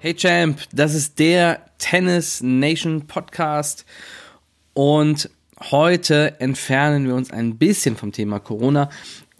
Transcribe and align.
Hey 0.00 0.14
Champ, 0.14 0.60
das 0.72 0.94
ist 0.94 1.18
der 1.18 1.58
Tennis 1.78 2.40
Nation 2.40 3.08
Podcast 3.08 3.84
und 4.72 5.28
heute 5.72 6.40
entfernen 6.40 7.08
wir 7.08 7.16
uns 7.16 7.32
ein 7.32 7.58
bisschen 7.58 7.96
vom 7.96 8.12
Thema 8.12 8.38
Corona. 8.38 8.90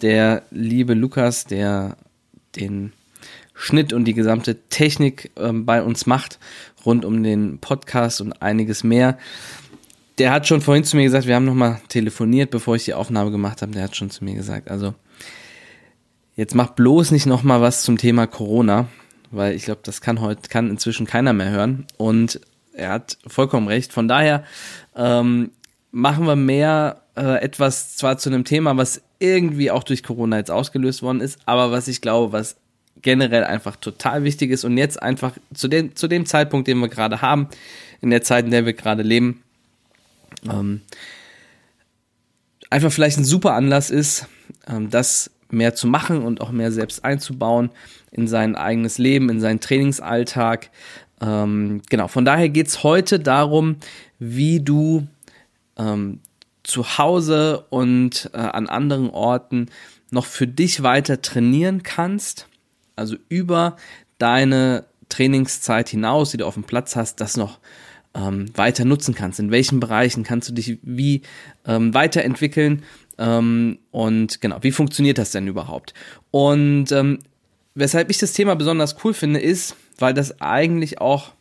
Der 0.03 0.43
liebe 0.51 0.95
Lukas, 0.95 1.45
der 1.45 1.97
den 2.57 2.93
Schnitt 3.55 3.93
und 3.93 4.05
die 4.07 4.15
gesamte 4.15 4.57
Technik 4.69 5.31
äh, 5.37 5.53
bei 5.53 5.81
uns 5.81 6.07
macht, 6.07 6.41
rund 6.85 7.05
um 7.05 7.23
den 7.23 7.61
Podcast 7.61 8.21
und 8.21 8.43
einiges 8.43 8.83
mehr. 8.83 9.17
Der 10.19 10.33
hat 10.33 10.49
schon 10.49 10.61
vorhin 10.61 10.83
zu 10.83 10.97
mir 10.97 11.05
gesagt, 11.05 11.29
wir 11.29 11.37
haben 11.37 11.45
nochmal 11.45 11.81
telefoniert, 11.87 12.51
bevor 12.51 12.75
ich 12.75 12.85
die 12.85 12.95
Aufnahme 12.95 13.31
gemacht 13.31 13.63
habe. 13.63 13.71
Der 13.71 13.85
hat 13.85 13.95
schon 13.95 14.11
zu 14.11 14.25
mir 14.25 14.35
gesagt, 14.35 14.73
also 14.73 14.93
jetzt 16.35 16.57
mach 16.57 16.71
bloß 16.71 17.13
nicht 17.13 17.27
nochmal 17.27 17.61
was 17.61 17.83
zum 17.83 17.97
Thema 17.97 18.27
Corona, 18.27 18.89
weil 19.31 19.55
ich 19.55 19.65
glaube, 19.65 19.81
das 19.85 20.01
kann 20.01 20.21
heute, 20.21 20.49
kann 20.49 20.71
inzwischen 20.71 21.07
keiner 21.07 21.33
mehr 21.33 21.51
hören. 21.51 21.87
Und 21.97 22.41
er 22.73 22.91
hat 22.91 23.19
vollkommen 23.27 23.69
recht. 23.69 23.93
Von 23.93 24.09
daher 24.09 24.45
ähm, 24.97 25.51
machen 25.91 26.27
wir 26.27 26.37
mehr 26.37 27.03
äh, 27.17 27.43
etwas 27.43 27.97
zwar 27.97 28.19
zu 28.19 28.31
einem 28.31 28.45
Thema, 28.45 28.77
was 28.77 29.03
irgendwie 29.19 29.71
auch 29.71 29.83
durch 29.83 30.03
Corona 30.03 30.37
jetzt 30.37 30.51
ausgelöst 30.51 31.03
worden 31.03 31.21
ist, 31.21 31.41
aber 31.47 31.73
was 31.73 31.89
ich 31.89 32.01
glaube, 32.01 32.33
was 32.33 32.57
generell 33.03 33.45
einfach 33.45 33.77
total 33.77 34.25
wichtig 34.25 34.51
ist 34.51 34.65
und 34.65 34.77
jetzt 34.77 35.03
einfach 35.03 35.33
zu, 35.55 35.69
den, 35.69 35.97
zu 35.97 36.09
dem 36.09 36.27
Zeitpunkt, 36.27 36.69
den 36.69 36.79
wir 36.79 36.89
gerade 36.89 37.23
haben, 37.23 37.49
in 38.01 38.11
der 38.11 38.23
Zeit, 38.23 38.45
in 38.45 38.51
der 38.51 38.67
wir 38.67 38.73
gerade 38.73 39.03
leben, 39.03 39.43
ähm, 40.49 40.83
einfach 42.71 42.93
vielleicht 42.93 43.19
ein 43.19 43.25
super 43.25 43.55
Anlass 43.55 43.91
ist, 43.91 44.27
ähm, 44.69 44.91
das 44.91 45.31
mehr 45.51 45.75
zu 45.75 45.87
machen 45.87 46.23
und 46.23 46.41
auch 46.41 46.51
mehr 46.51 46.73
selbst 46.73 47.05
einzubauen 47.05 47.71
in 48.11 48.29
sein 48.29 48.55
eigenes 48.55 48.99
Leben, 48.99 49.31
in 49.31 49.41
seinen 49.41 49.61
Trainingsalltag. 49.61 50.71
Ähm, 51.21 51.83
genau, 51.89 52.09
von 52.09 52.25
daher 52.25 52.49
geht's 52.49 52.83
heute 52.83 53.19
darum, 53.19 53.77
wie 54.19 54.61
du 54.61 55.07
ähm, 55.77 56.21
zu 56.63 56.99
Hause 56.99 57.65
und 57.71 58.31
äh, 58.35 58.39
an 58.39 58.69
anderen 58.69 59.11
Orten 59.11 59.67
noch 60.11 60.27
für 60.27 60.47
dich 60.47 60.83
weiter 60.83 61.23
trainieren 61.23 61.83
kannst, 61.83 62.47
also 62.97 63.17
über 63.29 63.77
deine 64.19 64.85
Trainingszeit 65.09 65.89
hinaus, 65.89 66.31
die 66.31 66.39
du 66.39 66.47
auf 66.47 66.55
dem 66.55 66.65
Platz 66.65 66.97
hast, 66.97 67.21
das 67.21 67.37
noch 67.37 67.59
ähm, 68.15 68.47
weiter 68.57 68.85
nutzen 68.85 69.15
kannst. 69.15 69.41
In 69.41 69.51
welchen 69.51 69.81
Bereichen 69.81 70.25
kannst 70.25 70.49
du 70.49 70.53
dich 70.53 70.79
wie 70.83 71.23
ähm, 71.67 71.95
weiterentwickeln 71.95 72.83
ähm, 73.19 73.79
und 73.91 74.41
genau, 74.41 74.59
wie 74.63 74.73
funktioniert 74.73 75.19
das 75.19 75.33
denn 75.33 75.49
überhaupt? 75.49 75.93
Und 76.31 76.93
ähm, 76.93 77.19
weshalb 77.75 78.11
ich 78.11 78.19
das 78.19 78.33
Thema 78.33 78.55
besonders 78.55 78.97
cool 79.05 79.13
finde, 79.13 79.41
ist, 79.41 79.77
weil 79.99 80.15
das 80.15 80.41
eigentlich 80.41 81.01
auch 81.01 81.33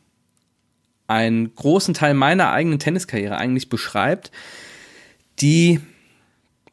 einen 1.08 1.53
großen 1.55 1.94
Teil 1.94 2.14
meiner 2.14 2.52
eigenen 2.52 2.80
Tenniskarriere 2.80 3.38
eigentlich 3.38 3.70
beschreibt, 3.70 4.31
die, 5.39 5.80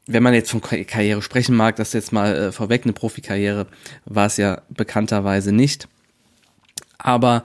wenn 0.06 0.22
man 0.22 0.34
jetzt 0.34 0.50
von 0.50 0.60
Karriere 0.60 1.22
sprechen 1.22 1.54
mag, 1.54 1.76
das 1.76 1.92
jetzt 1.92 2.12
mal 2.12 2.34
äh, 2.34 2.52
vorweg, 2.52 2.84
eine 2.84 2.94
Profikarriere 2.94 3.66
war 4.06 4.26
es 4.26 4.38
ja 4.38 4.62
bekannterweise 4.70 5.52
nicht. 5.52 5.86
Aber 6.98 7.44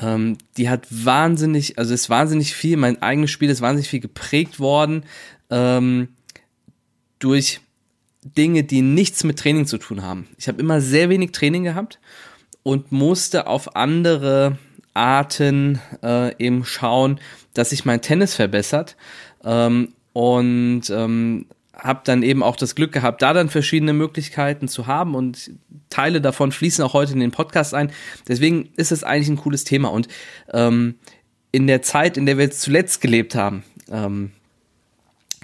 ähm, 0.00 0.38
die 0.56 0.70
hat 0.70 0.86
wahnsinnig, 0.88 1.78
also 1.78 1.92
ist 1.92 2.08
wahnsinnig 2.08 2.54
viel, 2.54 2.76
mein 2.76 3.02
eigenes 3.02 3.30
Spiel 3.30 3.50
ist 3.50 3.60
wahnsinnig 3.60 3.90
viel 3.90 4.00
geprägt 4.00 4.58
worden 4.58 5.04
ähm, 5.50 6.08
durch 7.22 7.60
Dinge, 8.24 8.64
die 8.64 8.82
nichts 8.82 9.24
mit 9.24 9.38
Training 9.38 9.66
zu 9.66 9.78
tun 9.78 10.02
haben. 10.02 10.28
Ich 10.38 10.48
habe 10.48 10.60
immer 10.60 10.80
sehr 10.80 11.08
wenig 11.08 11.32
Training 11.32 11.64
gehabt 11.64 11.98
und 12.62 12.92
musste 12.92 13.46
auf 13.46 13.74
andere 13.74 14.58
Arten 14.94 15.80
äh, 16.02 16.36
eben 16.42 16.64
schauen, 16.64 17.18
dass 17.54 17.70
sich 17.70 17.84
mein 17.84 18.00
Tennis 18.00 18.34
verbessert. 18.34 18.96
Ähm, 19.44 19.94
und 20.12 20.90
ähm, 20.90 21.46
habe 21.74 22.02
dann 22.04 22.22
eben 22.22 22.42
auch 22.42 22.56
das 22.56 22.74
Glück 22.74 22.92
gehabt, 22.92 23.22
da 23.22 23.32
dann 23.32 23.48
verschiedene 23.48 23.92
Möglichkeiten 23.92 24.68
zu 24.68 24.86
haben 24.86 25.14
und 25.14 25.50
Teile 25.88 26.20
davon 26.20 26.52
fließen 26.52 26.84
auch 26.84 26.92
heute 26.92 27.14
in 27.14 27.20
den 27.20 27.30
Podcast 27.30 27.74
ein. 27.74 27.90
Deswegen 28.28 28.68
ist 28.76 28.92
es 28.92 29.04
eigentlich 29.04 29.28
ein 29.28 29.36
cooles 29.36 29.64
Thema 29.64 29.88
und 29.88 30.08
ähm, 30.52 30.96
in 31.50 31.66
der 31.66 31.82
Zeit, 31.82 32.16
in 32.16 32.26
der 32.26 32.36
wir 32.36 32.44
jetzt 32.44 32.60
zuletzt 32.60 33.00
gelebt 33.00 33.34
haben, 33.34 33.64
ähm, 33.90 34.32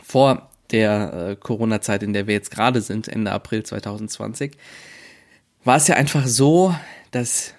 vor 0.03 0.48
der 0.71 1.13
äh, 1.13 1.37
Corona-Zeit, 1.37 2.03
in 2.03 2.13
der 2.13 2.27
wir 2.27 2.35
jetzt 2.35 2.51
gerade 2.51 2.81
sind, 2.81 3.09
Ende 3.09 3.33
April 3.33 3.63
2020, 3.63 4.53
war 5.65 5.77
es 5.77 5.89
ja 5.89 5.97
einfach 5.97 6.27
so, 6.27 6.75
dass 7.11 7.55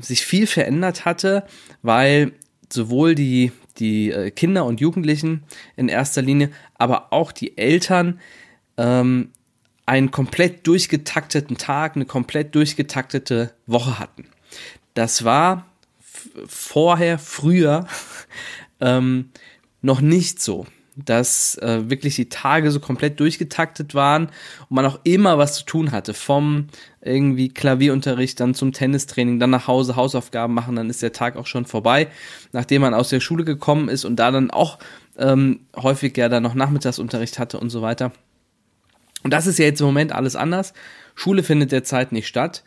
sich 0.00 0.24
viel 0.24 0.46
verändert 0.46 1.04
hatte, 1.04 1.44
weil 1.82 2.32
sowohl 2.70 3.14
die 3.14 3.52
die 3.78 4.10
äh, 4.10 4.30
Kinder 4.30 4.64
und 4.64 4.80
Jugendlichen 4.80 5.44
in 5.76 5.88
erster 5.88 6.22
Linie, 6.22 6.50
aber 6.74 7.12
auch 7.12 7.32
die 7.32 7.56
Eltern 7.56 8.20
ähm, 8.76 9.30
einen 9.86 10.10
komplett 10.10 10.66
durchgetakteten 10.66 11.56
Tag, 11.58 11.96
eine 11.96 12.04
komplett 12.04 12.54
durchgetaktete 12.54 13.54
Woche 13.66 13.98
hatten. 13.98 14.26
Das 14.94 15.24
war 15.24 15.66
vorher, 16.46 17.18
früher 17.18 17.86
ähm, 18.80 19.30
noch 19.80 20.00
nicht 20.00 20.40
so 20.40 20.66
dass 20.96 21.56
äh, 21.58 21.88
wirklich 21.88 22.16
die 22.16 22.28
Tage 22.28 22.70
so 22.70 22.78
komplett 22.78 23.18
durchgetaktet 23.18 23.94
waren 23.94 24.26
und 24.68 24.76
man 24.76 24.84
auch 24.84 25.00
immer 25.04 25.38
was 25.38 25.54
zu 25.54 25.64
tun 25.64 25.92
hatte. 25.92 26.12
Vom 26.12 26.66
irgendwie 27.00 27.48
Klavierunterricht 27.48 28.38
dann 28.40 28.54
zum 28.54 28.72
Tennistraining, 28.72 29.40
dann 29.40 29.50
nach 29.50 29.66
Hause 29.66 29.96
Hausaufgaben 29.96 30.54
machen, 30.54 30.76
dann 30.76 30.90
ist 30.90 31.02
der 31.02 31.12
Tag 31.12 31.36
auch 31.36 31.46
schon 31.46 31.64
vorbei, 31.64 32.08
nachdem 32.52 32.82
man 32.82 32.94
aus 32.94 33.08
der 33.08 33.20
Schule 33.20 33.44
gekommen 33.44 33.88
ist 33.88 34.04
und 34.04 34.16
da 34.16 34.30
dann 34.30 34.50
auch 34.50 34.78
ähm, 35.18 35.60
häufig 35.76 36.16
ja 36.16 36.28
dann 36.28 36.42
noch 36.42 36.54
Nachmittagsunterricht 36.54 37.38
hatte 37.38 37.58
und 37.58 37.70
so 37.70 37.82
weiter. 37.82 38.12
Und 39.22 39.32
das 39.32 39.46
ist 39.46 39.58
ja 39.58 39.64
jetzt 39.64 39.80
im 39.80 39.86
Moment 39.86 40.12
alles 40.12 40.36
anders. 40.36 40.74
Schule 41.14 41.42
findet 41.42 41.72
derzeit 41.72 42.12
nicht 42.12 42.26
statt. 42.26 42.64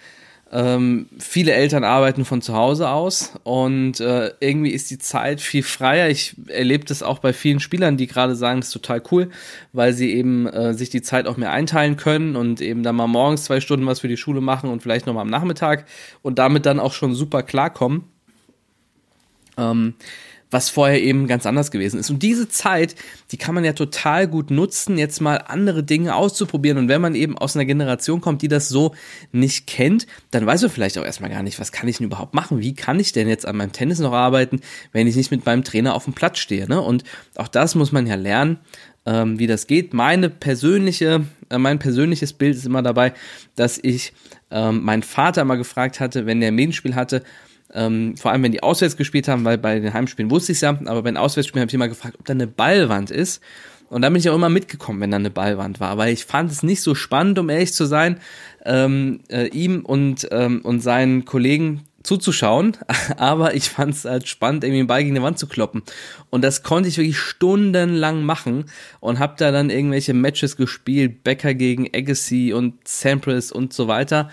Ähm, 0.51 1.07
viele 1.17 1.53
Eltern 1.53 1.83
arbeiten 1.83 2.23
von 2.23 2.41
zu 2.41 2.56
Hause 2.56 2.89
aus 2.89 3.33
und 3.44 4.00
äh, 4.00 4.31
irgendwie 4.39 4.69
ist 4.69 4.91
die 4.91 5.00
Zeit 5.00 5.41
viel 5.41 5.63
freier. 5.63 6.07
Ich 6.09 6.35
erlebe 6.47 6.85
das 6.85 7.01
auch 7.01 7.17
bei 7.17 7.33
vielen 7.33 7.59
Spielern, 7.59 7.97
die 7.97 8.06
gerade 8.06 8.35
sagen, 8.35 8.59
das 8.59 8.67
ist 8.67 8.73
total 8.73 9.01
cool, 9.11 9.31
weil 9.73 9.94
sie 9.94 10.13
eben 10.13 10.45
äh, 10.47 10.75
sich 10.75 10.91
die 10.91 11.01
Zeit 11.01 11.25
auch 11.25 11.38
mehr 11.38 11.51
einteilen 11.51 11.97
können 11.97 12.35
und 12.35 12.61
eben 12.61 12.84
dann 12.84 12.95
mal 12.95 13.07
morgens 13.07 13.45
zwei 13.45 13.59
Stunden 13.59 13.88
was 13.88 14.01
für 14.01 14.07
die 14.07 14.17
Schule 14.17 14.39
machen 14.39 14.69
und 14.69 14.84
vielleicht 14.84 15.07
nochmal 15.07 15.23
am 15.23 15.31
Nachmittag 15.31 15.85
und 16.22 16.38
damit 16.38 16.67
dann 16.67 16.79
auch 16.79 16.94
schon 16.94 17.16
super 17.16 17.41
klarkommen. 17.41 18.03
Ähm, 19.57 19.95
was 20.55 20.69
vorher 20.69 21.03
eben 21.03 21.27
ganz 21.27 21.45
anders 21.45 21.69
gewesen 21.69 21.99
ist. 21.99 22.09
Und 22.09 22.23
diese 22.23 22.47
Zeit, 22.47 22.95
die 23.33 23.38
kann 23.38 23.53
man 23.53 23.66
ja 23.66 23.73
total 23.73 24.25
gut 24.25 24.51
nutzen, 24.51 24.97
jetzt 24.97 25.19
mal 25.19 25.35
andere 25.35 25.83
Dinge 25.83 26.16
auszuprobieren. 26.16 26.77
Und 26.77 26.88
wenn 26.88 27.01
man 27.01 27.13
eben 27.13 27.38
aus 27.38 27.57
einer 27.57 27.66
Generation 27.66 28.21
kommt, 28.21 28.41
die 28.41 28.47
das 28.47 28.69
so 28.69 28.95
nicht 29.33 29.67
kennt, 29.67 30.07
dann 30.31 30.45
weiß 30.45 30.61
man 30.61 30.71
vielleicht 30.71 30.97
auch 30.97 31.03
erstmal 31.03 31.29
gar 31.29 31.43
nicht, 31.43 31.59
was 31.59 31.73
kann 31.73 31.89
ich 31.89 31.97
denn 31.97 32.07
überhaupt 32.07 32.33
machen? 32.33 32.61
Wie 32.61 32.73
kann 32.73 33.01
ich 33.01 33.11
denn 33.11 33.27
jetzt 33.27 33.45
an 33.45 33.57
meinem 33.57 33.73
Tennis 33.73 33.99
noch 33.99 34.13
arbeiten, 34.13 34.61
wenn 34.93 35.07
ich 35.07 35.17
nicht 35.17 35.29
mit 35.29 35.45
meinem 35.45 35.66
Trainer 35.66 35.93
auf 35.93 36.05
dem 36.05 36.13
Platz 36.13 36.39
stehe? 36.39 36.69
Ne? 36.69 36.79
Und 36.79 37.03
auch 37.35 37.49
das 37.49 37.75
muss 37.75 37.91
man 37.91 38.07
ja 38.07 38.16
lernen 38.16 38.59
ähm, 39.05 39.37
wie 39.37 39.47
das 39.47 39.67
geht. 39.67 39.93
Meine 39.93 40.29
persönliche, 40.29 41.25
äh, 41.49 41.57
mein 41.57 41.79
persönliches 41.79 42.33
Bild 42.33 42.55
ist 42.55 42.66
immer 42.66 42.81
dabei, 42.81 43.13
dass 43.55 43.77
ich 43.81 44.13
ähm, 44.51 44.83
meinen 44.83 45.03
Vater 45.03 45.43
mal 45.45 45.57
gefragt 45.57 45.99
hatte, 45.99 46.25
wenn 46.25 46.39
der 46.39 46.51
Medienspiel 46.51 46.95
hatte, 46.95 47.23
ähm, 47.74 48.16
vor 48.18 48.31
allem, 48.31 48.44
wenn 48.44 48.52
die 48.52 48.64
auswärts 48.64 48.98
gespielt 48.98 49.28
haben, 49.28 49.44
weil 49.46 49.58
bei 49.58 49.80
den 49.80 49.94
Heimspielen 49.94 50.31
wusste 50.31 50.52
ich 50.52 50.58
es 50.58 50.62
ja, 50.62 50.70
aber 50.70 51.03
bei 51.03 51.12
den 51.12 51.18
Auswärtsspielen 51.18 51.62
habe 51.62 51.70
ich 51.70 51.74
immer 51.74 51.88
gefragt, 51.88 52.16
ob 52.20 52.26
da 52.26 52.34
eine 52.34 52.48
Ballwand 52.48 53.12
ist. 53.12 53.42
Und 53.90 54.02
dann 54.02 54.14
bin 54.14 54.20
ich 54.20 54.30
auch 54.30 54.36
immer 54.36 54.50
mitgekommen, 54.50 55.00
wenn 55.02 55.12
da 55.12 55.17
eine 55.17 55.29
Ballwand 55.29 55.79
war, 55.79 55.97
weil 55.97 56.12
ich 56.12 56.26
fand 56.26 56.52
es 56.52 56.64
nicht 56.64 56.82
so 56.82 56.96
spannend, 56.96 57.38
um 57.38 57.50
ehrlich 57.50 57.73
zu 57.73 57.85
sein, 57.85 58.20
ähm, 58.66 59.20
äh, 59.29 59.47
ihm 59.50 59.85
und, 59.85 60.28
ähm, 60.32 60.62
und 60.64 60.82
seinen 60.82 61.26
Kollegen 61.26 61.82
zuzuschauen, 62.05 62.78
aber 63.17 63.55
ich 63.55 63.69
fand 63.69 63.93
es 63.93 64.05
halt 64.05 64.28
spannend, 64.28 64.63
irgendwie 64.63 64.81
den 64.81 64.87
Ball 64.87 65.03
gegen 65.03 65.16
die 65.16 65.22
Wand 65.22 65.40
zu 65.40 65.47
kloppen. 65.47 65.84
Und 66.29 66.43
das 66.43 66.63
konnte 66.63 66.90
ich 66.90 66.97
wirklich 66.97 67.19
stundenlang 67.19 68.23
machen 68.23 68.66
und 68.99 69.19
habe 69.19 69.35
da 69.37 69.52
dann 69.52 69.69
irgendwelche 69.69 70.13
Matches 70.13 70.57
gespielt, 70.57 71.23
Becker 71.23 71.53
gegen 71.53 71.90
Agassi 71.93 72.53
und 72.53 72.87
Sampras 72.87 73.52
und 73.52 73.73
so 73.73 73.87
weiter 73.87 74.29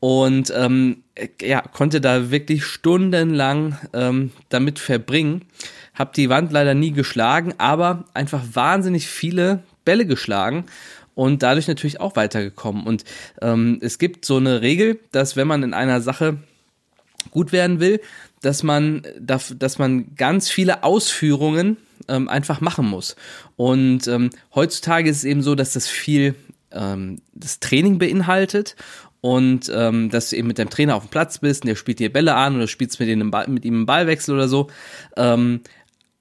und 0.00 0.52
ähm, 0.54 1.02
ja, 1.40 1.62
konnte 1.62 2.00
da 2.00 2.30
wirklich 2.30 2.64
stundenlang 2.64 3.78
ähm, 3.92 4.30
damit 4.48 4.78
verbringen. 4.78 5.42
Hab 5.94 6.12
die 6.12 6.28
Wand 6.28 6.52
leider 6.52 6.74
nie 6.74 6.92
geschlagen, 6.92 7.54
aber 7.58 8.04
einfach 8.12 8.42
wahnsinnig 8.52 9.08
viele 9.08 9.62
Bälle 9.84 10.06
geschlagen 10.06 10.66
und 11.14 11.42
dadurch 11.42 11.66
natürlich 11.66 12.00
auch 12.00 12.14
weitergekommen. 12.14 12.86
Und 12.86 13.04
ähm, 13.40 13.78
es 13.80 13.98
gibt 13.98 14.24
so 14.26 14.36
eine 14.36 14.60
Regel, 14.60 15.00
dass 15.12 15.34
wenn 15.36 15.48
man 15.48 15.62
in 15.62 15.72
einer 15.72 16.00
Sache 16.02 16.36
gut 17.30 17.52
werden 17.52 17.80
will, 17.80 18.00
dass 18.42 18.62
man, 18.62 19.02
dass 19.18 19.78
man 19.78 20.14
ganz 20.16 20.48
viele 20.48 20.84
Ausführungen 20.84 21.76
ähm, 22.08 22.28
einfach 22.28 22.60
machen 22.60 22.86
muss. 22.86 23.16
Und 23.56 24.06
ähm, 24.06 24.30
heutzutage 24.54 25.10
ist 25.10 25.18
es 25.18 25.24
eben 25.24 25.42
so, 25.42 25.54
dass 25.54 25.72
das 25.72 25.88
viel 25.88 26.34
ähm, 26.72 27.20
das 27.34 27.60
Training 27.60 27.98
beinhaltet 27.98 28.76
und 29.20 29.70
ähm, 29.74 30.10
dass 30.10 30.30
du 30.30 30.36
eben 30.36 30.48
mit 30.48 30.58
deinem 30.58 30.70
Trainer 30.70 30.94
auf 30.94 31.04
dem 31.04 31.10
Platz 31.10 31.38
bist 31.38 31.62
und 31.62 31.68
der 31.68 31.74
spielt 31.74 31.98
dir 31.98 32.12
Bälle 32.12 32.34
an 32.34 32.56
oder 32.56 32.68
spielst 32.68 33.00
mit, 33.00 33.08
ihm, 33.08 33.32
mit 33.48 33.64
ihm 33.64 33.74
einen 33.74 33.86
Ballwechsel 33.86 34.34
oder 34.34 34.48
so. 34.48 34.68
Ähm, 35.16 35.60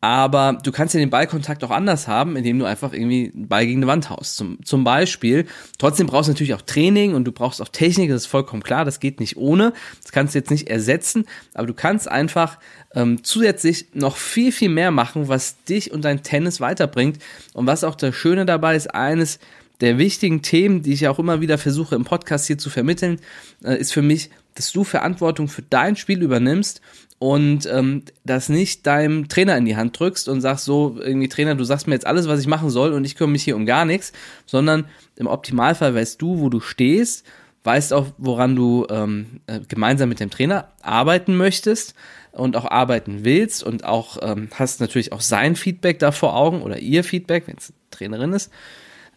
aber 0.05 0.59
du 0.61 0.71
kannst 0.71 0.93
ja 0.93 0.99
den 0.99 1.09
Ballkontakt 1.09 1.63
auch 1.63 1.71
anders 1.71 2.07
haben, 2.07 2.35
indem 2.35 2.59
du 2.59 2.65
einfach 2.65 2.93
irgendwie 2.93 3.31
einen 3.33 3.47
Ball 3.47 3.65
gegen 3.65 3.79
eine 3.79 3.87
Wand 3.87 4.11
haust. 4.11 4.35
Zum, 4.35 4.63
zum 4.63 4.83
Beispiel. 4.83 5.45
Trotzdem 5.79 6.05
brauchst 6.05 6.27
du 6.27 6.33
natürlich 6.33 6.53
auch 6.53 6.61
Training 6.61 7.15
und 7.15 7.25
du 7.25 7.31
brauchst 7.31 7.59
auch 7.59 7.69
Technik, 7.69 8.11
das 8.11 8.21
ist 8.21 8.27
vollkommen 8.27 8.61
klar, 8.61 8.85
das 8.85 8.99
geht 8.99 9.19
nicht 9.19 9.35
ohne. 9.35 9.73
Das 10.03 10.11
kannst 10.11 10.35
du 10.35 10.37
jetzt 10.37 10.51
nicht 10.51 10.69
ersetzen, 10.69 11.25
aber 11.55 11.65
du 11.65 11.73
kannst 11.73 12.07
einfach 12.07 12.59
ähm, 12.93 13.23
zusätzlich 13.23 13.87
noch 13.95 14.17
viel, 14.17 14.51
viel 14.51 14.69
mehr 14.69 14.91
machen, 14.91 15.27
was 15.27 15.63
dich 15.63 15.91
und 15.91 16.05
dein 16.05 16.21
Tennis 16.21 16.61
weiterbringt. 16.61 17.17
Und 17.55 17.65
was 17.65 17.83
auch 17.83 17.95
das 17.95 18.13
Schöne 18.13 18.45
dabei 18.45 18.75
ist, 18.75 18.93
eines 18.93 19.39
der 19.81 19.97
wichtigen 19.97 20.43
Themen, 20.43 20.83
die 20.83 20.93
ich 20.93 21.07
auch 21.07 21.17
immer 21.17 21.41
wieder 21.41 21.57
versuche 21.57 21.95
im 21.95 22.03
Podcast 22.03 22.45
hier 22.45 22.59
zu 22.59 22.69
vermitteln, 22.69 23.19
äh, 23.63 23.75
ist 23.75 23.91
für 23.91 24.03
mich, 24.03 24.29
dass 24.53 24.71
du 24.71 24.83
Verantwortung 24.83 25.47
für 25.47 25.63
dein 25.63 25.95
Spiel 25.95 26.21
übernimmst 26.21 26.79
und 27.19 27.65
ähm, 27.71 28.03
das 28.23 28.49
nicht 28.49 28.85
deinem 28.85 29.29
Trainer 29.29 29.57
in 29.57 29.65
die 29.65 29.77
Hand 29.77 29.97
drückst 29.97 30.27
und 30.27 30.41
sagst 30.41 30.65
so, 30.65 30.97
irgendwie 30.99 31.29
Trainer, 31.29 31.55
du 31.55 31.63
sagst 31.63 31.87
mir 31.87 31.93
jetzt 31.93 32.07
alles, 32.07 32.27
was 32.27 32.41
ich 32.41 32.47
machen 32.47 32.69
soll 32.69 32.93
und 32.93 33.05
ich 33.05 33.15
kümmere 33.15 33.31
mich 33.31 33.43
hier 33.43 33.55
um 33.55 33.65
gar 33.65 33.85
nichts, 33.85 34.11
sondern 34.45 34.85
im 35.15 35.27
Optimalfall 35.27 35.95
weißt 35.95 36.21
du, 36.21 36.39
wo 36.39 36.49
du 36.49 36.59
stehst, 36.59 37.25
weißt 37.63 37.93
auch, 37.93 38.07
woran 38.17 38.55
du 38.55 38.85
ähm, 38.89 39.41
äh, 39.47 39.59
gemeinsam 39.67 40.09
mit 40.09 40.19
dem 40.19 40.29
Trainer 40.29 40.69
arbeiten 40.81 41.37
möchtest 41.37 41.95
und 42.31 42.57
auch 42.57 42.65
arbeiten 42.65 43.23
willst 43.23 43.63
und 43.63 43.85
auch 43.85 44.17
ähm, 44.21 44.49
hast 44.53 44.81
natürlich 44.81 45.13
auch 45.13 45.21
sein 45.21 45.55
Feedback 45.55 45.99
da 45.99 46.11
vor 46.11 46.35
Augen 46.35 46.61
oder 46.61 46.79
ihr 46.79 47.03
Feedback, 47.03 47.47
wenn 47.47 47.57
es 47.57 47.73
Trainerin 47.91 48.33
ist. 48.33 48.51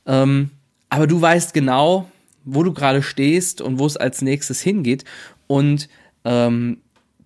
Ähm, 0.07 0.51
aber 0.89 1.07
du 1.07 1.21
weißt 1.21 1.53
genau, 1.53 2.09
wo 2.45 2.63
du 2.63 2.73
gerade 2.73 3.03
stehst 3.03 3.61
und 3.61 3.79
wo 3.79 3.87
es 3.87 3.97
als 3.97 4.23
nächstes 4.23 4.61
hingeht 4.61 5.05
und 5.49 5.89
ähm, 6.25 6.79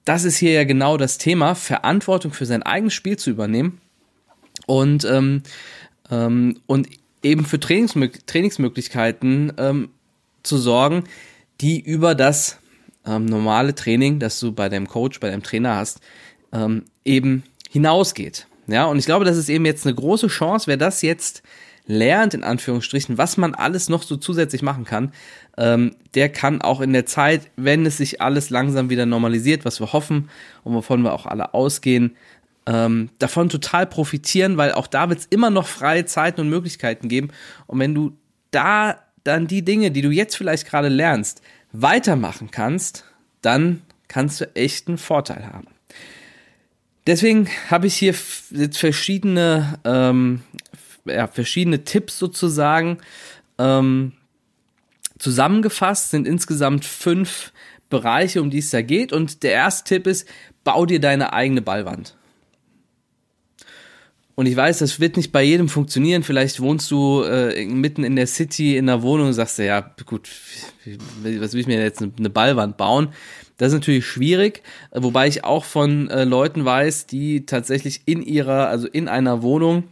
das 0.05 0.25
ist 0.25 0.37
hier 0.37 0.53
ja 0.53 0.65
genau 0.65 0.97
das 0.97 1.19
Thema, 1.19 1.55
Verantwortung 1.55 2.33
für 2.33 2.47
sein 2.47 2.63
eigenes 2.63 2.95
Spiel 2.95 3.17
zu 3.17 3.31
übernehmen 3.31 3.81
und, 4.67 5.05
ähm, 5.05 5.43
ähm, 6.11 6.61
und 6.67 6.89
eben 7.23 7.45
für 7.45 7.61
Trainingsmö 7.61 8.09
Trainingsmöglichkeiten 8.27 9.53
ähm, 9.59 9.91
zu 10.43 10.59
sorgen, 10.59 11.05
die 11.61 11.81
über 11.81 12.15
das 12.15 12.59
ähm, 13.07 13.27
normale 13.27 13.75
Training, 13.75 14.19
das 14.19 14.41
du 14.41 14.53
bei 14.53 14.69
deinem 14.69 14.89
Coach, 14.89 15.21
bei 15.21 15.31
deinem 15.31 15.43
Trainer 15.43 15.77
hast, 15.77 16.01
ähm, 16.53 16.85
eben 17.05 17.45
hinausgeht. 17.71 18.47
Ja, 18.67 18.87
und 18.87 18.99
ich 18.99 19.07
glaube, 19.07 19.25
das 19.25 19.37
ist 19.37 19.49
eben 19.49 19.65
jetzt 19.65 19.87
eine 19.87 19.95
große 19.95 20.29
Chance, 20.29 20.67
wer 20.67 20.77
das 20.77 21.03
jetzt 21.03 21.43
lernt, 21.87 22.35
in 22.35 22.45
Anführungsstrichen, 22.45 23.19
was 23.19 23.37
man 23.37 23.55
alles 23.55 23.89
noch 23.89 24.03
so 24.03 24.17
zusätzlich 24.17 24.63
machen 24.63 24.85
kann, 24.85 25.13
ähm, 25.57 25.97
der 26.15 26.29
kann 26.29 26.63
auch 26.63 26.81
in 26.81 26.93
der 26.93 27.07
Zeit, 27.07 27.51
wenn 27.57 27.85
es 27.87 27.97
sich 27.97 28.21
alles 28.21 28.51
langsam 28.51 28.91
wieder 28.91 29.07
normalisiert, 29.07 29.65
was 29.65 29.81
wir 29.81 29.93
hoffen 29.93 30.31
und 30.65 30.75
wovon 30.75 31.03
wir 31.03 31.13
auch 31.13 31.27
alle 31.27 31.55
ausgehen, 31.55 32.17
ähm, 32.67 33.11
davon 33.19 33.49
total 33.49 33.87
profitieren, 33.87 34.57
weil 34.57 34.73
auch 34.73 34.87
da 34.87 35.09
wird 35.09 35.21
es 35.21 35.27
immer 35.27 35.51
noch 35.51 35.67
freie 35.67 36.07
Zeiten 36.07 36.41
und 36.41 36.49
Möglichkeiten 36.49 37.09
geben. 37.09 37.31
Und 37.67 37.81
wenn 37.81 37.95
du 37.95 38.17
da 38.53 38.99
dann 39.25 39.47
die 39.47 39.63
Dinge, 39.63 39.91
die 39.91 40.03
du 40.03 40.11
jetzt 40.11 40.37
vielleicht 40.37 40.67
gerade 40.67 40.89
lernst, 40.89 41.43
weitermachen 41.73 42.51
kannst, 42.51 43.05
dann 43.41 43.83
kannst 44.09 44.41
du 44.41 44.55
echt 44.55 44.89
einen 44.89 44.99
Vorteil 44.99 45.47
haben. 45.47 45.69
Deswegen 47.07 47.49
habe 47.69 47.89
ich 47.89 47.97
hier 47.97 48.15
jetzt 48.51 48.79
verschiedene, 48.79 49.79
ähm, 49.85 50.43
ja, 51.05 51.27
verschiedene 51.27 51.85
Tipps 51.85 52.19
sozusagen, 52.19 52.99
ähm, 53.59 54.13
Zusammengefasst 55.23 56.11
sind 56.11 56.27
insgesamt 56.27 56.85
fünf 56.85 57.53
Bereiche, 57.89 58.43
um 58.43 58.51
die 58.51 58.59
es 58.59 58.71
da 58.71 58.83
geht. 58.83 59.13
Und 59.13 59.45
der 59.45 59.53
erste 59.53 59.95
Tipp 59.95 60.09
ist, 60.09 60.27
bau 60.65 60.85
dir 60.85 60.99
deine 60.99 61.33
eigene 61.33 61.63
Ballwand. 61.63 62.17
Und 64.35 64.47
ich 64.47 64.57
weiß, 64.57 64.81
das 64.81 64.99
wird 64.99 65.17
nicht 65.17 65.31
bei 65.31 65.45
jedem 65.45 65.69
funktionieren. 65.69 66.25
Vielleicht 66.25 66.59
wohnst 66.59 66.91
du 66.91 67.23
äh, 67.23 67.65
mitten 67.67 68.03
in 68.03 68.17
der 68.17 68.27
City 68.27 68.77
in 68.77 68.87
der 68.87 69.03
Wohnung 69.03 69.29
und 69.29 69.33
sagst 69.35 69.61
dir, 69.61 69.67
ja, 69.67 69.95
gut, 70.05 70.29
was 71.23 71.53
will 71.53 71.61
ich 71.61 71.69
mir 71.69 71.81
jetzt 71.81 72.03
eine 72.03 72.31
Ballwand 72.31 72.77
bauen? 72.77 73.11
Das 73.59 73.69
ist 73.69 73.75
natürlich 73.75 74.05
schwierig, 74.05 74.65
wobei 74.91 75.29
ich 75.29 75.45
auch 75.45 75.65
von 75.65 76.11
äh, 76.11 76.25
Leuten 76.25 76.65
weiß, 76.65 77.07
die 77.07 77.47
tatsächlich 77.47 78.01
in 78.07 78.23
ihrer, 78.23 78.67
also 78.67 78.89
in 78.89 79.07
einer 79.07 79.43
Wohnung 79.43 79.85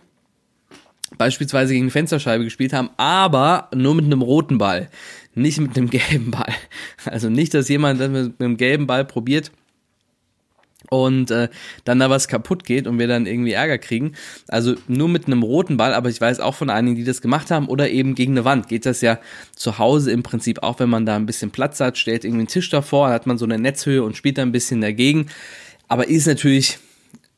beispielsweise 1.18 1.74
gegen 1.74 1.90
Fensterscheibe 1.90 2.44
gespielt 2.44 2.72
haben, 2.72 2.90
aber 2.96 3.68
nur 3.74 3.94
mit 3.94 4.04
einem 4.04 4.22
roten 4.22 4.58
Ball 4.58 4.88
nicht 5.34 5.60
mit 5.60 5.76
einem 5.76 5.90
gelben 5.90 6.30
Ball. 6.30 6.54
Also 7.04 7.28
nicht, 7.28 7.54
dass 7.54 7.68
jemand 7.68 8.00
das 8.00 8.10
mit 8.10 8.40
einem 8.40 8.56
gelben 8.56 8.86
Ball 8.86 9.04
probiert 9.04 9.50
und 10.88 11.30
äh, 11.30 11.48
dann 11.84 12.00
da 12.00 12.10
was 12.10 12.26
kaputt 12.26 12.64
geht 12.64 12.86
und 12.86 12.98
wir 12.98 13.06
dann 13.06 13.26
irgendwie 13.26 13.52
Ärger 13.52 13.78
kriegen. 13.78 14.14
Also 14.48 14.74
nur 14.88 15.08
mit 15.08 15.26
einem 15.26 15.42
roten 15.42 15.76
Ball, 15.76 15.94
aber 15.94 16.08
ich 16.08 16.20
weiß 16.20 16.40
auch 16.40 16.54
von 16.54 16.70
einigen, 16.70 16.96
die 16.96 17.04
das 17.04 17.22
gemacht 17.22 17.50
haben 17.50 17.68
oder 17.68 17.90
eben 17.90 18.14
gegen 18.14 18.32
eine 18.32 18.44
Wand. 18.44 18.68
Geht 18.68 18.86
das 18.86 19.00
ja 19.00 19.20
zu 19.54 19.78
Hause 19.78 20.10
im 20.10 20.22
Prinzip 20.22 20.62
auch, 20.62 20.80
wenn 20.80 20.88
man 20.88 21.06
da 21.06 21.16
ein 21.16 21.26
bisschen 21.26 21.50
Platz 21.50 21.80
hat, 21.80 21.98
stellt 21.98 22.24
irgendwie 22.24 22.40
einen 22.40 22.48
Tisch 22.48 22.70
davor, 22.70 23.10
hat 23.10 23.26
man 23.26 23.38
so 23.38 23.44
eine 23.44 23.58
Netzhöhe 23.58 24.02
und 24.02 24.16
spielt 24.16 24.38
da 24.38 24.42
ein 24.42 24.52
bisschen 24.52 24.80
dagegen. 24.80 25.26
Aber 25.86 26.08
ist 26.08 26.26
natürlich, 26.26 26.78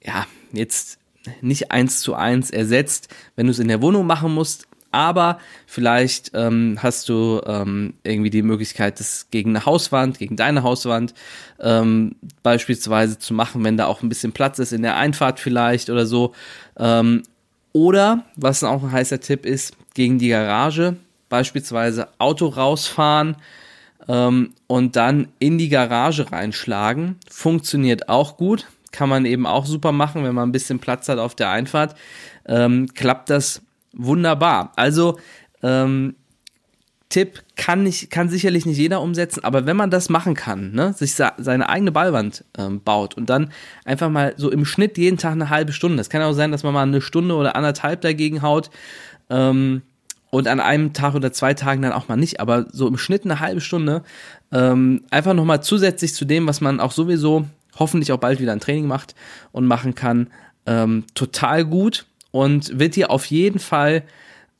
ja, 0.03 0.27
jetzt 0.53 0.99
nicht 1.41 1.71
eins 1.71 2.01
zu 2.01 2.15
eins 2.15 2.51
ersetzt. 2.51 3.09
Wenn 3.37 3.47
du 3.47 3.53
es 3.53 3.59
in 3.59 3.69
der 3.69 3.83
Wohnung 3.83 4.07
machen 4.07 4.35
musst, 4.35 4.67
aber 4.93 5.39
vielleicht 5.67 6.33
ähm, 6.35 6.79
hast 6.83 7.09
du 7.09 7.41
ähm, 7.47 7.95
irgendwie 8.05 8.31
die 8.31 8.43
Möglichkeit, 8.43 9.01
das 9.01 9.29
gegen 9.31 9.51
eine 9.51 9.65
Hauswand, 9.65 10.19
gegen 10.19 10.37
deine 10.37 10.63
Hauswand 10.63 11.15
ähm, 11.61 12.15
beispielsweise 12.43 13.19
zu 13.19 13.33
machen, 13.33 13.65
wenn 13.65 13.79
da 13.79 13.87
auch 13.87 14.03
ein 14.03 14.11
bisschen 14.11 14.33
Platz 14.33 14.59
ist 14.59 14.73
in 14.73 14.83
der 14.83 14.97
Einfahrt 14.97 15.41
vielleicht 15.41 15.89
oder 15.89 16.05
so. 16.05 16.35
Ähm, 16.77 17.23
oder, 17.73 18.27
was 18.37 18.63
auch 18.63 18.83
ein 18.83 18.93
heißer 18.93 19.21
Tipp 19.21 19.47
ist, 19.47 19.75
gegen 19.95 20.19
die 20.19 20.29
Garage, 20.29 20.97
beispielsweise 21.31 22.09
Auto 22.19 22.49
rausfahren 22.49 23.37
ähm, 24.09 24.53
und 24.67 24.97
dann 24.97 25.29
in 25.39 25.57
die 25.57 25.71
Garage 25.71 26.31
reinschlagen. 26.31 27.17
Funktioniert 27.31 28.11
auch 28.11 28.37
gut, 28.37 28.67
kann 28.93 29.09
man 29.09 29.25
eben 29.25 29.47
auch 29.47 29.67
super 29.67 29.93
machen, 29.93 30.25
wenn 30.25 30.35
man 30.35 30.49
ein 30.49 30.53
bisschen 30.53 30.79
Platz 30.79 31.09
hat 31.09 31.19
auf 31.19 31.35
der 31.35 31.51
Einfahrt. 31.51 31.97
Ähm, 32.47 32.89
klappt 32.95 33.31
das 33.31 33.63
wunderbar. 33.93 34.73
Also 34.77 35.19
ähm, 35.63 36.15
Tipp 37.13 37.43
kann 37.57 37.83
nicht, 37.83 38.11
kann 38.11 38.31
sicherlich 38.31 38.65
nicht 38.65 38.79
jeder 38.79 39.03
umsetzen, 39.03 39.45
aber 39.45 39.67
wenn 39.67 39.77
man 39.77 39.91
das 39.91 40.09
machen 40.09 40.35
kann, 40.35 40.73
ne, 40.73 40.95
sich 40.95 41.15
seine 41.15 41.69
eigene 41.69 41.93
Ballwand 41.93 42.45
ähm, 42.57 42.81
baut 42.83 43.19
und 43.19 43.29
dann 43.29 43.51
einfach 43.85 44.09
mal 44.09 44.33
so 44.39 44.51
im 44.51 44.65
Schnitt 44.65 44.97
jeden 44.97 45.19
Tag 45.19 45.33
eine 45.33 45.51
halbe 45.51 45.75
Stunde, 45.75 45.99
das 45.99 46.09
kann 46.09 46.23
auch 46.23 46.33
sein, 46.33 46.53
dass 46.53 46.63
man 46.63 46.73
mal 46.73 46.85
eine 46.85 47.03
Stunde 47.03 47.35
oder 47.35 47.55
anderthalb 47.55 48.01
dagegen 48.01 48.41
haut 48.41 48.71
ähm, 49.29 49.83
und 50.31 50.49
an 50.49 50.59
einem 50.59 50.95
Tag 50.95 51.15
oder 51.15 51.35
zwei 51.35 51.53
Tagen 51.53 51.83
dann 51.83 51.93
auch 51.93 52.09
mal 52.09 52.17
nicht, 52.17 52.41
aber 52.41 52.65
so 52.73 52.89
im 52.89 52.97
Schnitt 52.97 53.27
eine 53.27 53.41
halbe 53.41 53.61
Stunde, 53.61 54.05
ähm, 54.51 55.05
einfach 55.11 55.35
nochmal 55.35 55.63
zusätzlich 55.63 56.15
zu 56.15 56.25
dem, 56.25 56.47
was 56.47 56.63
man 56.63 56.81
auch 56.81 56.93
sowieso 56.93 57.45
hoffentlich 57.79 58.13
auch 58.13 58.19
bald 58.19 58.41
wieder 58.41 58.53
ein 58.53 58.61
Training 58.61 58.87
macht 58.87 59.15
und 59.53 59.67
machen 59.67 59.95
kann, 59.95 60.29
ähm, 60.67 61.05
total 61.15 61.65
gut 61.65 62.07
und 62.31 62.79
wird 62.79 62.97
dir 62.97 63.11
auf 63.11 63.27
jeden 63.27 63.59
Fall 63.59 64.05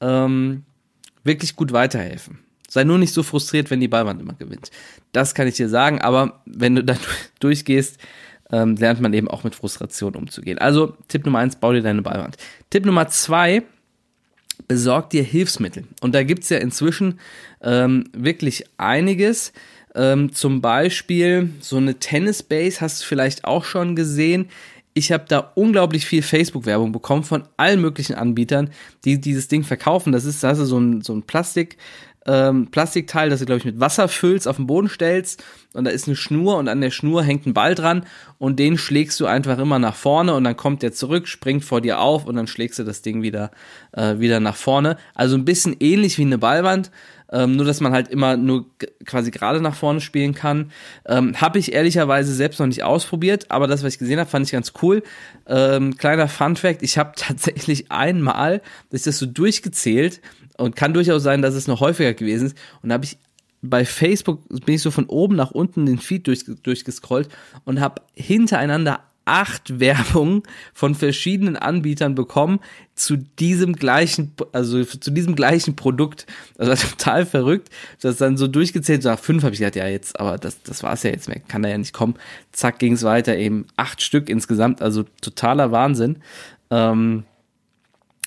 ähm, 0.01 0.65
wirklich 1.25 1.57
gut 1.57 1.73
weiterhelfen. 1.73 2.39
Sei 2.69 2.85
nur 2.85 2.99
nicht 2.99 3.13
so 3.13 3.23
frustriert, 3.23 3.71
wenn 3.71 3.81
die 3.81 3.89
Ballwand 3.89 4.21
immer 4.21 4.35
gewinnt. 4.35 4.71
Das 5.13 5.35
kann 5.35 5.47
ich 5.47 5.57
dir 5.57 5.69
sagen, 5.69 6.01
aber 6.01 6.43
wenn 6.47 6.75
du 6.75 6.83
dann 6.83 6.99
durchgehst, 7.41 7.99
ähm, 8.51 8.77
lernt 8.77 9.01
man 9.01 9.13
eben 9.15 9.29
auch 9.29 9.45
mit 9.45 9.55
Frustration 9.55 10.15
umzugehen. 10.15 10.59
Also 10.59 10.97
Tipp 11.09 11.25
Nummer 11.25 11.41
eins, 11.41 11.57
bau 11.57 11.73
dir 11.73 11.83
deine 11.83 12.03
Ballwand. 12.03 12.37
Tipp 12.71 12.85
Nummer 12.85 13.09
zwei, 13.09 13.63
besorg 14.69 15.11
dir 15.11 15.23
Hilfsmittel. 15.23 15.85
Und 16.01 16.15
da 16.15 16.23
gibt's 16.23 16.51
ja 16.51 16.59
inzwischen 16.59 17.19
ähm, 17.63 18.05
wirklich 18.13 18.65
einiges. 18.77 19.53
Ähm, 19.95 20.33
zum 20.33 20.61
Beispiel 20.61 21.51
so 21.61 21.77
eine 21.77 21.99
Tennis-Base 21.99 22.81
hast 22.81 23.03
du 23.03 23.07
vielleicht 23.07 23.45
auch 23.45 23.65
schon 23.65 23.95
gesehen 23.95 24.49
ich 24.95 25.11
habe 25.13 25.25
da 25.27 25.53
unglaublich 25.55 26.07
viel 26.07 26.23
Facebook-Werbung 26.23 26.93
bekommen 26.93 27.25
von 27.25 27.45
allen 27.57 27.81
möglichen 27.81 28.15
Anbietern, 28.15 28.71
die 29.05 29.21
dieses 29.21 29.49
Ding 29.49 29.65
verkaufen. 29.65 30.13
Das 30.13 30.25
ist, 30.25 30.45
da 30.45 30.49
hast 30.49 30.59
so 30.59 30.79
ein, 30.79 31.01
so 31.01 31.15
ein 31.15 31.23
Plastik, 31.23 31.79
ähm, 32.27 32.69
Plastikteil, 32.71 33.31
das 33.31 33.41
du, 33.41 33.47
glaube 33.47 33.59
ich, 33.59 33.65
mit 33.65 33.81
Wasser 33.81 34.07
füllst, 34.07 34.47
auf 34.47 34.57
den 34.57 34.67
Boden 34.67 34.89
stellst 34.89 35.43
und 35.75 35.85
da 35.85 35.91
ist 35.91 36.07
eine 36.07 36.15
Schnur 36.15 36.57
und 36.57 36.69
an 36.69 36.81
der 36.81 36.91
Schnur 36.91 37.25
hängt 37.25 37.47
ein 37.47 37.55
Ball 37.55 37.75
dran 37.75 38.07
und 38.39 38.61
den 38.61 38.79
schlägst 38.79 39.19
du 39.19 39.27
einfach 39.27 39.59
immer 39.59 39.81
nach 39.81 39.97
vorne 39.97 40.35
und 40.35 40.45
dann 40.45 40.57
kommt 40.57 40.83
der 40.83 40.93
zurück, 40.93 41.27
springt 41.27 41.65
vor 41.65 41.81
dir 41.81 42.01
auf 42.01 42.27
und 42.27 42.37
dann 42.37 42.47
schlägst 42.47 42.79
du 42.79 42.85
das 42.85 43.03
Ding 43.03 43.23
wieder, 43.23 43.51
äh, 43.93 44.21
wieder 44.21 44.39
nach 44.39 44.55
vorne. 44.55 44.99
Also 45.15 45.37
ein 45.37 45.45
bisschen 45.45 45.77
ähnlich 45.81 46.17
wie 46.19 46.23
eine 46.23 46.39
Ballwand, 46.39 46.93
ähm, 47.33 47.57
nur 47.57 47.65
dass 47.65 47.81
man 47.81 47.93
halt 47.93 48.09
immer 48.09 48.37
nur 48.37 48.67
quasi 49.05 49.31
gerade 49.31 49.61
nach 49.61 49.75
vorne 49.75 50.01
spielen 50.01 50.35
kann. 50.35 50.71
Ähm, 51.07 51.41
habe 51.41 51.59
ich 51.59 51.73
ehrlicherweise 51.73 52.33
selbst 52.35 52.61
noch 52.61 52.67
nicht 52.67 52.85
ausprobiert, 52.85 53.51
aber 53.51 53.67
das, 53.67 53.83
was 53.83 53.95
ich 53.95 53.99
gesehen 53.99 54.21
habe, 54.21 54.31
fand 54.31 54.47
ich 54.47 54.53
ganz 54.53 54.73
cool. 54.83 55.03
Ähm, 55.47 55.97
kleiner 55.97 56.29
Fun 56.29 56.57
Fact, 56.57 56.83
ich 56.83 56.99
habe 56.99 57.13
tatsächlich 57.17 57.91
einmal, 57.91 58.61
das 58.91 59.01
ist 59.01 59.07
das 59.07 59.19
so 59.19 59.27
durchgezählt 59.27 60.21
und 60.59 60.77
kann 60.77 60.95
durchaus 60.95 61.23
sein, 61.23 61.43
dass 61.43 61.55
es 61.55 61.67
noch 61.67 61.81
häufiger 61.81 62.15
gewesen 62.15 62.49
ist 62.49 62.57
und 62.83 62.93
habe 62.93 63.05
ich 63.05 63.19
bei 63.63 63.85
Facebook 63.85 64.41
bin 64.67 64.75
ich 64.75 64.83
so 64.83 64.91
von 64.91 65.07
oben 65.07 65.37
nach 65.37 65.53
unten 65.53 65.87
den 65.87 65.99
Feed 65.99 66.27
durch, 66.27 66.45
durchgescrollt 66.65 67.29
und 67.65 67.81
habe 67.81 68.03
hintereinander 68.13 69.01
acht 69.25 69.81
Werbungen 69.81 70.43
von 70.75 70.95
verschiedenen 70.95 71.57
Anbietern 71.57 72.15
bekommen 72.15 72.61
zu 72.95 73.17
diesem 73.17 73.75
gleichen, 73.75 74.33
also 74.53 74.85
zu 74.85 75.11
diesem 75.11 75.35
gleichen 75.35 75.77
Produkt. 75.77 76.27
War 76.57 76.77
total 76.77 77.27
verrückt. 77.27 77.69
Das 78.01 78.17
dann 78.17 78.37
so 78.37 78.47
durchgezählt, 78.47 79.03
so 79.03 79.11
nach 79.11 79.19
fünf 79.19 79.43
habe 79.43 79.55
ich 79.55 79.61
gedacht, 79.61 79.77
ja 79.77 79.87
jetzt, 79.87 80.19
aber 80.21 80.39
das, 80.39 80.63
das 80.63 80.83
war 80.83 80.93
es 80.93 81.03
ja 81.03 81.11
jetzt 81.11 81.29
mehr, 81.29 81.41
kann 81.41 81.63
da 81.63 81.69
ja 81.69 81.79
nicht 81.79 81.93
kommen. 81.93 82.15
Zack, 82.53 82.79
ging 82.79 82.95
es 82.95 83.03
weiter, 83.03 83.37
eben 83.37 83.67
acht 83.77 84.03
Stück 84.03 84.29
insgesamt, 84.29 84.83
also 84.83 85.05
totaler 85.21 85.73
Wahnsinn. 85.73 86.19
Ähm, 86.71 87.25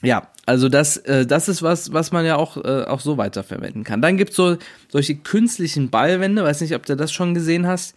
ja, 0.02 0.28
also 0.46 0.70
das, 0.70 0.98
äh, 0.98 1.26
das 1.26 1.48
ist 1.48 1.64
was, 1.64 1.92
was 1.92 2.12
man 2.12 2.26
ja 2.26 2.36
auch, 2.36 2.58
äh, 2.58 2.84
auch 2.84 3.00
so 3.00 3.18
weiterverwenden 3.18 3.84
kann. 3.84 4.02
Dann 4.02 4.18
gibt's 4.18 4.36
so 4.36 4.58
solche 4.90 5.16
künstlichen 5.16 5.90
Ballwände, 5.90 6.44
weiß 6.44 6.62
nicht, 6.62 6.76
ob 6.76 6.86
du 6.86 6.96
das 6.96 7.12
schon 7.12 7.34
gesehen 7.34 7.66
hast. 7.66 7.96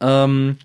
Ähm, 0.00 0.58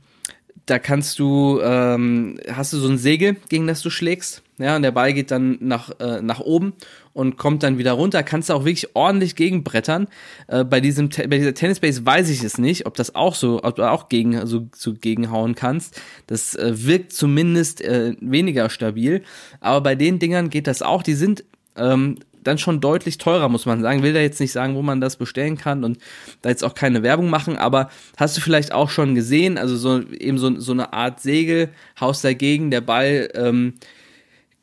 da 0.65 0.79
kannst 0.79 1.20
du, 1.20 1.60
ähm, 1.62 2.39
hast 2.51 2.74
du 2.74 2.77
so 2.77 2.88
ein 2.88 2.98
Segel, 2.98 3.36
gegen 3.50 3.67
das 3.67 3.82
du 3.82 3.89
schlägst, 3.89 4.43
ja, 4.60 4.75
und 4.75 4.84
der 4.84 4.91
Ball 4.91 5.13
geht 5.13 5.32
dann 5.32 5.58
nach, 5.60 6.00
äh, 6.00 6.22
nach 6.22 6.39
oben 6.39 6.74
und 7.13 7.38
kommt 7.38 7.63
dann 7.63 7.77
wieder 7.79 7.93
runter. 7.93 8.22
Kannst 8.22 8.50
du 8.50 8.53
auch 8.53 8.65
wirklich 8.65 8.96
ordentlich 8.96 9.36
gegenbrettern. 9.36 10.08
Äh, 10.48 10.63
bei 10.63 10.79
diesem, 10.79 11.10
bei 11.10 11.38
dieser 11.38 11.55
Tennisbase 11.55 12.05
weiß 12.05 12.29
ich 12.29 12.43
es 12.43 12.58
nicht, 12.60 12.86
ob 12.86 12.96
das 12.96 13.15
auch 13.15 13.34
so, 13.34 13.63
ob 13.63 13.75
du 13.75 13.89
auch 13.89 14.10
gegen, 14.10 14.46
so, 14.46 14.67
so 14.75 14.93
gegenhauen 14.93 15.55
kannst. 15.55 16.00
Das 16.27 16.55
äh, 16.55 16.74
wirkt 16.86 17.13
zumindest 17.13 17.82
äh, 17.82 18.15
weniger 18.22 18.70
stabil. 18.70 19.24
Aber 19.60 19.82
bei 19.82 19.96
den 19.96 20.20
Dingern 20.20 20.50
geht 20.50 20.67
das 20.67 20.82
auch. 20.82 21.01
Die 21.01 21.15
sind 21.15 21.43
ähm, 21.75 22.20
dann 22.43 22.57
schon 22.57 22.81
deutlich 22.81 23.17
teurer, 23.17 23.50
muss 23.50 23.65
man 23.65 23.81
sagen. 23.81 24.03
Will 24.03 24.13
da 24.13 24.19
jetzt 24.19 24.39
nicht 24.39 24.51
sagen, 24.51 24.75
wo 24.75 24.81
man 24.81 25.01
das 25.01 25.15
bestellen 25.15 25.57
kann 25.57 25.83
und 25.83 25.97
da 26.41 26.50
jetzt 26.50 26.63
auch 26.63 26.75
keine 26.75 27.03
Werbung 27.03 27.29
machen, 27.29 27.57
aber 27.57 27.89
hast 28.17 28.38
du 28.38 28.41
vielleicht 28.41 28.71
auch 28.71 28.89
schon 28.89 29.15
gesehen, 29.15 29.57
also 29.57 29.75
so 29.75 30.01
eben 30.12 30.38
so, 30.38 30.59
so 30.59 30.71
eine 30.71 30.93
Art 30.93 31.19
Segel, 31.19 31.69
haust 32.00 32.23
dagegen, 32.23 32.71
der 32.71 32.81
Ball 32.81 33.29
ähm, 33.35 33.73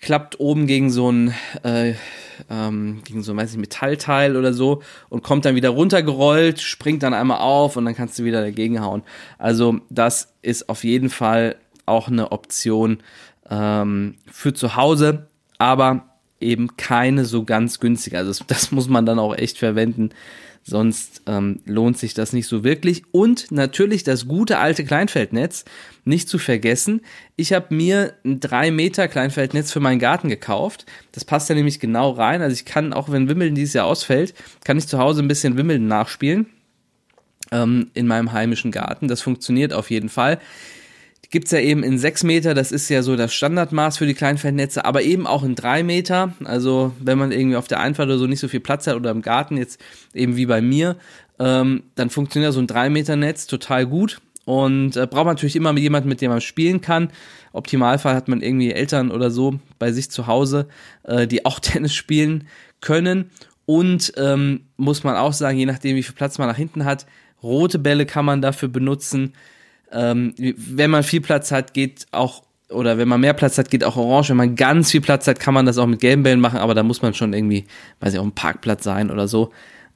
klappt 0.01 0.41
oben 0.41 0.67
gegen 0.67 0.91
so 0.91 1.11
ein 1.11 1.35
äh, 1.63 1.95
ähm, 2.49 3.03
gegen 3.05 3.23
so 3.23 3.33
ein, 3.33 3.37
weiß 3.37 3.53
ich, 3.53 3.59
Metallteil 3.59 4.37
oder 4.37 4.53
so 4.53 4.83
und 5.09 5.23
kommt 5.23 5.45
dann 5.45 5.55
wieder 5.55 5.71
runtergerollt, 5.71 6.61
springt 6.61 7.03
dann 7.03 7.15
einmal 7.15 7.41
auf 7.41 7.77
und 7.77 7.85
dann 7.85 7.95
kannst 7.95 8.19
du 8.19 8.25
wieder 8.25 8.41
dagegen 8.41 8.81
hauen. 8.81 9.03
Also 9.39 9.81
das 9.91 10.35
ist 10.43 10.69
auf 10.69 10.85
jeden 10.85 11.11
Fall 11.11 11.57
auch 11.87 12.09
eine 12.09 12.33
Option 12.33 12.99
ähm, 13.49 14.15
für 14.31 14.55
zu 14.55 14.77
Hause, 14.77 15.29
aber 15.59 16.10
eben 16.41 16.77
keine 16.77 17.25
so 17.25 17.45
ganz 17.45 17.81
günstige. 17.81 18.19
Also 18.19 18.31
das, 18.31 18.47
das 18.47 18.73
muss 18.73 18.89
man 18.89 19.07
dann 19.07 19.19
auch 19.19 19.37
echt 19.37 19.59
verwenden, 19.59 20.11
sonst 20.63 21.23
ähm, 21.27 21.61
lohnt 21.67 21.99
sich 21.99 22.15
das 22.15 22.33
nicht 22.33 22.47
so 22.47 22.65
wirklich. 22.65 23.03
Und 23.13 23.51
natürlich 23.51 24.05
das 24.05 24.27
gute 24.29 24.59
alte 24.59 24.85
Kleinfeldnetz, 24.85 25.65
nicht 26.05 26.29
zu 26.29 26.39
vergessen. 26.39 27.03
Ich 27.37 27.53
habe 27.53 27.75
mir 27.75 28.15
ein 28.25 28.41
3 28.41 28.71
Meter 28.71 29.09
Kleinfeldnetz 29.09 29.73
für 29.73 29.81
meinen 29.81 29.99
Garten 29.99 30.29
gekauft. 30.29 30.87
Das 31.13 31.25
passt 31.25 31.51
da 31.51 31.55
nämlich 31.55 31.81
genau 31.81 32.11
rein. 32.11 32.43
Also 32.43 32.55
ich 32.55 32.65
kann, 32.65 32.93
auch 32.93 33.11
wenn 33.11 33.29
Wimmeln 33.29 33.55
dieses 33.55 33.75
Jahr 33.75 33.87
ausfällt, 33.87 34.35
kann 34.65 34.79
ich 34.79 34.87
zu 34.87 34.99
Hause 34.99 35.23
ein 35.23 35.29
bisschen 35.29 35.57
Wimmeln 35.57 35.87
nachspielen 35.87 36.47
ähm, 37.53 37.91
in 37.95 38.07
meinem 38.07 38.33
heimischen 38.33 38.71
Garten. 38.71 39.09
Das 39.09 39.23
funktioniert 39.23 39.73
auf 39.73 39.91
jeden 39.91 40.09
Fall 40.09 40.39
gibt's 41.31 41.53
ja 41.53 41.61
eben 41.61 41.83
in 41.83 41.99
6 41.99 42.25
Meter, 42.25 42.55
das 42.55 42.73
ist 42.73 42.89
ja 42.89 43.03
so 43.03 43.17
das 43.17 43.33
Standardmaß 43.33 43.99
für 43.99 44.07
die 44.07 44.15
Kleinfeldnetze, 44.15 44.85
aber 44.85 45.03
eben 45.03 45.27
auch 45.27 45.45
in 45.45 45.55
3 45.55 45.83
Meter. 45.83 46.35
Also 46.45 46.93
wenn 47.01 47.19
man 47.19 47.33
irgendwie 47.33 47.57
auf 47.57 47.69
der 47.69 47.81
Einfahrt 47.81 48.09
oder 48.09 48.19
so 48.19 48.27
nicht 48.27 48.41
so 48.41 48.49
viel 48.49 48.61
Platz 48.61 48.87
hat 48.87 48.97
oder 48.97 49.11
im 49.11 49.23
Garten, 49.23 49.57
jetzt 49.57 49.81
eben 50.13 50.37
wie 50.37 50.47
bei 50.47 50.61
mir, 50.61 50.97
ähm, 51.39 51.85
dann 51.95 52.11
funktioniert 52.11 52.53
so 52.53 52.61
ein 52.61 52.67
3 52.67 52.91
Meter 52.91 53.17
Netz 53.17 53.47
total 53.47 53.87
gut. 53.87 54.21
Und 54.45 54.97
äh, 54.97 55.07
braucht 55.07 55.27
man 55.27 55.35
natürlich 55.35 55.55
immer 55.55 55.77
jemanden, 55.77 56.09
mit 56.09 56.21
dem 56.21 56.31
man 56.31 56.41
spielen 56.41 56.81
kann. 56.81 57.11
Optimalfall 57.53 58.17
hat 58.17 58.27
man 58.27 58.43
irgendwie 58.43 58.73
Eltern 58.73 59.13
oder 59.13 59.31
so 59.31 59.61
bei 59.79 59.93
sich 59.93 60.11
zu 60.11 60.27
Hause, 60.27 60.67
äh, 61.05 61.29
die 61.29 61.47
auch 61.47 61.61
Tennis 61.61 61.95
spielen 61.95 62.49
können. 62.81 63.31
Und 63.67 64.13
ähm, 64.17 64.63
muss 64.77 65.05
man 65.05 65.15
auch 65.15 65.33
sagen, 65.33 65.57
je 65.57 65.67
nachdem, 65.67 65.95
wie 65.95 66.03
viel 66.03 66.15
Platz 66.17 66.39
man 66.39 66.49
nach 66.49 66.57
hinten 66.57 66.85
hat, 66.85 67.07
rote 67.43 67.79
Bälle 67.79 68.07
kann 68.07 68.25
man 68.25 68.43
dafür 68.43 68.69
benutzen. 68.69 69.35
Ähm, 69.93 70.35
wenn 70.37 70.91
man 70.91 71.03
viel 71.03 71.21
Platz 71.21 71.51
hat, 71.51 71.75
geht 71.75 72.07
auch, 72.13 72.45
oder 72.69 72.99
wenn 72.99 73.09
man 73.09 73.21
mehr 73.21 73.35
Platz 73.35 73.59
hat, 73.59 73.71
geht 73.71 73.85
auch 73.85 73.97
orange. 73.97 74.31
Wenn 74.31 74.37
man 74.37 74.57
ganz 74.57 74.91
viel 74.91 75.01
Platz 75.01 75.27
hat, 75.27 75.41
kann 75.41 75.55
man 75.55 75.67
das 75.67 75.79
auch 75.79 75.87
mit 75.87 76.01
gelben 76.01 76.23
Bällen 76.23 76.41
machen, 76.41 76.59
aber 76.59 76.75
da 76.75 76.83
muss 76.83 77.03
man 77.03 77.15
schon 77.15 77.33
irgendwie, 77.33 77.67
weiß 78.01 78.13
ich, 78.13 78.19
auf 78.19 78.25
einem 78.25 78.33
Parkplatz 78.33 78.85
sein 78.85 79.11
oder 79.11 79.29
so. 79.29 79.51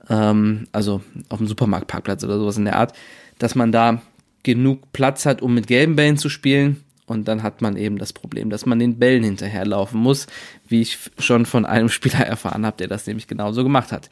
Ähm, 0.09 0.67
also 0.73 1.03
auf 1.29 1.39
einem 1.39 1.49
Supermarktparkplatz 1.49 2.25
oder 2.25 2.39
sowas 2.39 2.57
in 2.57 2.65
der 2.65 2.77
Art, 2.77 2.95
dass 3.39 3.55
man 3.55 3.73
da 3.73 4.03
genug 4.43 4.93
Platz 4.93 5.27
hat, 5.27 5.43
um 5.43 5.55
mit 5.55 5.67
gelben 5.67 5.97
Bällen 5.97 6.19
zu 6.19 6.29
spielen. 6.29 6.85
Und 7.07 7.29
dann 7.29 7.43
hat 7.43 7.61
man 7.61 7.77
eben 7.77 7.99
das 7.99 8.15
Problem, 8.15 8.49
dass 8.49 8.65
man 8.65 8.79
den 8.79 8.99
Bällen 8.99 9.25
hinterherlaufen 9.25 10.01
muss, 10.01 10.27
wie 10.67 10.81
ich 10.81 10.99
schon 11.19 11.45
von 11.45 11.67
einem 11.67 11.89
Spieler 11.91 12.21
erfahren 12.21 12.65
habe, 12.65 12.77
der 12.79 12.89
das 12.89 13.07
nämlich 13.07 13.27
genauso 13.27 13.63
gemacht 13.63 13.93
hat. 13.93 14.09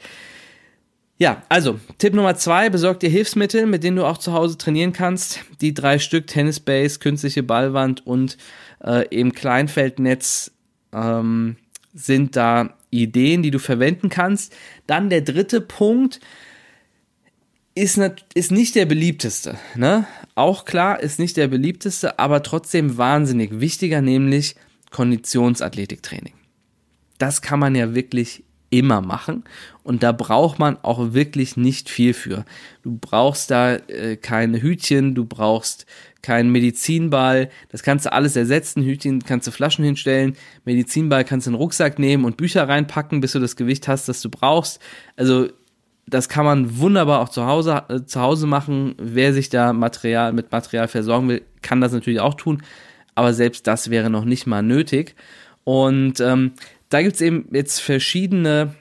Ja, 1.17 1.43
also 1.47 1.79
Tipp 1.99 2.13
Nummer 2.13 2.35
zwei, 2.35 2.69
besorg 2.69 2.99
dir 2.99 3.09
Hilfsmittel, 3.09 3.65
mit 3.65 3.83
denen 3.83 3.97
du 3.97 4.05
auch 4.05 4.17
zu 4.17 4.33
Hause 4.33 4.57
trainieren 4.57 4.93
kannst. 4.93 5.39
Die 5.61 5.73
drei 5.73 5.99
Stück, 5.99 6.27
Tennisbase, 6.27 6.99
künstliche 6.99 7.43
Ballwand 7.43 8.05
und 8.05 8.37
äh, 8.83 9.07
eben 9.09 9.31
Kleinfeldnetz 9.31 10.51
ähm, 10.91 11.57
sind 11.93 12.35
da 12.35 12.75
Ideen, 12.89 13.43
die 13.43 13.51
du 13.51 13.59
verwenden 13.59 14.09
kannst. 14.09 14.53
Dann 14.87 15.09
der 15.09 15.21
dritte 15.21 15.61
Punkt 15.61 16.19
ist, 17.75 17.97
nicht, 17.97 18.25
ist 18.33 18.51
nicht 18.51 18.75
der 18.75 18.85
beliebteste. 18.85 19.57
Ne? 19.75 20.05
Auch 20.35 20.65
klar, 20.65 20.99
ist 20.99 21.19
nicht 21.19 21.37
der 21.37 21.47
beliebteste, 21.47 22.19
aber 22.19 22.43
trotzdem 22.43 22.97
wahnsinnig 22.97 23.59
wichtiger, 23.59 24.01
nämlich 24.01 24.55
Konditionsathletiktraining. 24.91 26.33
Das 27.17 27.41
kann 27.41 27.59
man 27.59 27.75
ja 27.75 27.95
wirklich 27.95 28.43
immer 28.73 29.01
machen. 29.01 29.43
Und 29.83 30.01
da 30.01 30.11
braucht 30.11 30.57
man 30.57 30.77
auch 30.81 31.13
wirklich 31.13 31.57
nicht 31.57 31.89
viel 31.89 32.13
für. 32.13 32.43
Du 32.81 32.97
brauchst 32.99 33.51
da 33.51 33.75
äh, 33.75 34.17
keine 34.17 34.61
Hütchen, 34.61 35.13
du 35.13 35.25
brauchst 35.25 35.85
keinen 36.23 36.51
Medizinball. 36.51 37.49
Das 37.69 37.83
kannst 37.83 38.05
du 38.05 38.13
alles 38.13 38.35
ersetzen. 38.35 38.83
Hütchen 38.83 39.23
kannst 39.23 39.45
du 39.45 39.51
Flaschen 39.51 39.85
hinstellen. 39.85 40.35
Medizinball 40.65 41.23
kannst 41.23 41.45
du 41.45 41.51
in 41.51 41.53
den 41.53 41.61
Rucksack 41.61 41.99
nehmen 41.99 42.25
und 42.25 42.37
Bücher 42.37 42.67
reinpacken, 42.67 43.21
bis 43.21 43.33
du 43.33 43.39
das 43.39 43.55
Gewicht 43.55 43.87
hast, 43.87 44.09
das 44.09 44.21
du 44.21 44.29
brauchst. 44.29 44.81
Also 45.17 45.49
das 46.07 46.29
kann 46.29 46.45
man 46.45 46.79
wunderbar 46.79 47.21
auch 47.21 47.29
zu 47.29 47.45
Hause, 47.45 47.83
äh, 47.89 48.03
zu 48.05 48.21
Hause 48.21 48.47
machen. 48.47 48.95
Wer 48.97 49.33
sich 49.33 49.49
da 49.49 49.71
Material 49.71 50.33
mit 50.33 50.51
Material 50.51 50.87
versorgen 50.87 51.29
will, 51.29 51.43
kann 51.61 51.79
das 51.79 51.91
natürlich 51.91 52.21
auch 52.21 52.33
tun. 52.33 52.63
Aber 53.13 53.33
selbst 53.33 53.67
das 53.67 53.91
wäre 53.91 54.09
noch 54.09 54.25
nicht 54.25 54.47
mal 54.47 54.63
nötig. 54.63 55.15
Und 55.63 56.19
ähm, 56.19 56.53
da 56.93 57.01
gibt 57.01 57.15
es 57.15 57.21
eben 57.21 57.47
jetzt 57.51 57.79
verschiedene, 57.79 58.75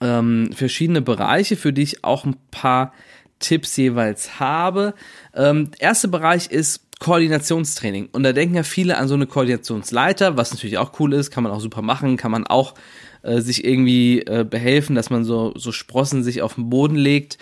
ähm, 0.00 0.50
verschiedene 0.54 1.02
Bereiche, 1.02 1.56
für 1.56 1.72
die 1.72 1.82
ich 1.82 2.02
auch 2.02 2.24
ein 2.24 2.36
paar 2.50 2.94
Tipps 3.40 3.76
jeweils 3.76 4.40
habe. 4.40 4.94
Ähm, 5.34 5.70
erster 5.78 6.08
Bereich 6.08 6.50
ist 6.50 6.80
Koordinationstraining. 7.00 8.08
Und 8.12 8.22
da 8.22 8.32
denken 8.32 8.54
ja 8.54 8.62
viele 8.62 8.96
an 8.96 9.08
so 9.08 9.14
eine 9.14 9.26
Koordinationsleiter, 9.26 10.38
was 10.38 10.52
natürlich 10.52 10.78
auch 10.78 10.98
cool 10.98 11.12
ist, 11.12 11.30
kann 11.30 11.44
man 11.44 11.52
auch 11.52 11.60
super 11.60 11.82
machen, 11.82 12.16
kann 12.16 12.30
man 12.30 12.46
auch 12.46 12.74
äh, 13.22 13.40
sich 13.40 13.64
irgendwie 13.64 14.20
äh, 14.20 14.46
behelfen, 14.48 14.96
dass 14.96 15.10
man 15.10 15.24
so, 15.24 15.52
so 15.56 15.72
Sprossen 15.72 16.22
sich 16.22 16.40
auf 16.40 16.54
den 16.54 16.70
Boden 16.70 16.96
legt 16.96 17.36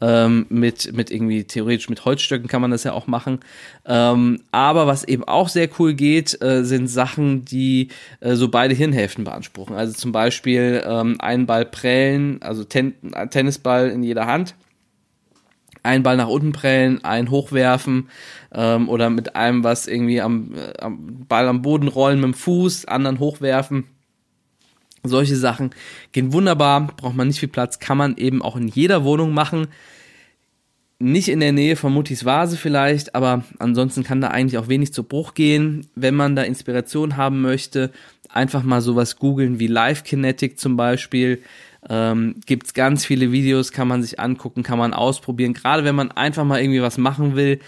ähm, 0.00 0.46
mit, 0.48 0.92
mit 0.94 1.10
irgendwie 1.10 1.44
theoretisch 1.44 1.88
mit 1.88 2.04
Holzstöcken 2.04 2.48
kann 2.48 2.60
man 2.60 2.70
das 2.70 2.84
ja 2.84 2.92
auch 2.92 3.06
machen. 3.06 3.40
Ähm, 3.84 4.40
aber 4.52 4.86
was 4.86 5.04
eben 5.04 5.24
auch 5.24 5.48
sehr 5.48 5.68
cool 5.78 5.94
geht, 5.94 6.40
äh, 6.42 6.64
sind 6.64 6.88
Sachen, 6.88 7.44
die 7.44 7.88
äh, 8.20 8.34
so 8.34 8.48
beide 8.48 8.74
Hirnhälften 8.74 9.24
beanspruchen. 9.24 9.76
Also 9.76 9.94
zum 9.94 10.12
Beispiel 10.12 10.82
ähm, 10.86 11.20
einen 11.20 11.46
Ball 11.46 11.64
prellen, 11.64 12.40
also 12.42 12.64
Ten 12.64 12.94
Tennisball 13.30 13.90
in 13.90 14.02
jeder 14.02 14.26
Hand 14.26 14.54
einen 15.86 16.02
Ball 16.02 16.16
nach 16.16 16.28
unten 16.28 16.52
prellen, 16.52 17.02
einen 17.04 17.30
hochwerfen 17.30 18.08
ähm, 18.52 18.88
oder 18.88 19.08
mit 19.08 19.36
einem 19.36 19.64
was 19.64 19.86
irgendwie 19.86 20.20
am, 20.20 20.52
äh, 20.54 20.78
am 20.80 21.26
Ball 21.28 21.48
am 21.48 21.62
Boden 21.62 21.88
rollen 21.88 22.20
mit 22.20 22.32
dem 22.32 22.34
Fuß, 22.34 22.86
anderen 22.86 23.18
hochwerfen. 23.18 23.84
Solche 25.08 25.36
Sachen 25.36 25.70
gehen 26.12 26.32
wunderbar, 26.32 26.88
braucht 26.96 27.16
man 27.16 27.28
nicht 27.28 27.40
viel 27.40 27.48
Platz, 27.48 27.78
kann 27.78 27.98
man 27.98 28.16
eben 28.16 28.42
auch 28.42 28.56
in 28.56 28.68
jeder 28.68 29.04
Wohnung 29.04 29.32
machen. 29.34 29.68
Nicht 30.98 31.28
in 31.28 31.40
der 31.40 31.52
Nähe 31.52 31.76
von 31.76 31.92
Muttis 31.92 32.24
Vase 32.24 32.56
vielleicht, 32.56 33.14
aber 33.14 33.44
ansonsten 33.58 34.02
kann 34.02 34.22
da 34.22 34.28
eigentlich 34.28 34.56
auch 34.56 34.68
wenig 34.68 34.94
zu 34.94 35.02
Bruch 35.02 35.34
gehen. 35.34 35.86
Wenn 35.94 36.14
man 36.14 36.36
da 36.36 36.42
Inspiration 36.42 37.18
haben 37.18 37.42
möchte, 37.42 37.90
einfach 38.30 38.62
mal 38.62 38.80
sowas 38.80 39.16
googeln 39.16 39.58
wie 39.58 39.66
Live 39.66 40.04
Kinetic 40.04 40.58
zum 40.58 40.76
Beispiel. 40.76 41.42
Ähm, 41.88 42.36
Gibt 42.46 42.66
es 42.66 42.74
ganz 42.74 43.04
viele 43.04 43.30
Videos, 43.30 43.72
kann 43.72 43.88
man 43.88 44.02
sich 44.02 44.18
angucken, 44.18 44.62
kann 44.62 44.78
man 44.78 44.94
ausprobieren. 44.94 45.52
Gerade 45.52 45.84
wenn 45.84 45.94
man 45.94 46.10
einfach 46.12 46.44
mal 46.44 46.60
irgendwie 46.60 46.82
was 46.82 46.98
machen 46.98 47.36
will, 47.36 47.60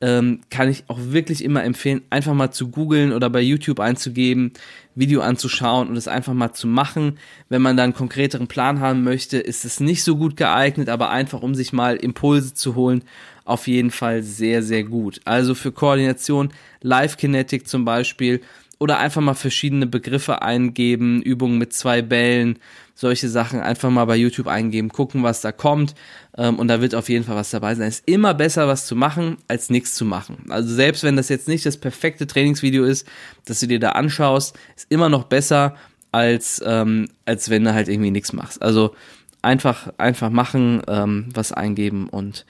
ähm, 0.00 0.40
kann 0.50 0.68
ich 0.68 0.84
auch 0.86 0.98
wirklich 1.00 1.42
immer 1.42 1.64
empfehlen, 1.64 2.02
einfach 2.10 2.34
mal 2.34 2.52
zu 2.52 2.68
googeln 2.68 3.12
oder 3.12 3.30
bei 3.30 3.40
YouTube 3.40 3.80
einzugeben, 3.80 4.52
Video 4.94 5.20
anzuschauen 5.20 5.88
und 5.88 5.96
es 5.96 6.08
einfach 6.08 6.34
mal 6.34 6.52
zu 6.52 6.66
machen. 6.66 7.18
Wenn 7.48 7.62
man 7.62 7.76
dann 7.76 7.84
einen 7.84 7.94
konkreteren 7.94 8.46
Plan 8.46 8.80
haben 8.80 9.02
möchte, 9.02 9.38
ist 9.38 9.64
es 9.64 9.80
nicht 9.80 10.04
so 10.04 10.16
gut 10.16 10.36
geeignet, 10.36 10.88
aber 10.88 11.10
einfach 11.10 11.42
um 11.42 11.54
sich 11.54 11.72
mal 11.72 11.96
Impulse 11.96 12.54
zu 12.54 12.74
holen, 12.74 13.02
auf 13.44 13.66
jeden 13.66 13.90
Fall 13.90 14.22
sehr, 14.22 14.62
sehr 14.62 14.84
gut. 14.84 15.20
Also 15.24 15.54
für 15.54 15.72
Koordination, 15.72 16.50
Live 16.82 17.16
Kinetic 17.16 17.66
zum 17.66 17.84
Beispiel 17.84 18.40
oder 18.78 18.98
einfach 18.98 19.20
mal 19.20 19.34
verschiedene 19.34 19.86
Begriffe 19.86 20.42
eingeben, 20.42 21.20
Übungen 21.22 21.58
mit 21.58 21.72
zwei 21.72 22.00
Bällen, 22.00 22.58
solche 22.94 23.28
Sachen 23.28 23.60
einfach 23.60 23.90
mal 23.90 24.04
bei 24.04 24.16
YouTube 24.16 24.46
eingeben, 24.46 24.88
gucken, 24.88 25.22
was 25.22 25.40
da 25.40 25.52
kommt. 25.52 25.94
Ähm, 26.36 26.58
und 26.58 26.68
da 26.68 26.80
wird 26.80 26.94
auf 26.94 27.08
jeden 27.08 27.24
Fall 27.24 27.36
was 27.36 27.50
dabei 27.50 27.74
sein. 27.74 27.88
Es 27.88 28.00
ist 28.00 28.08
immer 28.08 28.34
besser, 28.34 28.68
was 28.68 28.86
zu 28.86 28.94
machen, 28.94 29.38
als 29.48 29.70
nichts 29.70 29.94
zu 29.94 30.04
machen. 30.04 30.46
Also 30.48 30.72
selbst 30.72 31.02
wenn 31.02 31.16
das 31.16 31.28
jetzt 31.28 31.48
nicht 31.48 31.66
das 31.66 31.76
perfekte 31.76 32.26
Trainingsvideo 32.26 32.84
ist, 32.84 33.06
das 33.44 33.60
du 33.60 33.66
dir 33.66 33.80
da 33.80 33.92
anschaust, 33.92 34.56
ist 34.76 34.86
immer 34.90 35.08
noch 35.08 35.24
besser, 35.24 35.74
als, 36.12 36.62
ähm, 36.64 37.08
als 37.24 37.50
wenn 37.50 37.64
du 37.64 37.74
halt 37.74 37.88
irgendwie 37.88 38.10
nichts 38.10 38.32
machst. 38.32 38.62
Also 38.62 38.94
einfach, 39.42 39.92
einfach 39.98 40.30
machen, 40.30 40.82
ähm, 40.88 41.28
was 41.34 41.52
eingeben 41.52 42.08
und 42.08 42.46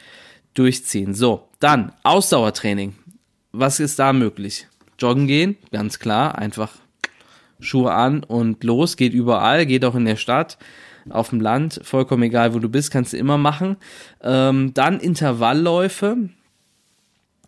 durchziehen. 0.54 1.14
So, 1.14 1.48
dann 1.60 1.92
Ausdauertraining. 2.02 2.94
Was 3.52 3.80
ist 3.80 3.98
da 3.98 4.12
möglich? 4.12 4.66
Joggen 4.98 5.26
gehen, 5.26 5.56
ganz 5.70 5.98
klar, 5.98 6.38
einfach 6.38 6.72
Schuhe 7.60 7.92
an 7.92 8.22
und 8.22 8.62
los, 8.64 8.96
geht 8.96 9.12
überall, 9.12 9.66
geht 9.66 9.84
auch 9.84 9.94
in 9.94 10.04
der 10.04 10.16
Stadt, 10.16 10.58
auf 11.10 11.30
dem 11.30 11.40
Land, 11.40 11.80
vollkommen 11.82 12.24
egal, 12.24 12.54
wo 12.54 12.58
du 12.58 12.68
bist, 12.68 12.90
kannst 12.90 13.12
du 13.12 13.16
immer 13.16 13.38
machen. 13.38 13.76
Ähm, 14.22 14.74
dann 14.74 15.00
Intervallläufe, 15.00 16.28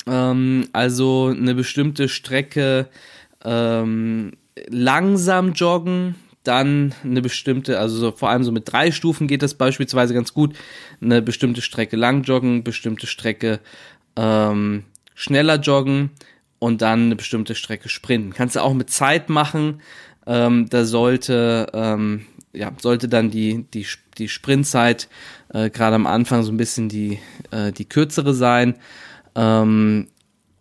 ähm, 0.06 0.68
also 0.72 1.34
eine 1.36 1.54
bestimmte 1.54 2.08
Strecke 2.08 2.88
ähm, 3.44 4.32
langsam 4.68 5.52
joggen, 5.52 6.14
dann 6.42 6.94
eine 7.04 7.20
bestimmte, 7.20 7.78
also 7.78 7.96
so, 7.96 8.12
vor 8.12 8.30
allem 8.30 8.44
so 8.44 8.52
mit 8.52 8.70
drei 8.70 8.92
Stufen 8.92 9.26
geht 9.26 9.42
das 9.42 9.54
beispielsweise 9.54 10.14
ganz 10.14 10.32
gut, 10.32 10.56
eine 11.02 11.20
bestimmte 11.20 11.60
Strecke 11.60 11.96
lang 11.96 12.22
joggen, 12.22 12.64
bestimmte 12.64 13.06
Strecke 13.06 13.60
ähm, 14.16 14.84
schneller 15.14 15.56
joggen, 15.56 16.10
und 16.60 16.82
dann 16.82 17.06
eine 17.06 17.16
bestimmte 17.16 17.56
Strecke 17.56 17.88
sprinten. 17.88 18.32
Kannst 18.32 18.54
du 18.54 18.62
auch 18.62 18.74
mit 18.74 18.90
Zeit 18.90 19.28
machen. 19.28 19.80
Ähm, 20.26 20.68
da 20.68 20.84
sollte, 20.84 21.66
ähm, 21.72 22.26
ja, 22.52 22.70
sollte 22.80 23.08
dann 23.08 23.30
die, 23.30 23.64
die, 23.74 23.86
die 24.18 24.28
Sprintzeit 24.28 25.08
äh, 25.48 25.70
gerade 25.70 25.96
am 25.96 26.06
Anfang 26.06 26.44
so 26.44 26.52
ein 26.52 26.58
bisschen 26.58 26.88
die, 26.88 27.18
äh, 27.50 27.72
die 27.72 27.86
kürzere 27.86 28.34
sein. 28.34 28.76
Ähm, 29.34 30.08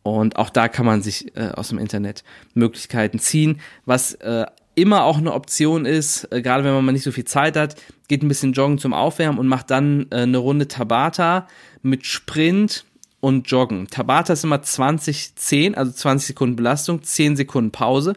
und 0.02 0.38
auch 0.38 0.50
da 0.50 0.70
kann 0.70 0.86
man 0.86 1.02
sich 1.02 1.36
äh, 1.36 1.50
aus 1.50 1.70
dem 1.70 1.78
Internet 1.78 2.24
Möglichkeiten 2.54 3.20
ziehen. 3.20 3.60
Was 3.86 4.14
äh, 4.14 4.46
immer 4.76 5.04
auch 5.04 5.18
eine 5.18 5.34
Option 5.34 5.86
ist, 5.86 6.32
äh, 6.32 6.42
gerade 6.42 6.64
wenn 6.64 6.74
man 6.74 6.86
mal 6.86 6.94
nicht 6.94 7.04
so 7.04 7.12
viel 7.12 7.26
Zeit 7.26 7.58
hat, 7.58 7.76
geht 8.08 8.24
ein 8.24 8.30
bisschen 8.30 8.54
joggen 8.54 8.78
zum 8.78 8.94
Aufwärmen 8.94 9.38
und 9.38 9.48
macht 9.48 9.70
dann 9.70 10.08
äh, 10.12 10.22
eine 10.22 10.38
Runde 10.38 10.70
Tabata 10.70 11.48
mit 11.82 12.06
Sprint 12.06 12.86
und 13.22 13.50
Joggen. 13.50 13.88
Tabata 13.88 14.34
ist 14.34 14.44
immer 14.44 14.62
20, 14.62 15.36
10, 15.36 15.76
also 15.76 15.92
20 15.92 16.28
Sekunden 16.28 16.56
Belastung, 16.56 17.04
10 17.04 17.36
Sekunden 17.36 17.72
Pause. 17.72 18.16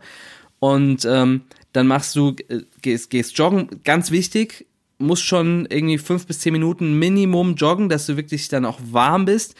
Und 0.59 1.05
ähm, 1.05 1.43
dann 1.73 1.87
machst 1.87 2.15
du, 2.17 2.37
äh, 2.49 2.61
gehst, 2.83 3.11
gehst 3.11 3.37
joggen. 3.37 3.69
Ganz 3.85 4.11
wichtig, 4.11 4.67
musst 4.99 5.25
schon 5.25 5.67
irgendwie 5.69 5.99
5 5.99 6.27
bis 6.27 6.41
10 6.41 6.53
Minuten 6.53 6.99
Minimum 6.99 7.57
joggen, 7.57 7.89
dass 7.89 8.07
du 8.07 8.17
wirklich 8.17 8.49
dann 8.49 8.65
auch 8.65 8.79
warm 8.91 9.25
bist. 9.25 9.55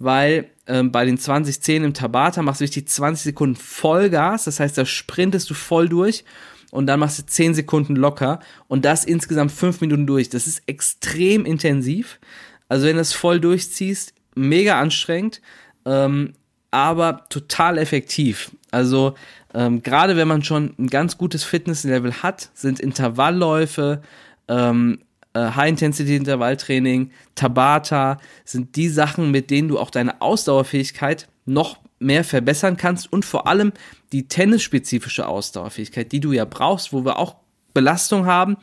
Weil 0.00 0.50
ähm, 0.66 0.92
bei 0.92 1.04
den 1.04 1.18
20, 1.18 1.60
10 1.60 1.84
im 1.84 1.94
Tabata 1.94 2.42
machst 2.42 2.60
du 2.60 2.64
richtig 2.64 2.88
20 2.88 3.24
Sekunden 3.24 3.56
Vollgas. 3.56 4.44
Das 4.44 4.60
heißt, 4.60 4.78
da 4.78 4.84
sprintest 4.84 5.48
du 5.50 5.54
voll 5.54 5.88
durch 5.88 6.24
und 6.70 6.86
dann 6.86 7.00
machst 7.00 7.18
du 7.18 7.26
10 7.26 7.54
Sekunden 7.54 7.96
locker 7.96 8.40
und 8.68 8.84
das 8.84 9.04
insgesamt 9.04 9.52
5 9.52 9.80
Minuten 9.80 10.06
durch. 10.06 10.28
Das 10.28 10.46
ist 10.46 10.62
extrem 10.66 11.44
intensiv. 11.44 12.20
Also 12.68 12.86
wenn 12.86 12.96
du 12.96 13.00
das 13.00 13.12
voll 13.12 13.40
durchziehst, 13.40 14.12
mega 14.38 14.80
anstrengend, 14.80 15.40
ähm, 15.84 16.34
aber 16.70 17.26
total 17.28 17.78
effektiv. 17.78 18.52
Also 18.70 19.14
ähm, 19.54 19.82
gerade 19.82 20.16
wenn 20.16 20.28
man 20.28 20.42
schon 20.42 20.74
ein 20.78 20.88
ganz 20.88 21.16
gutes 21.18 21.44
Fitnesslevel 21.44 22.22
hat, 22.22 22.50
sind 22.54 22.80
Intervallläufe, 22.80 24.02
ähm, 24.48 25.00
äh, 25.34 25.50
High-Intensity-Intervalltraining, 25.52 27.10
Tabata, 27.34 28.18
sind 28.44 28.76
die 28.76 28.88
Sachen, 28.88 29.30
mit 29.30 29.50
denen 29.50 29.68
du 29.68 29.78
auch 29.78 29.90
deine 29.90 30.20
Ausdauerfähigkeit 30.20 31.28
noch 31.46 31.78
mehr 31.98 32.24
verbessern 32.24 32.76
kannst 32.76 33.12
und 33.12 33.24
vor 33.24 33.46
allem 33.46 33.72
die 34.12 34.28
tennisspezifische 34.28 35.26
Ausdauerfähigkeit, 35.26 36.12
die 36.12 36.20
du 36.20 36.32
ja 36.32 36.44
brauchst, 36.44 36.92
wo 36.92 37.04
wir 37.04 37.18
auch 37.18 37.36
Belastung 37.74 38.26
haben. 38.26 38.56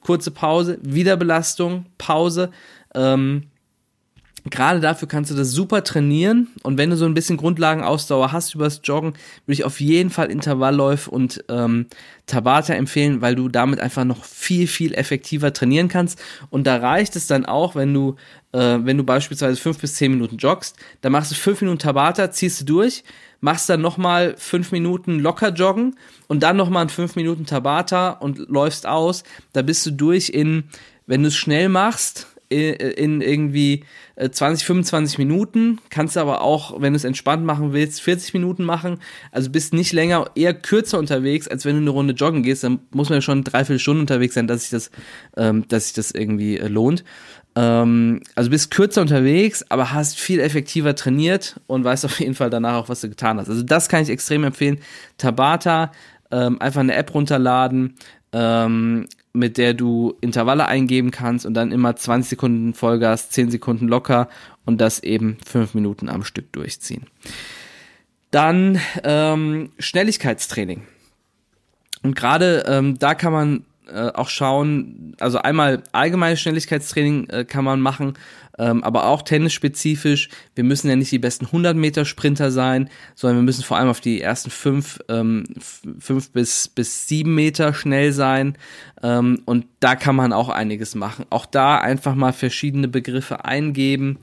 Kurze 0.00 0.30
Pause, 0.30 0.78
wieder 0.82 1.16
Belastung, 1.16 1.86
Pause. 1.98 2.50
Ähm, 2.94 3.44
gerade 4.44 4.80
dafür 4.80 5.08
kannst 5.08 5.30
du 5.30 5.34
das 5.34 5.50
super 5.50 5.84
trainieren. 5.84 6.48
Und 6.62 6.78
wenn 6.78 6.90
du 6.90 6.96
so 6.96 7.04
ein 7.04 7.14
bisschen 7.14 7.36
Grundlagenausdauer 7.36 8.32
hast 8.32 8.54
übers 8.54 8.80
Joggen, 8.84 9.14
würde 9.46 9.52
ich 9.52 9.64
auf 9.64 9.80
jeden 9.80 10.10
Fall 10.10 10.30
Intervallläufe 10.30 11.10
und 11.10 11.44
ähm, 11.48 11.86
Tabata 12.26 12.74
empfehlen, 12.74 13.20
weil 13.20 13.34
du 13.34 13.48
damit 13.48 13.80
einfach 13.80 14.04
noch 14.04 14.24
viel, 14.24 14.66
viel 14.66 14.94
effektiver 14.94 15.52
trainieren 15.52 15.88
kannst. 15.88 16.20
Und 16.50 16.66
da 16.66 16.76
reicht 16.76 17.16
es 17.16 17.26
dann 17.26 17.46
auch, 17.46 17.74
wenn 17.74 17.92
du, 17.92 18.16
äh, 18.52 18.78
wenn 18.82 18.98
du 18.98 19.04
beispielsweise 19.04 19.60
fünf 19.60 19.78
bis 19.78 19.94
zehn 19.94 20.12
Minuten 20.12 20.36
joggst, 20.36 20.76
dann 21.00 21.12
machst 21.12 21.30
du 21.30 21.34
fünf 21.34 21.60
Minuten 21.60 21.78
Tabata, 21.78 22.30
ziehst 22.30 22.60
du 22.60 22.64
durch, 22.64 23.04
machst 23.40 23.68
dann 23.68 23.80
nochmal 23.80 24.34
fünf 24.36 24.72
Minuten 24.72 25.18
locker 25.18 25.52
joggen 25.52 25.96
und 26.26 26.42
dann 26.42 26.56
nochmal 26.56 26.88
fünf 26.88 27.16
Minuten 27.16 27.46
Tabata 27.46 28.10
und 28.10 28.38
läufst 28.48 28.86
aus. 28.86 29.24
Da 29.52 29.62
bist 29.62 29.84
du 29.86 29.90
durch 29.90 30.28
in, 30.30 30.64
wenn 31.06 31.22
du 31.22 31.28
es 31.28 31.36
schnell 31.36 31.68
machst, 31.68 32.26
in 32.50 33.20
irgendwie 33.20 33.84
20, 34.18 34.62
äh, 34.62 34.66
25 34.66 35.18
Minuten. 35.18 35.78
Kannst 35.90 36.16
du 36.16 36.20
aber 36.20 36.40
auch, 36.40 36.80
wenn 36.80 36.92
du 36.92 36.96
es 36.96 37.04
entspannt 37.04 37.44
machen 37.44 37.72
willst, 37.72 38.00
40 38.00 38.34
Minuten 38.34 38.64
machen. 38.64 39.00
Also 39.32 39.50
bist 39.50 39.74
nicht 39.74 39.92
länger, 39.92 40.30
eher 40.34 40.54
kürzer 40.54 40.98
unterwegs, 40.98 41.46
als 41.46 41.64
wenn 41.64 41.76
du 41.76 41.82
eine 41.82 41.90
Runde 41.90 42.14
joggen 42.14 42.42
gehst. 42.42 42.64
Dann 42.64 42.80
muss 42.90 43.10
man 43.10 43.18
ja 43.18 43.22
schon 43.22 43.44
dreiviertel 43.44 43.78
Stunden 43.78 44.00
unterwegs 44.00 44.34
sein, 44.34 44.46
dass 44.46 44.62
sich 44.62 44.70
das, 44.70 44.90
ähm, 45.36 45.66
dass 45.68 45.84
sich 45.84 45.92
das 45.94 46.10
irgendwie 46.10 46.58
äh, 46.58 46.68
lohnt. 46.68 47.04
Ähm, 47.54 48.22
also 48.34 48.50
bist 48.50 48.70
kürzer 48.70 49.02
unterwegs, 49.02 49.64
aber 49.68 49.92
hast 49.92 50.18
viel 50.18 50.40
effektiver 50.40 50.94
trainiert 50.94 51.60
und 51.66 51.84
weißt 51.84 52.04
auf 52.04 52.20
jeden 52.20 52.34
Fall 52.34 52.50
danach 52.50 52.74
auch, 52.74 52.88
was 52.88 53.00
du 53.00 53.08
getan 53.08 53.38
hast. 53.38 53.48
Also 53.48 53.62
das 53.62 53.88
kann 53.88 54.02
ich 54.02 54.08
extrem 54.08 54.44
empfehlen. 54.44 54.78
Tabata, 55.18 55.92
ähm, 56.30 56.60
einfach 56.60 56.80
eine 56.80 56.94
App 56.94 57.14
runterladen, 57.14 57.96
ähm, 58.32 59.06
mit 59.38 59.56
der 59.56 59.74
du 59.74 60.16
Intervalle 60.20 60.66
eingeben 60.66 61.10
kannst 61.10 61.46
und 61.46 61.54
dann 61.54 61.72
immer 61.72 61.96
20 61.96 62.30
Sekunden 62.30 62.74
Vollgas, 62.74 63.30
10 63.30 63.50
Sekunden 63.50 63.88
locker 63.88 64.28
und 64.64 64.80
das 64.80 65.00
eben 65.02 65.38
5 65.46 65.74
Minuten 65.74 66.08
am 66.08 66.24
Stück 66.24 66.52
durchziehen. 66.52 67.06
Dann 68.30 68.80
ähm, 69.04 69.70
Schnelligkeitstraining. 69.78 70.82
Und 72.02 72.14
gerade 72.14 72.64
ähm, 72.66 72.98
da 72.98 73.14
kann 73.14 73.32
man 73.32 73.64
äh, 73.90 74.10
auch 74.12 74.28
schauen, 74.28 75.16
also 75.18 75.38
einmal 75.38 75.82
allgemeines 75.92 76.40
Schnelligkeitstraining 76.40 77.30
äh, 77.30 77.44
kann 77.44 77.64
man 77.64 77.80
machen, 77.80 78.14
ähm, 78.58 78.82
aber 78.84 79.06
auch 79.06 79.22
tennisspezifisch. 79.22 80.28
Wir 80.54 80.64
müssen 80.64 80.88
ja 80.88 80.96
nicht 80.96 81.12
die 81.12 81.18
besten 81.18 81.46
100 81.46 81.76
Meter 81.76 82.04
Sprinter 82.04 82.50
sein, 82.50 82.90
sondern 83.14 83.38
wir 83.38 83.44
müssen 83.44 83.64
vor 83.64 83.76
allem 83.76 83.88
auf 83.88 84.00
die 84.00 84.20
ersten 84.20 84.50
fünf, 84.50 84.98
ähm, 85.08 85.44
fünf 85.98 86.30
bis, 86.30 86.68
bis 86.68 87.08
Meter 87.10 87.74
schnell 87.74 88.12
sein. 88.12 88.56
Ähm, 89.02 89.42
und 89.44 89.66
da 89.80 89.96
kann 89.96 90.16
man 90.16 90.32
auch 90.32 90.48
einiges 90.48 90.94
machen. 90.94 91.26
Auch 91.30 91.46
da 91.46 91.78
einfach 91.78 92.14
mal 92.14 92.32
verschiedene 92.32 92.88
Begriffe 92.88 93.44
eingeben, 93.44 94.18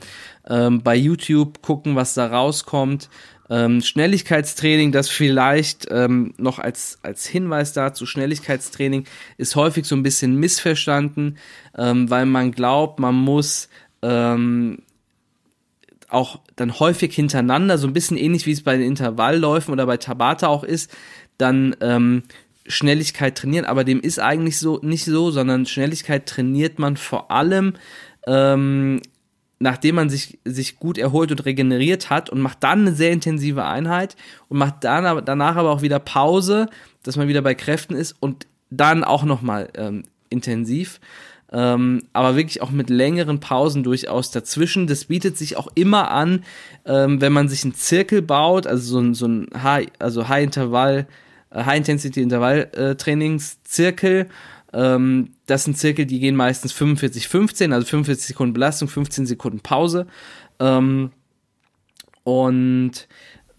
ähm, 0.48 0.82
bei 0.84 0.96
YouTube 0.96 1.62
gucken, 1.62 1.96
was 1.96 2.14
da 2.14 2.28
rauskommt. 2.28 3.10
Ähm, 3.48 3.82
Schnelligkeitstraining, 3.82 4.92
das 4.92 5.10
vielleicht 5.10 5.88
ähm, 5.92 6.34
noch 6.38 6.58
als, 6.58 6.98
als 7.04 7.28
Hinweis 7.28 7.74
dazu, 7.74 8.08
Schnelligkeitstraining 8.08 9.06
ist 9.38 9.56
häufig 9.56 9.86
so 9.86 9.96
ein 9.96 10.02
bisschen 10.02 10.36
missverstanden, 10.36 11.38
ähm, 11.78 12.10
weil 12.10 12.26
man 12.26 12.52
glaubt, 12.52 13.00
man 13.00 13.14
muss 13.14 13.70
ähm, 14.06 14.80
auch 16.10 16.40
dann 16.56 16.80
häufig 16.80 17.14
hintereinander, 17.16 17.78
so 17.78 17.88
ein 17.88 17.94
bisschen 17.94 18.18
ähnlich 18.18 18.46
wie 18.46 18.52
es 18.52 18.64
bei 18.64 18.78
den 18.78 18.88
Intervallläufen 18.88 19.74
oder 19.74 19.86
bei 19.86 19.98
Tabata 19.98 20.48
auch 20.48 20.64
ist, 20.64 20.96
dann 21.38 21.76
ähm, 21.82 22.24
Schnelligkeit 22.68 23.38
trainieren, 23.38 23.66
aber 23.66 23.84
dem 23.84 24.00
ist 24.00 24.20
eigentlich 24.20 24.60
so 24.60 24.80
nicht 24.82 25.06
so, 25.06 25.32
sondern 25.32 25.66
Schnelligkeit 25.66 26.28
trainiert 26.28 26.80
man 26.80 26.98
vor 26.98 27.32
allem, 27.32 27.74
ähm, 28.28 29.02
nachdem 29.60 29.96
man 29.96 30.10
sich, 30.10 30.40
sich 30.46 30.78
gut 30.78 30.98
erholt 30.98 31.32
und 31.32 31.46
regeneriert 31.46 32.10
hat 32.10 32.30
und 32.30 32.42
macht 32.42 32.64
dann 32.64 32.82
eine 32.82 32.94
sehr 32.94 33.12
intensive 33.12 33.66
Einheit 33.66 34.16
und 34.48 34.58
macht 34.58 34.84
dann 34.84 35.06
aber, 35.06 35.22
danach 35.22 35.56
aber 35.56 35.72
auch 35.72 35.82
wieder 35.82 36.00
Pause, 36.00 36.68
dass 37.04 37.18
man 37.18 37.28
wieder 37.28 37.42
bei 37.42 37.56
Kräften 37.56 37.96
ist 37.96 38.16
und 38.20 38.48
dann 38.70 39.04
auch 39.04 39.24
nochmal 39.24 39.70
ähm, 39.76 40.04
intensiv. 40.30 41.00
Ähm, 41.52 42.04
aber 42.14 42.36
wirklich 42.36 42.62
auch 42.62 42.70
mit 42.72 42.90
längeren 42.90 43.40
Pausen 43.40 43.84
durchaus 43.84 44.32
dazwischen. 44.32 44.88
Das 44.88 45.06
bietet 45.06 45.38
sich 45.38 45.56
auch 45.58 45.68
immer 45.76 46.10
an, 46.12 46.44
ähm, 46.86 47.22
wenn 47.22 47.32
man 47.34 47.48
sich 47.48 47.64
einen 47.64 47.76
Zirkel 47.76 48.22
baut, 48.22 48.68
also 48.68 48.94
so 48.94 49.00
ein, 49.00 49.14
so 49.14 49.28
ein 49.28 49.48
High, 49.62 49.88
also 50.00 50.28
High-Intervall, 50.28 51.08
äh, 51.52 51.64
High-Intensity-Intervall-Zirkel. 51.64 54.28
Ähm, 54.74 55.30
das 55.46 55.64
sind 55.64 55.78
Zirkel, 55.78 56.06
die 56.06 56.20
gehen 56.20 56.36
meistens 56.36 56.74
45, 56.74 57.28
15, 57.28 57.74
also 57.74 57.88
45 57.88 58.28
Sekunden 58.28 58.54
Belastung, 58.54 58.88
15 58.88 59.26
Sekunden 59.26 59.62
Pause. 59.62 60.06
Ähm, 60.60 61.12
und 62.24 63.08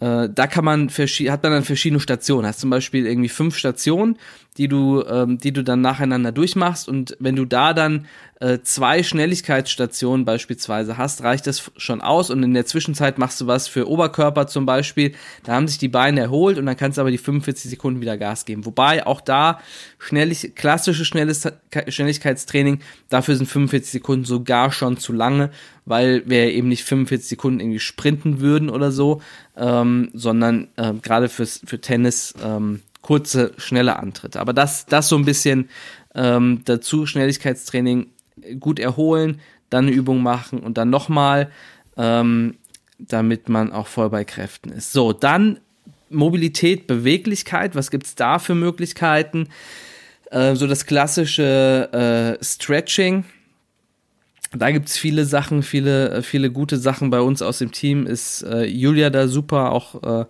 äh, 0.01 0.29
da 0.29 0.47
kann 0.47 0.65
man 0.65 0.89
hat 0.89 1.43
man 1.43 1.53
dann 1.53 1.65
verschiedene 1.65 2.01
Stationen. 2.01 2.47
Hast 2.47 2.61
zum 2.61 2.71
Beispiel 2.71 3.07
irgendwie 3.07 3.29
fünf 3.29 3.57
Stationen, 3.57 4.19
die 4.59 4.69
du, 4.69 5.03
ähm, 5.09 5.39
die 5.39 5.53
du 5.53 5.65
dann 5.65 5.81
nacheinander 5.81 6.33
durchmachst. 6.33 6.89
Und 6.89 7.17
wenn 7.19 7.37
du 7.37 7.45
da 7.45 7.73
dann 7.73 8.07
äh, 8.39 8.59
zwei 8.63 9.03
Schnelligkeitsstationen 9.03 10.27
beispielsweise 10.27 10.99
hast, 10.99 11.23
reicht 11.23 11.47
das 11.47 11.71
schon 11.79 12.03
aus. 12.03 12.29
Und 12.29 12.43
in 12.43 12.53
der 12.53 12.67
Zwischenzeit 12.67 13.17
machst 13.17 13.41
du 13.41 13.47
was 13.47 13.67
für 13.67 13.89
Oberkörper 13.89 14.47
zum 14.47 14.67
Beispiel. 14.67 15.15
Da 15.45 15.55
haben 15.55 15.67
sich 15.69 15.79
die 15.79 15.89
Beine 15.89 16.21
erholt 16.21 16.59
und 16.59 16.67
dann 16.67 16.77
kannst 16.77 16.99
du 16.99 17.01
aber 17.01 17.11
die 17.11 17.19
45 17.19 17.71
Sekunden 17.71 18.03
wieder 18.03 18.19
Gas 18.19 18.45
geben. 18.45 18.67
Wobei 18.67 19.07
auch 19.07 19.23
da 19.23 19.61
schnellig, 19.99 20.55
klassische 20.55 21.07
Schnellis 21.07 21.49
Schnelligkeitstraining, 21.89 22.81
dafür 23.09 23.37
sind 23.37 23.47
45 23.47 23.91
Sekunden 23.91 24.27
sogar 24.27 24.71
schon 24.71 24.99
zu 24.99 25.15
lange, 25.15 25.51
weil 25.87 26.23
wir 26.27 26.53
eben 26.53 26.69
nicht 26.69 26.85
45 26.85 27.29
Sekunden 27.29 27.61
irgendwie 27.61 27.81
sprinten 27.81 28.41
würden 28.41 28.69
oder 28.69 28.93
so, 28.93 29.23
ähm, 29.57 30.11
sondern 30.13 30.69
äh, 30.77 30.93
gerade 30.93 31.31
fürs 31.31 31.63
für 31.65 31.81
Tennis 31.81 32.35
ähm, 32.45 32.83
kurze, 33.01 33.53
schnelle 33.57 33.99
Antritte. 33.99 34.41
Aber 34.41 34.53
das, 34.53 34.85
das 34.85 35.09
so 35.09 35.17
ein 35.17 35.25
bisschen 35.25 35.71
ähm, 36.15 36.63
dazu, 36.65 37.07
Schnelligkeitstraining 37.07 38.09
gut 38.61 38.79
erholen, 38.79 39.41
dann 39.71 39.87
eine 39.87 39.95
Übung 39.95 40.23
machen 40.23 40.61
und 40.61 40.79
dann 40.79 40.91
nochmal, 40.91 41.51
ähm, 41.97 42.57
damit 42.99 43.49
man 43.49 43.73
auch 43.73 43.87
voll 43.87 44.11
bei 44.11 44.25
Kräften 44.25 44.71
ist. 44.71 44.93
So, 44.93 45.13
dann 45.13 45.61
Mobilität, 46.09 46.87
Beweglichkeit, 46.87 47.75
was 47.75 47.91
gibt's 47.91 48.15
da 48.15 48.39
für 48.39 48.55
Möglichkeiten? 48.55 49.49
Äh, 50.31 50.55
so 50.55 50.67
das 50.67 50.87
klassische 50.87 52.39
äh, 52.41 52.45
Stretching, 52.45 53.25
da 54.53 54.71
gibt's 54.71 54.97
viele 54.97 55.25
Sachen, 55.25 55.63
viele, 55.63 56.23
viele 56.23 56.51
gute 56.51 56.77
Sachen 56.79 57.11
bei 57.11 57.21
uns 57.21 57.43
aus 57.43 57.59
dem 57.59 57.73
Team. 57.73 58.07
Ist 58.07 58.43
äh, 58.43 58.65
Julia 58.65 59.11
da 59.11 59.29
super, 59.29 59.73
auch 59.73 60.03
äh, 60.03 60.25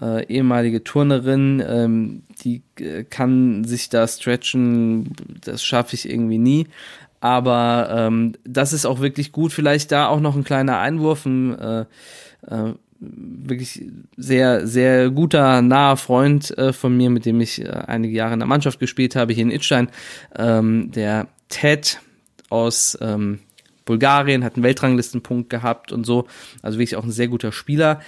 äh, 0.00 0.26
ehemalige 0.26 0.82
Turnerin, 0.82 1.62
ähm, 1.66 2.22
die 2.42 2.62
äh, 2.80 3.04
kann 3.04 3.64
sich 3.64 3.88
da 3.88 4.06
stretchen, 4.08 5.12
das 5.42 5.62
schaffe 5.64 5.94
ich 5.94 6.08
irgendwie 6.08 6.38
nie. 6.38 6.66
Aber 7.24 7.88
ähm, 7.90 8.34
das 8.44 8.74
ist 8.74 8.84
auch 8.84 9.00
wirklich 9.00 9.32
gut. 9.32 9.54
Vielleicht 9.54 9.92
da 9.92 10.08
auch 10.08 10.20
noch 10.20 10.36
ein 10.36 10.44
kleiner 10.44 10.78
Einwurf, 10.80 11.24
ein 11.24 11.58
äh, 11.58 11.86
äh, 12.46 12.74
wirklich 13.00 13.82
sehr, 14.18 14.66
sehr 14.66 15.08
guter, 15.08 15.62
naher 15.62 15.96
Freund 15.96 16.56
äh, 16.58 16.74
von 16.74 16.94
mir, 16.94 17.08
mit 17.08 17.24
dem 17.24 17.40
ich 17.40 17.62
äh, 17.62 17.70
einige 17.70 18.14
Jahre 18.14 18.34
in 18.34 18.40
der 18.40 18.46
Mannschaft 18.46 18.78
gespielt 18.78 19.16
habe, 19.16 19.32
hier 19.32 19.44
in 19.44 19.50
Itstein, 19.50 19.88
ähm, 20.36 20.90
der 20.90 21.28
Ted 21.48 21.98
aus 22.50 22.98
ähm, 23.00 23.38
Bulgarien, 23.86 24.44
hat 24.44 24.56
einen 24.56 24.62
Weltranglistenpunkt 24.64 25.48
gehabt 25.48 25.92
und 25.92 26.04
so. 26.04 26.26
Also 26.60 26.76
wirklich 26.78 26.96
auch 26.96 27.04
ein 27.04 27.10
sehr 27.10 27.28
guter 27.28 27.52
Spieler. 27.52 28.02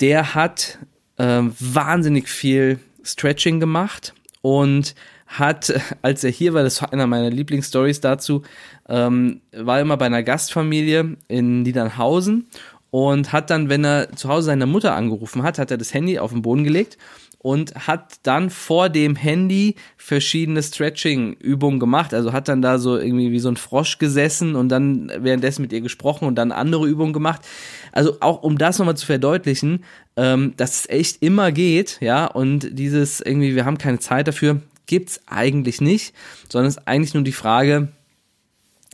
Der 0.00 0.36
hat 0.36 0.78
ähm, 1.18 1.52
wahnsinnig 1.58 2.28
viel 2.28 2.78
Stretching 3.02 3.58
gemacht 3.58 4.14
und 4.40 4.94
hat, 5.38 5.72
als 6.02 6.24
er 6.24 6.30
hier 6.30 6.54
war, 6.54 6.62
das 6.62 6.80
war 6.82 6.92
einer 6.92 7.06
meiner 7.06 7.30
Lieblingsstories 7.30 8.00
dazu, 8.00 8.42
ähm, 8.88 9.40
war 9.52 9.80
immer 9.80 9.96
bei 9.96 10.06
einer 10.06 10.22
Gastfamilie 10.22 11.16
in 11.28 11.62
Niedernhausen 11.62 12.46
und 12.90 13.32
hat 13.32 13.50
dann, 13.50 13.68
wenn 13.68 13.84
er 13.84 14.12
zu 14.12 14.28
Hause 14.28 14.46
seine 14.46 14.66
Mutter 14.66 14.94
angerufen 14.94 15.42
hat, 15.42 15.58
hat 15.58 15.70
er 15.70 15.78
das 15.78 15.94
Handy 15.94 16.18
auf 16.18 16.32
den 16.32 16.42
Boden 16.42 16.64
gelegt 16.64 16.98
und 17.42 17.74
hat 17.86 18.20
dann 18.22 18.50
vor 18.50 18.88
dem 18.88 19.16
Handy 19.16 19.74
verschiedene 19.96 20.62
Stretching-Übungen 20.62 21.80
gemacht. 21.80 22.14
Also 22.14 22.32
hat 22.32 22.48
dann 22.48 22.62
da 22.62 22.78
so 22.78 22.96
irgendwie 22.96 23.32
wie 23.32 23.40
so 23.40 23.48
ein 23.48 23.56
Frosch 23.56 23.98
gesessen 23.98 24.54
und 24.54 24.68
dann 24.68 25.10
währenddessen 25.18 25.62
mit 25.62 25.72
ihr 25.72 25.80
gesprochen 25.80 26.26
und 26.28 26.36
dann 26.36 26.52
andere 26.52 26.86
Übungen 26.86 27.12
gemacht. 27.12 27.42
Also 27.90 28.18
auch 28.20 28.42
um 28.42 28.58
das 28.58 28.78
nochmal 28.78 28.96
zu 28.96 29.06
verdeutlichen, 29.06 29.84
ähm, 30.16 30.54
dass 30.56 30.80
es 30.80 30.88
echt 30.88 31.22
immer 31.22 31.50
geht, 31.50 31.98
ja, 32.00 32.26
und 32.26 32.78
dieses 32.78 33.20
irgendwie, 33.20 33.56
wir 33.56 33.64
haben 33.64 33.78
keine 33.78 33.98
Zeit 33.98 34.28
dafür, 34.28 34.60
gibt's 34.86 35.20
eigentlich 35.26 35.80
nicht, 35.80 36.14
sondern 36.48 36.68
es 36.68 36.76
ist 36.76 36.88
eigentlich 36.88 37.14
nur 37.14 37.24
die 37.24 37.32
Frage, 37.32 37.88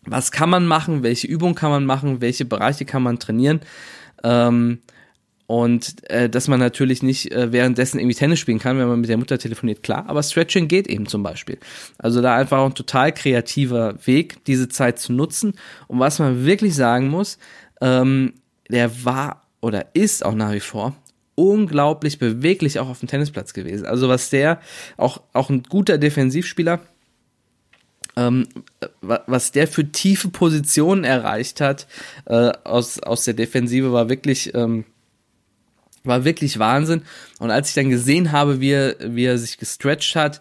was 0.04 0.32
kann 0.32 0.50
man 0.50 0.66
machen, 0.66 1.02
welche 1.02 1.26
Übungen 1.26 1.54
kann 1.54 1.70
man 1.70 1.84
machen, 1.84 2.20
welche 2.20 2.44
Bereiche 2.44 2.84
kann 2.84 3.02
man 3.02 3.18
trainieren. 3.18 3.60
Ähm, 4.22 4.78
und 5.46 6.08
äh, 6.10 6.28
dass 6.28 6.46
man 6.46 6.60
natürlich 6.60 7.02
nicht 7.02 7.32
äh, 7.32 7.52
währenddessen 7.52 7.98
irgendwie 7.98 8.14
Tennis 8.14 8.38
spielen 8.38 8.58
kann, 8.58 8.78
wenn 8.78 8.86
man 8.86 9.00
mit 9.00 9.08
der 9.08 9.16
Mutter 9.16 9.38
telefoniert, 9.38 9.82
klar. 9.82 10.04
Aber 10.06 10.22
Stretching 10.22 10.68
geht 10.68 10.86
eben 10.86 11.06
zum 11.06 11.22
Beispiel. 11.22 11.58
Also 11.96 12.20
da 12.20 12.36
einfach 12.36 12.62
ein 12.62 12.74
total 12.74 13.12
kreativer 13.12 13.94
Weg, 14.04 14.44
diese 14.44 14.68
Zeit 14.68 14.98
zu 14.98 15.14
nutzen. 15.14 15.54
Und 15.86 16.00
was 16.00 16.18
man 16.18 16.44
wirklich 16.44 16.74
sagen 16.74 17.08
muss, 17.08 17.38
ähm, 17.80 18.34
der 18.68 19.04
war 19.06 19.42
oder 19.62 19.86
ist 19.94 20.22
auch 20.22 20.34
nach 20.34 20.52
wie 20.52 20.60
vor 20.60 20.94
unglaublich 21.38 22.18
beweglich 22.18 22.80
auch 22.80 22.88
auf 22.88 22.98
dem 22.98 23.08
Tennisplatz 23.08 23.52
gewesen. 23.52 23.86
Also 23.86 24.08
was 24.08 24.28
der, 24.28 24.60
auch, 24.96 25.22
auch 25.32 25.50
ein 25.50 25.62
guter 25.62 25.96
Defensivspieler, 25.96 26.80
ähm, 28.16 28.48
was 29.00 29.52
der 29.52 29.68
für 29.68 29.90
tiefe 29.92 30.30
Positionen 30.30 31.04
erreicht 31.04 31.60
hat 31.60 31.86
äh, 32.26 32.50
aus, 32.64 32.98
aus 32.98 33.24
der 33.24 33.34
Defensive, 33.34 33.92
war 33.92 34.08
wirklich... 34.08 34.54
Ähm, 34.54 34.84
war 36.04 36.24
wirklich 36.24 36.58
Wahnsinn. 36.58 37.02
Und 37.38 37.50
als 37.50 37.68
ich 37.68 37.74
dann 37.74 37.90
gesehen 37.90 38.32
habe, 38.32 38.60
wie 38.60 38.70
er, 38.70 38.96
wie 39.00 39.26
er 39.26 39.36
sich 39.36 39.58
gestretched 39.58 40.16
hat, 40.16 40.40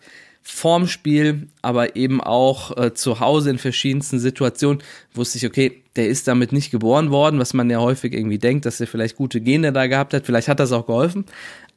vorm 0.49 0.87
Spiel, 0.87 1.47
aber 1.61 1.95
eben 1.97 2.21
auch 2.21 2.75
äh, 2.77 2.93
zu 2.93 3.19
Hause 3.19 3.49
in 3.49 3.57
verschiedensten 3.57 4.17
Situationen, 4.17 4.81
wusste 5.13 5.37
ich, 5.37 5.45
okay, 5.45 5.83
der 5.95 6.07
ist 6.07 6.27
damit 6.27 6.53
nicht 6.53 6.71
geboren 6.71 7.11
worden, 7.11 7.39
was 7.39 7.53
man 7.53 7.69
ja 7.69 7.79
häufig 7.79 8.13
irgendwie 8.13 8.37
denkt, 8.37 8.65
dass 8.65 8.79
er 8.79 8.87
vielleicht 8.87 9.17
gute 9.17 9.41
Gene 9.41 9.73
da 9.73 9.87
gehabt 9.87 10.13
hat. 10.13 10.25
Vielleicht 10.25 10.47
hat 10.47 10.59
das 10.59 10.71
auch 10.71 10.85
geholfen, 10.85 11.25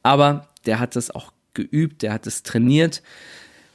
aber 0.03 0.47
der 0.65 0.79
hat 0.79 0.95
das 0.95 1.11
auch 1.11 1.33
geübt, 1.53 2.01
der 2.01 2.13
hat 2.13 2.25
es 2.27 2.43
trainiert 2.43 3.01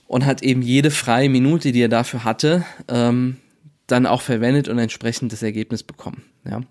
und 0.08 0.24
hat 0.24 0.42
eben 0.42 0.62
jede 0.62 0.90
freie 0.90 1.28
Minute, 1.28 1.72
die 1.72 1.82
er 1.82 1.88
dafür 1.88 2.24
hatte, 2.24 2.64
ähm, 2.88 3.36
dann 3.86 4.06
auch 4.06 4.22
verwendet 4.22 4.66
und 4.68 4.78
entsprechend 4.78 5.30
das 5.32 5.42
Ergebnis 5.42 5.82
bekommen. 5.82 6.24
Ja. 6.48 6.62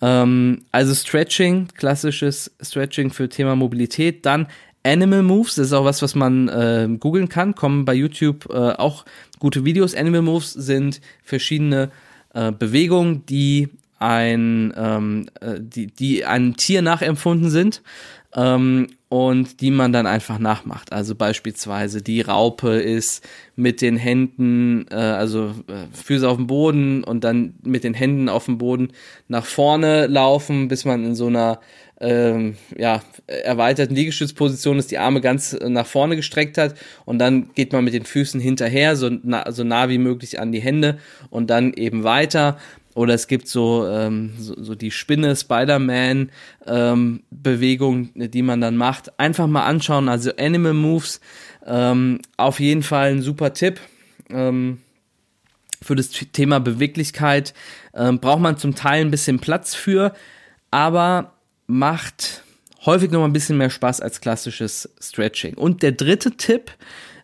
Ähm, 0.00 0.64
also 0.72 0.94
Stretching, 0.94 1.68
klassisches 1.76 2.50
Stretching 2.60 3.10
für 3.10 3.28
Thema 3.28 3.54
Mobilität. 3.54 4.26
Dann 4.26 4.48
Animal 4.84 5.22
Moves, 5.22 5.54
das 5.54 5.68
ist 5.68 5.72
auch 5.72 5.84
was, 5.84 6.02
was 6.02 6.14
man 6.14 6.48
äh, 6.48 6.88
googeln 6.98 7.28
kann, 7.28 7.54
kommen 7.54 7.84
bei 7.84 7.94
YouTube 7.94 8.48
äh, 8.50 8.72
auch 8.72 9.04
gute 9.38 9.64
Videos. 9.64 9.94
Animal 9.94 10.22
Moves 10.22 10.52
sind 10.52 11.00
verschiedene 11.22 11.90
äh, 12.34 12.52
Bewegungen, 12.52 13.24
die 13.26 13.68
ein, 13.98 14.74
ähm, 14.76 15.26
äh, 15.40 15.60
die, 15.60 15.86
die 15.86 16.24
einem 16.24 16.56
Tier 16.56 16.82
nachempfunden 16.82 17.50
sind 17.50 17.82
ähm, 18.34 18.88
und 19.08 19.60
die 19.60 19.70
man 19.70 19.92
dann 19.92 20.06
einfach 20.06 20.38
nachmacht. 20.38 20.92
Also 20.92 21.14
beispielsweise 21.14 22.02
die 22.02 22.20
Raupe 22.20 22.80
ist 22.80 23.26
mit 23.54 23.80
den 23.80 23.96
Händen, 23.96 24.86
äh, 24.90 24.94
also 24.94 25.54
äh, 25.68 25.86
Füße 25.92 26.28
auf 26.28 26.36
dem 26.36 26.48
Boden 26.48 27.04
und 27.04 27.22
dann 27.22 27.54
mit 27.62 27.84
den 27.84 27.94
Händen 27.94 28.28
auf 28.28 28.46
dem 28.46 28.58
Boden 28.58 28.92
nach 29.28 29.44
vorne 29.44 30.06
laufen, 30.06 30.68
bis 30.68 30.84
man 30.84 31.04
in 31.04 31.14
so 31.14 31.28
einer 31.28 31.60
ähm, 32.02 32.56
ja, 32.76 33.00
erweiterten 33.26 33.94
Liegestützposition 33.94 34.78
ist, 34.78 34.90
die 34.90 34.98
Arme 34.98 35.20
ganz 35.20 35.56
nach 35.66 35.86
vorne 35.86 36.16
gestreckt 36.16 36.58
hat 36.58 36.74
und 37.04 37.18
dann 37.18 37.50
geht 37.54 37.72
man 37.72 37.84
mit 37.84 37.94
den 37.94 38.04
Füßen 38.04 38.40
hinterher, 38.40 38.96
so 38.96 39.08
nah, 39.08 39.50
so 39.52 39.62
nah 39.62 39.88
wie 39.88 39.98
möglich 39.98 40.40
an 40.40 40.52
die 40.52 40.60
Hände 40.60 40.98
und 41.30 41.48
dann 41.48 41.72
eben 41.72 42.02
weiter 42.02 42.58
oder 42.94 43.14
es 43.14 43.26
gibt 43.26 43.48
so, 43.48 43.86
ähm, 43.88 44.32
so, 44.38 44.54
so 44.60 44.74
die 44.74 44.90
Spinne 44.90 45.34
Spider-Man 45.34 46.30
ähm, 46.66 47.22
die 47.30 48.42
man 48.42 48.60
dann 48.60 48.76
macht. 48.76 49.18
Einfach 49.18 49.46
mal 49.46 49.64
anschauen. 49.64 50.08
Also 50.10 50.32
Animal 50.36 50.74
Moves 50.74 51.20
ähm, 51.64 52.20
auf 52.36 52.60
jeden 52.60 52.82
Fall 52.82 53.12
ein 53.12 53.22
super 53.22 53.54
Tipp. 53.54 53.80
Ähm, 54.28 54.80
für 55.80 55.96
das 55.96 56.10
Thema 56.10 56.60
Beweglichkeit 56.60 57.54
ähm, 57.94 58.20
braucht 58.20 58.40
man 58.40 58.58
zum 58.58 58.74
Teil 58.74 59.00
ein 59.00 59.10
bisschen 59.10 59.40
Platz 59.40 59.74
für, 59.74 60.12
aber 60.70 61.31
macht 61.72 62.44
häufig 62.84 63.10
noch 63.10 63.24
ein 63.24 63.32
bisschen 63.32 63.56
mehr 63.56 63.70
Spaß 63.70 64.00
als 64.00 64.20
klassisches 64.20 64.90
Stretching. 65.00 65.54
Und 65.54 65.82
der 65.82 65.92
dritte 65.92 66.36
Tipp 66.36 66.70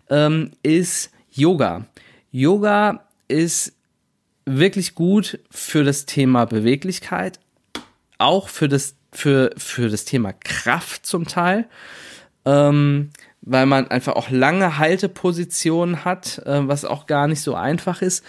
ähm, 0.08 0.52
ist 0.62 1.10
Yoga. 1.30 1.86
Yoga 2.30 3.04
ist 3.28 3.74
wirklich 4.46 4.94
gut 4.94 5.38
für 5.50 5.84
das 5.84 6.06
Thema 6.06 6.46
Beweglichkeit, 6.46 7.38
auch 8.16 8.48
für 8.48 8.68
das, 8.68 8.94
für, 9.12 9.50
für 9.56 9.90
das 9.90 10.06
Thema 10.06 10.32
Kraft 10.32 11.04
zum 11.04 11.26
Teil, 11.26 11.66
ähm, 12.46 13.10
weil 13.42 13.66
man 13.66 13.88
einfach 13.88 14.16
auch 14.16 14.30
lange 14.30 14.78
Haltepositionen 14.78 16.06
hat, 16.06 16.38
äh, 16.46 16.66
was 16.66 16.86
auch 16.86 17.06
gar 17.06 17.28
nicht 17.28 17.42
so 17.42 17.54
einfach 17.54 18.00
ist. 18.00 18.24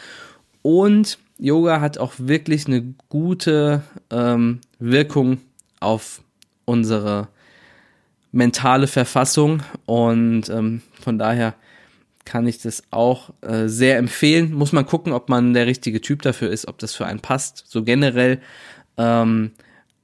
Und 0.62 1.18
Yoga 1.38 1.80
hat 1.80 1.98
auch 1.98 2.14
wirklich 2.18 2.68
eine 2.68 2.94
gute 3.08 3.84
ähm, 4.12 4.60
Wirkung 4.80 5.40
auf 5.80 6.22
unsere 6.66 7.30
mentale 8.32 8.88
Verfassung 8.88 9.64
und 9.86 10.50
ähm, 10.50 10.82
von 11.00 11.18
daher 11.18 11.56
kann 12.26 12.46
ich 12.46 12.62
das 12.62 12.84
auch 12.92 13.32
äh, 13.42 13.68
sehr 13.68 13.98
empfehlen. 13.98 14.54
Muss 14.54 14.72
man 14.72 14.86
gucken, 14.86 15.14
ob 15.14 15.30
man 15.30 15.56
der 15.56 15.66
richtige 15.66 16.00
Typ 16.00 16.22
dafür 16.22 16.52
ist, 16.52 16.68
ob 16.68 16.78
das 16.78 16.94
für 16.94 17.08
einen 17.08 17.22
passt, 17.22 17.64
so 17.68 17.84
generell. 17.84 18.40
Ähm, 18.98 19.52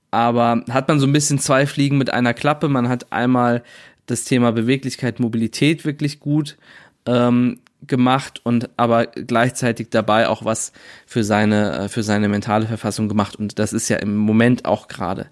aber 0.09 0.63
hat 0.71 0.87
man 0.87 0.99
so 0.99 1.05
ein 1.05 1.13
bisschen 1.13 1.37
zwei 1.37 1.67
Fliegen 1.67 1.99
mit 1.99 2.11
einer 2.11 2.33
Klappe. 2.33 2.67
Man 2.67 2.89
hat 2.89 3.11
einmal 3.11 3.63
das 4.07 4.23
Thema 4.23 4.51
Beweglichkeit, 4.51 5.19
Mobilität 5.19 5.85
wirklich 5.85 6.19
gut 6.19 6.57
ähm, 7.05 7.59
gemacht 7.85 8.41
und 8.43 8.69
aber 8.77 9.05
gleichzeitig 9.05 9.89
dabei 9.91 10.27
auch 10.27 10.43
was 10.43 10.71
für 11.05 11.23
seine, 11.23 11.73
äh, 11.73 11.89
für 11.89 12.01
seine 12.01 12.27
mentale 12.27 12.65
Verfassung 12.65 13.07
gemacht. 13.07 13.35
Und 13.35 13.59
das 13.59 13.71
ist 13.71 13.89
ja 13.89 13.97
im 13.97 14.15
Moment 14.15 14.65
auch 14.65 14.87
gerade 14.87 15.27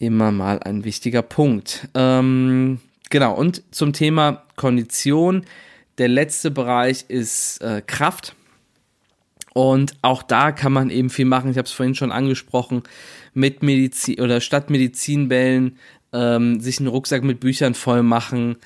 immer 0.00 0.32
mal 0.32 0.58
ein 0.60 0.82
wichtiger 0.82 1.22
Punkt. 1.22 1.88
Ähm, 1.94 2.80
genau, 3.10 3.34
und 3.34 3.62
zum 3.70 3.92
Thema 3.92 4.44
Kondition. 4.56 5.44
Der 5.98 6.08
letzte 6.08 6.50
Bereich 6.50 7.04
ist 7.08 7.62
äh, 7.62 7.82
Kraft. 7.86 8.34
Und 9.52 9.94
auch 10.02 10.22
da 10.22 10.52
kann 10.52 10.72
man 10.72 10.90
eben 10.90 11.10
viel 11.10 11.26
machen. 11.26 11.50
Ich 11.50 11.58
habe 11.58 11.66
es 11.66 11.72
vorhin 11.72 11.94
schon 11.94 12.12
angesprochen, 12.12 12.82
mit 13.34 13.62
Medizin 13.62 14.20
oder 14.20 14.40
statt 14.40 14.70
Medizinbällen 14.70 15.76
ähm, 16.12 16.60
sich 16.60 16.78
einen 16.78 16.88
Rucksack 16.88 17.22
mit 17.22 17.40
Büchern 17.40 17.74
voll 17.74 18.02
machen, 18.02 18.56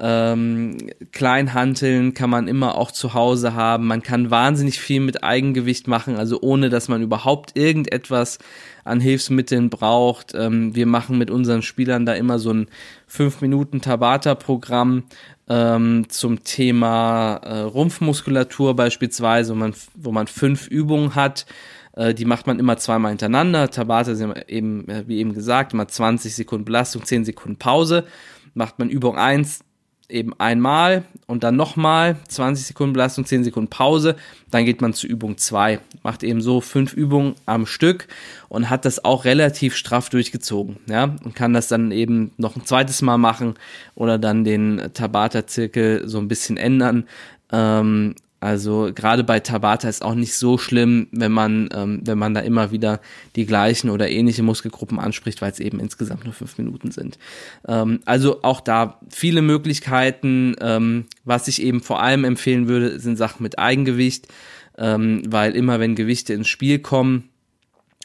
ähm, 0.00 0.76
Kleinhanteln 1.12 2.14
kann 2.14 2.28
man 2.28 2.48
immer 2.48 2.76
auch 2.76 2.90
zu 2.90 3.14
Hause 3.14 3.54
haben. 3.54 3.86
Man 3.86 4.02
kann 4.02 4.30
wahnsinnig 4.30 4.80
viel 4.80 5.00
mit 5.00 5.22
Eigengewicht 5.22 5.86
machen, 5.86 6.16
also 6.16 6.40
ohne 6.40 6.68
dass 6.68 6.88
man 6.88 7.02
überhaupt 7.02 7.56
irgendetwas 7.56 8.38
an 8.84 9.00
Hilfsmitteln 9.00 9.70
braucht. 9.70 10.34
Ähm, 10.34 10.74
wir 10.74 10.86
machen 10.86 11.16
mit 11.16 11.30
unseren 11.30 11.62
Spielern 11.62 12.06
da 12.06 12.14
immer 12.14 12.38
so 12.38 12.52
ein 12.52 12.66
5 13.06 13.40
Minuten 13.40 13.80
Tabata-Programm 13.80 15.04
ähm, 15.48 16.06
zum 16.08 16.42
Thema 16.42 17.36
äh, 17.36 17.60
Rumpfmuskulatur 17.60 18.74
beispielsweise, 18.74 19.52
wo 19.52 19.56
man, 19.56 19.74
wo 19.94 20.10
man 20.10 20.26
fünf 20.26 20.66
Übungen 20.66 21.14
hat. 21.14 21.46
Äh, 21.96 22.14
die 22.14 22.24
macht 22.24 22.46
man 22.46 22.58
immer 22.58 22.76
zweimal 22.76 23.10
hintereinander. 23.10 23.70
Tabata 23.70 24.12
ist 24.12 24.24
eben, 24.48 24.88
äh, 24.88 25.04
wie 25.06 25.18
eben 25.18 25.34
gesagt, 25.34 25.72
immer 25.72 25.88
20 25.88 26.34
Sekunden 26.34 26.64
Belastung, 26.64 27.04
10 27.04 27.24
Sekunden 27.24 27.58
Pause. 27.58 28.04
Macht 28.54 28.78
man 28.78 28.88
Übung 28.88 29.16
1, 29.16 29.64
eben 30.08 30.38
einmal 30.38 31.04
und 31.26 31.44
dann 31.44 31.56
nochmal 31.56 32.16
20 32.28 32.66
Sekunden 32.66 32.92
Belastung, 32.92 33.24
10 33.24 33.44
Sekunden 33.44 33.70
Pause. 33.70 34.16
Dann 34.50 34.64
geht 34.64 34.80
man 34.80 34.92
zu 34.92 35.06
Übung 35.06 35.38
2. 35.38 35.80
Macht 36.02 36.22
eben 36.22 36.40
so 36.40 36.60
fünf 36.60 36.92
Übungen 36.92 37.34
am 37.46 37.66
Stück 37.66 38.06
und 38.48 38.70
hat 38.70 38.84
das 38.84 39.04
auch 39.04 39.24
relativ 39.24 39.74
straff 39.74 40.10
durchgezogen. 40.10 40.76
Ja, 40.88 41.16
und 41.24 41.34
kann 41.34 41.52
das 41.52 41.68
dann 41.68 41.90
eben 41.90 42.32
noch 42.36 42.56
ein 42.56 42.66
zweites 42.66 43.02
Mal 43.02 43.18
machen 43.18 43.54
oder 43.94 44.18
dann 44.18 44.44
den 44.44 44.90
Tabata-Zirkel 44.92 46.02
so 46.06 46.18
ein 46.18 46.28
bisschen 46.28 46.56
ändern. 46.56 47.08
Ähm, 47.50 48.14
also 48.44 48.90
gerade 48.94 49.24
bei 49.24 49.40
Tabata 49.40 49.88
ist 49.88 50.02
auch 50.02 50.14
nicht 50.14 50.34
so 50.34 50.58
schlimm, 50.58 51.08
wenn 51.12 51.32
man, 51.32 51.70
ähm, 51.72 52.02
wenn 52.04 52.18
man 52.18 52.34
da 52.34 52.40
immer 52.40 52.72
wieder 52.72 53.00
die 53.36 53.46
gleichen 53.46 53.88
oder 53.88 54.10
ähnliche 54.10 54.42
Muskelgruppen 54.42 55.00
anspricht, 55.00 55.40
weil 55.40 55.50
es 55.50 55.60
eben 55.60 55.80
insgesamt 55.80 56.24
nur 56.24 56.34
fünf 56.34 56.58
Minuten 56.58 56.90
sind. 56.90 57.18
Ähm, 57.66 58.00
also 58.04 58.42
auch 58.42 58.60
da 58.60 59.00
viele 59.08 59.40
Möglichkeiten. 59.40 60.56
Ähm, 60.60 61.06
was 61.24 61.48
ich 61.48 61.62
eben 61.62 61.80
vor 61.80 62.02
allem 62.02 62.24
empfehlen 62.24 62.68
würde, 62.68 63.00
sind 63.00 63.16
Sachen 63.16 63.42
mit 63.42 63.58
Eigengewicht, 63.58 64.28
ähm, 64.76 65.22
weil 65.26 65.56
immer 65.56 65.80
wenn 65.80 65.94
Gewichte 65.94 66.34
ins 66.34 66.48
Spiel 66.48 66.80
kommen, 66.80 67.30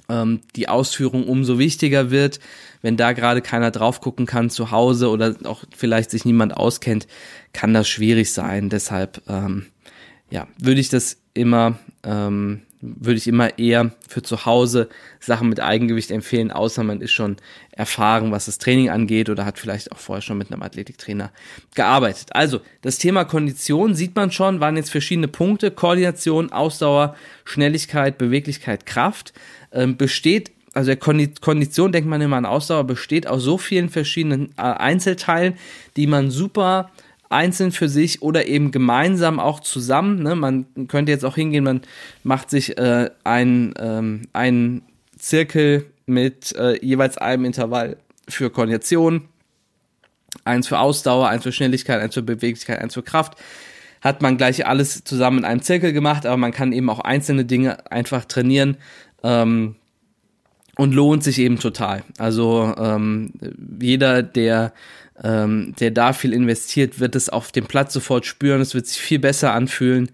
ähm, 0.08 0.39
die 0.56 0.69
Ausführung 0.69 1.28
umso 1.28 1.60
wichtiger 1.60 2.12
wird. 2.12 2.39
Wenn 2.82 2.95
da 2.95 3.12
gerade 3.12 3.41
keiner 3.41 3.71
drauf 3.71 3.99
gucken 3.99 4.25
kann 4.25 4.49
zu 4.49 4.71
Hause 4.71 5.10
oder 5.10 5.36
auch 5.43 5.65
vielleicht 5.75 6.12
sich 6.12 6.23
niemand 6.23 6.56
auskennt, 6.56 7.08
kann 7.52 7.73
das 7.73 7.89
schwierig 7.89 8.32
sein. 8.32 8.69
Deshalb 8.69 9.21
ähm, 9.28 9.65
ja, 10.29 10.47
würde 10.57 10.79
ich 10.79 10.89
das 10.89 11.17
immer, 11.33 11.77
ähm, 12.03 12.61
würde 12.81 13.17
ich 13.17 13.27
immer 13.27 13.57
eher 13.57 13.91
für 14.07 14.21
zu 14.21 14.45
Hause 14.45 14.89
Sachen 15.19 15.49
mit 15.49 15.59
Eigengewicht 15.59 16.11
empfehlen, 16.11 16.51
außer 16.51 16.83
man 16.83 17.01
ist 17.01 17.11
schon 17.11 17.37
erfahren, 17.71 18.31
was 18.31 18.45
das 18.45 18.57
Training 18.57 18.89
angeht 18.89 19.29
oder 19.29 19.45
hat 19.45 19.59
vielleicht 19.59 19.91
auch 19.91 19.97
vorher 19.97 20.21
schon 20.21 20.37
mit 20.37 20.51
einem 20.51 20.61
Athletiktrainer 20.61 21.31
gearbeitet. 21.75 22.29
Also, 22.31 22.61
das 22.81 22.97
Thema 22.97 23.25
Kondition 23.25 23.95
sieht 23.95 24.15
man 24.15 24.31
schon, 24.31 24.59
waren 24.59 24.77
jetzt 24.77 24.91
verschiedene 24.91 25.27
Punkte. 25.27 25.71
Koordination, 25.71 26.51
Ausdauer, 26.51 27.15
Schnelligkeit, 27.43 28.17
Beweglichkeit, 28.17 28.85
Kraft. 28.85 29.33
Ähm, 29.71 29.97
besteht 29.97 30.51
also 30.73 30.91
der 30.93 30.97
Kondition 30.97 31.91
denkt 31.91 32.07
man 32.07 32.21
immer 32.21 32.37
an 32.37 32.45
Ausdauer, 32.45 32.83
besteht 32.83 33.27
aus 33.27 33.43
so 33.43 33.57
vielen 33.57 33.89
verschiedenen 33.89 34.49
äh, 34.55 34.61
Einzelteilen, 34.61 35.55
die 35.97 36.07
man 36.07 36.29
super 36.29 36.91
einzeln 37.29 37.71
für 37.71 37.87
sich 37.87 38.21
oder 38.21 38.47
eben 38.47 38.71
gemeinsam 38.71 39.39
auch 39.39 39.59
zusammen. 39.59 40.23
Ne? 40.23 40.35
Man 40.35 40.65
könnte 40.87 41.11
jetzt 41.11 41.23
auch 41.23 41.35
hingehen, 41.35 41.63
man 41.63 41.81
macht 42.23 42.49
sich 42.49 42.77
äh, 42.77 43.09
ein, 43.23 43.73
ähm, 43.79 44.23
einen 44.33 44.81
Zirkel 45.17 45.85
mit 46.07 46.55
äh, 46.55 46.83
jeweils 46.83 47.17
einem 47.17 47.45
Intervall 47.45 47.97
für 48.27 48.49
Koordination, 48.49 49.29
eins 50.43 50.67
für 50.67 50.79
Ausdauer, 50.79 51.29
eins 51.29 51.43
für 51.43 51.51
Schnelligkeit, 51.51 52.01
eins 52.01 52.15
für 52.15 52.23
Beweglichkeit, 52.23 52.79
eins 52.79 52.95
für 52.95 53.03
Kraft. 53.03 53.37
Hat 54.01 54.21
man 54.21 54.37
gleich 54.37 54.65
alles 54.65 55.03
zusammen 55.03 55.39
in 55.39 55.45
einem 55.45 55.61
Zirkel 55.61 55.93
gemacht, 55.93 56.25
aber 56.25 56.37
man 56.37 56.51
kann 56.51 56.71
eben 56.71 56.89
auch 56.89 56.99
einzelne 56.99 57.45
Dinge 57.45 57.91
einfach 57.91 58.25
trainieren. 58.25 58.77
Ähm, 59.23 59.75
und 60.79 60.93
lohnt 60.93 61.25
sich 61.25 61.39
eben 61.39 61.59
total. 61.59 62.03
Also 62.17 62.73
ähm, 62.77 63.33
jeder, 63.81 64.23
der 64.23 64.71
ähm, 65.23 65.73
der 65.79 65.91
da 65.91 66.13
viel 66.13 66.34
investiert, 66.34 66.99
wird 66.99 67.15
es 67.15 67.29
auf 67.29 67.51
dem 67.51 67.65
Platz 67.65 67.93
sofort 67.93 68.25
spüren. 68.25 68.62
Es 68.62 68.73
wird 68.73 68.88
sich 68.88 68.99
viel 68.99 69.19
besser 69.19 69.53
anfühlen. 69.53 70.12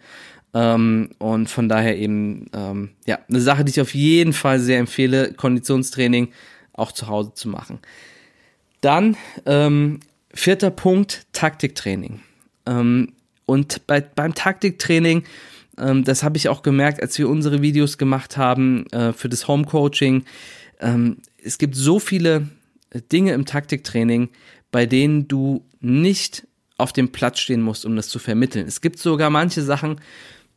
Ähm, 0.53 1.09
und 1.19 1.49
von 1.49 1.69
daher 1.69 1.97
eben, 1.97 2.47
ähm, 2.53 2.91
ja, 3.05 3.19
eine 3.29 3.41
Sache, 3.41 3.65
die 3.65 3.71
ich 3.71 3.81
auf 3.81 3.93
jeden 3.93 4.33
Fall 4.33 4.59
sehr 4.59 4.79
empfehle, 4.79 5.33
Konditionstraining 5.33 6.29
auch 6.73 6.91
zu 6.91 7.07
Hause 7.07 7.33
zu 7.33 7.49
machen. 7.49 7.79
Dann, 8.81 9.17
ähm, 9.45 9.99
vierter 10.33 10.71
Punkt, 10.71 11.27
Taktiktraining. 11.33 12.21
Ähm, 12.65 13.13
und 13.45 13.85
bei, 13.87 14.01
beim 14.01 14.33
Taktiktraining, 14.33 15.23
ähm, 15.77 16.03
das 16.03 16.23
habe 16.23 16.37
ich 16.37 16.49
auch 16.49 16.63
gemerkt, 16.63 17.01
als 17.01 17.17
wir 17.17 17.29
unsere 17.29 17.61
Videos 17.61 17.97
gemacht 17.97 18.37
haben 18.37 18.87
äh, 18.87 19.13
für 19.13 19.29
das 19.29 19.47
Home 19.47 19.65
Coaching. 19.65 20.23
Ähm, 20.79 21.17
es 21.43 21.57
gibt 21.57 21.75
so 21.75 21.99
viele 21.99 22.47
Dinge 23.11 23.33
im 23.33 23.45
Taktiktraining, 23.45 24.29
bei 24.75 24.85
denen 24.85 25.29
du 25.29 25.63
nicht 25.79 26.45
auf 26.75 26.91
dem 26.91 27.13
Platz 27.13 27.39
stehen 27.39 27.61
musst, 27.61 27.85
um 27.85 27.95
das 27.95 28.09
zu 28.09 28.19
vermitteln. 28.19 28.67
Es 28.67 28.81
gibt 28.81 28.99
sogar 28.99 29.29
manche 29.29 29.61
Sachen, 29.61 30.01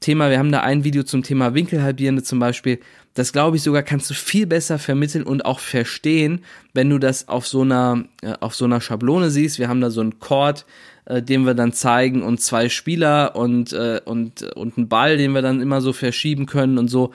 Thema, 0.01 0.29
wir 0.29 0.41
haben 0.41 0.51
da 0.51 0.59
ein 0.59 0.83
Video 0.83 1.05
zum 1.05 1.23
Thema 1.23 1.55
Winkelhalbierende 1.55 2.25
zum 2.25 2.41
Beispiel, 2.41 2.81
das 3.15 3.33
glaube 3.33 3.59
ich 3.59 3.63
sogar 3.63 3.85
kannst 3.85 4.11
du 4.11 4.15
viel 4.15 4.49
besser 4.49 4.81
vermitteln 4.81 5.23
und 5.23 5.45
auch 5.45 5.61
verstehen, 5.61 6.41
wenn 6.75 6.91
du 6.91 6.99
das 6.99 7.29
auf 7.29 7.47
so 7.47 7.61
einer, 7.61 8.07
äh, 8.23 8.33
auf 8.41 8.57
so 8.57 8.65
einer 8.65 8.81
Schablone 8.81 9.31
siehst. 9.31 9.61
Wir 9.61 9.69
haben 9.69 9.81
da 9.81 9.91
so 9.91 10.01
einen 10.01 10.19
Chord, 10.19 10.67
äh, 11.05 11.23
den 11.23 11.47
wir 11.47 11.55
dann 11.55 11.73
zeigen 11.73 12.25
und 12.25 12.41
zwei 12.41 12.69
Spieler 12.69 13.37
und, 13.37 13.73
äh, 13.73 14.01
und, 14.05 14.43
und 14.43 14.79
einen 14.79 14.89
Ball, 14.89 15.17
den 15.17 15.31
wir 15.31 15.43
dann 15.43 15.61
immer 15.61 15.81
so 15.81 15.93
verschieben 15.93 16.47
können 16.47 16.77
und 16.77 16.89
so. 16.89 17.13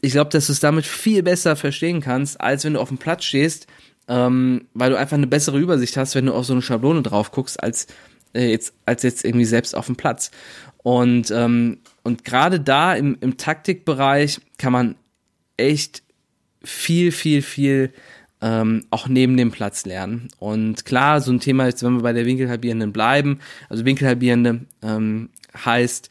Ich 0.00 0.12
glaube, 0.12 0.30
dass 0.30 0.46
du 0.46 0.52
es 0.52 0.60
damit 0.60 0.86
viel 0.86 1.24
besser 1.24 1.56
verstehen 1.56 2.00
kannst, 2.00 2.40
als 2.40 2.64
wenn 2.64 2.74
du 2.74 2.80
auf 2.80 2.90
dem 2.90 2.98
Platz 2.98 3.24
stehst 3.24 3.66
ähm, 4.08 4.66
weil 4.74 4.90
du 4.90 4.98
einfach 4.98 5.16
eine 5.16 5.26
bessere 5.26 5.58
Übersicht 5.58 5.96
hast, 5.96 6.14
wenn 6.14 6.26
du 6.26 6.34
auf 6.34 6.46
so 6.46 6.52
eine 6.52 6.62
Schablone 6.62 7.02
drauf 7.02 7.32
guckst, 7.32 7.62
als 7.62 7.86
äh, 8.34 8.50
jetzt, 8.50 8.74
als 8.84 9.02
jetzt 9.02 9.24
irgendwie 9.24 9.44
selbst 9.44 9.74
auf 9.74 9.86
dem 9.86 9.96
Platz. 9.96 10.30
Und, 10.78 11.30
ähm, 11.30 11.78
und 12.04 12.24
gerade 12.24 12.60
da 12.60 12.94
im, 12.94 13.18
im 13.20 13.36
Taktikbereich 13.36 14.40
kann 14.58 14.72
man 14.72 14.94
echt 15.56 16.02
viel, 16.62 17.10
viel, 17.10 17.42
viel 17.42 17.92
ähm, 18.40 18.84
auch 18.90 19.08
neben 19.08 19.36
dem 19.36 19.50
Platz 19.50 19.86
lernen. 19.86 20.28
Und 20.38 20.84
klar, 20.84 21.20
so 21.20 21.32
ein 21.32 21.40
Thema 21.40 21.66
ist, 21.66 21.82
wenn 21.82 21.94
wir 21.94 22.02
bei 22.02 22.12
der 22.12 22.26
Winkelhalbierenden 22.26 22.92
bleiben, 22.92 23.40
also 23.68 23.84
Winkelhalbierende 23.84 24.60
ähm, 24.82 25.30
heißt, 25.64 26.10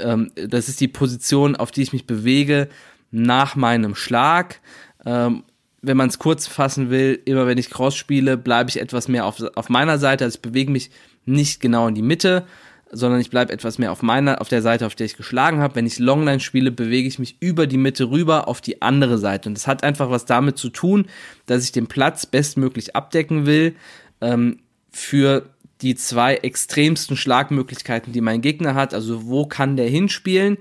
ähm, 0.00 0.30
das 0.34 0.68
ist 0.68 0.80
die 0.80 0.88
Position, 0.88 1.56
auf 1.56 1.70
die 1.70 1.82
ich 1.82 1.92
mich 1.92 2.06
bewege 2.06 2.68
nach 3.10 3.56
meinem 3.56 3.94
Schlag. 3.94 4.60
Ähm, 5.04 5.42
wenn 5.82 5.96
man 5.96 6.08
es 6.08 6.18
kurz 6.18 6.46
fassen 6.46 6.90
will, 6.90 7.20
immer 7.24 7.46
wenn 7.46 7.58
ich 7.58 7.68
Cross 7.68 7.96
spiele, 7.96 8.36
bleibe 8.36 8.70
ich 8.70 8.80
etwas 8.80 9.08
mehr 9.08 9.26
auf, 9.26 9.42
auf 9.54 9.68
meiner 9.68 9.98
Seite. 9.98 10.24
Also 10.24 10.36
ich 10.36 10.42
bewege 10.42 10.70
mich 10.70 10.90
nicht 11.26 11.60
genau 11.60 11.88
in 11.88 11.96
die 11.96 12.02
Mitte, 12.02 12.46
sondern 12.92 13.20
ich 13.20 13.30
bleibe 13.30 13.52
etwas 13.52 13.78
mehr 13.78 13.90
auf 13.90 14.02
meiner, 14.02 14.40
auf 14.40 14.48
der 14.48 14.62
Seite, 14.62 14.86
auf 14.86 14.94
der 14.94 15.06
ich 15.06 15.16
geschlagen 15.16 15.60
habe. 15.60 15.74
Wenn 15.74 15.86
ich 15.86 15.98
Longline 15.98 16.40
spiele, 16.40 16.70
bewege 16.70 17.08
ich 17.08 17.18
mich 17.18 17.36
über 17.40 17.66
die 17.66 17.78
Mitte 17.78 18.10
rüber 18.10 18.46
auf 18.46 18.60
die 18.60 18.80
andere 18.80 19.18
Seite. 19.18 19.48
Und 19.48 19.56
das 19.56 19.66
hat 19.66 19.82
einfach 19.82 20.08
was 20.08 20.24
damit 20.24 20.56
zu 20.56 20.68
tun, 20.68 21.06
dass 21.46 21.64
ich 21.64 21.72
den 21.72 21.88
Platz 21.88 22.26
bestmöglich 22.26 22.94
abdecken 22.94 23.46
will 23.46 23.74
ähm, 24.20 24.58
für 24.92 25.46
die 25.80 25.96
zwei 25.96 26.36
extremsten 26.36 27.16
Schlagmöglichkeiten, 27.16 28.12
die 28.12 28.20
mein 28.20 28.40
Gegner 28.40 28.74
hat. 28.74 28.94
Also 28.94 29.26
wo 29.26 29.46
kann 29.46 29.76
der 29.76 29.88
hinspielen? 29.88 30.58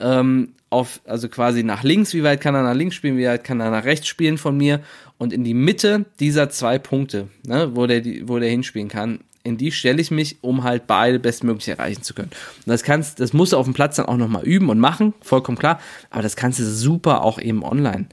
Ähm, 0.00 0.54
auf, 0.70 1.00
also 1.06 1.28
quasi 1.28 1.62
nach 1.62 1.82
links, 1.82 2.14
wie 2.14 2.22
weit 2.22 2.40
kann 2.40 2.54
er 2.54 2.62
nach 2.62 2.74
links 2.74 2.94
spielen, 2.94 3.16
wie 3.16 3.26
weit 3.26 3.44
kann 3.44 3.60
er 3.60 3.70
nach 3.70 3.84
rechts 3.84 4.06
spielen 4.06 4.38
von 4.38 4.56
mir 4.56 4.80
und 5.16 5.32
in 5.32 5.44
die 5.44 5.54
Mitte 5.54 6.04
dieser 6.20 6.50
zwei 6.50 6.78
Punkte, 6.78 7.28
ne, 7.46 7.74
wo 7.74 7.86
der, 7.86 8.04
wo 8.28 8.38
der 8.38 8.50
hinspielen 8.50 8.88
kann, 8.88 9.20
in 9.44 9.56
die 9.56 9.72
stelle 9.72 10.00
ich 10.00 10.10
mich, 10.10 10.36
um 10.42 10.64
halt 10.64 10.86
beide 10.86 11.18
bestmöglich 11.18 11.68
erreichen 11.68 12.02
zu 12.02 12.12
können. 12.12 12.30
Und 12.58 12.68
das 12.68 12.82
kannst, 12.82 13.18
das 13.20 13.32
musst 13.32 13.52
du 13.52 13.56
auf 13.56 13.64
dem 13.64 13.72
Platz 13.72 13.96
dann 13.96 14.06
auch 14.06 14.16
nochmal 14.16 14.44
üben 14.44 14.68
und 14.68 14.78
machen, 14.78 15.14
vollkommen 15.22 15.58
klar, 15.58 15.80
aber 16.10 16.22
das 16.22 16.36
kannst 16.36 16.58
du 16.58 16.64
super 16.64 17.22
auch 17.22 17.40
eben 17.40 17.64
online 17.64 18.06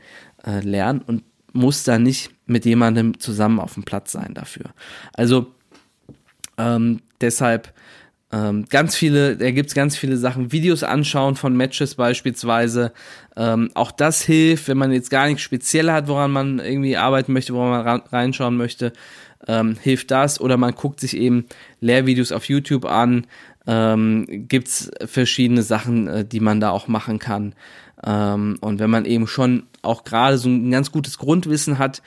äh, 0.46 0.62
lernen 0.62 1.02
und 1.06 1.24
musst 1.52 1.88
da 1.88 2.00
nicht 2.00 2.32
mit 2.46 2.66
jemandem 2.66 3.20
zusammen 3.20 3.60
auf 3.60 3.74
dem 3.74 3.84
Platz 3.84 4.12
sein 4.12 4.34
dafür. 4.34 4.66
Also 5.14 5.48
ähm, 6.58 7.02
deshalb 7.22 7.74
ähm, 8.36 8.66
ganz 8.70 8.98
viele, 8.98 9.38
da 9.38 9.50
gibt's 9.52 9.74
ganz 9.74 9.96
viele 9.96 10.18
Sachen, 10.18 10.52
Videos 10.52 10.84
anschauen 10.84 11.36
von 11.36 11.56
Matches 11.56 11.96
beispielsweise. 11.96 12.92
Ähm, 13.38 13.70
auch 13.76 13.92
das 13.92 14.22
hilft, 14.24 14.68
wenn 14.68 14.78
man 14.78 14.92
jetzt 14.92 15.10
gar 15.10 15.28
nichts 15.28 15.42
speziell 15.42 15.90
hat, 15.90 16.10
woran 16.10 16.32
man 16.32 16.60
irgendwie 16.60 16.98
arbeiten 16.98 17.32
möchte, 17.32 17.54
woran 17.54 17.86
man 17.86 18.02
reinschauen 18.12 18.58
möchte, 18.58 18.92
ähm, 19.48 19.78
hilft 19.82 20.12
das. 20.12 20.42
Oder 20.42 20.58
man 20.58 20.76
guckt 20.76 21.00
sich 21.00 21.16
eben 21.16 21.46
Lehrvideos 21.80 22.34
auf 22.34 22.50
YouTube 22.50 22.84
an. 22.84 23.26
Ähm, 23.68 24.26
gibt's 24.50 24.92
verschiedene 25.06 25.64
Sachen, 25.64 26.08
äh, 26.08 26.26
die 26.26 26.42
man 26.42 26.60
da 26.60 26.72
auch 26.72 26.90
machen 26.90 27.20
kann. 27.20 27.56
Ähm, 28.06 28.58
und 28.60 28.80
wenn 28.80 28.90
man 28.90 29.06
eben 29.06 29.28
schon 29.28 29.64
auch 29.82 30.04
gerade 30.04 30.38
so 30.38 30.50
ein 30.50 30.72
ganz 30.72 30.92
gutes 30.92 31.18
Grundwissen 31.18 31.80
hat, 31.80 32.02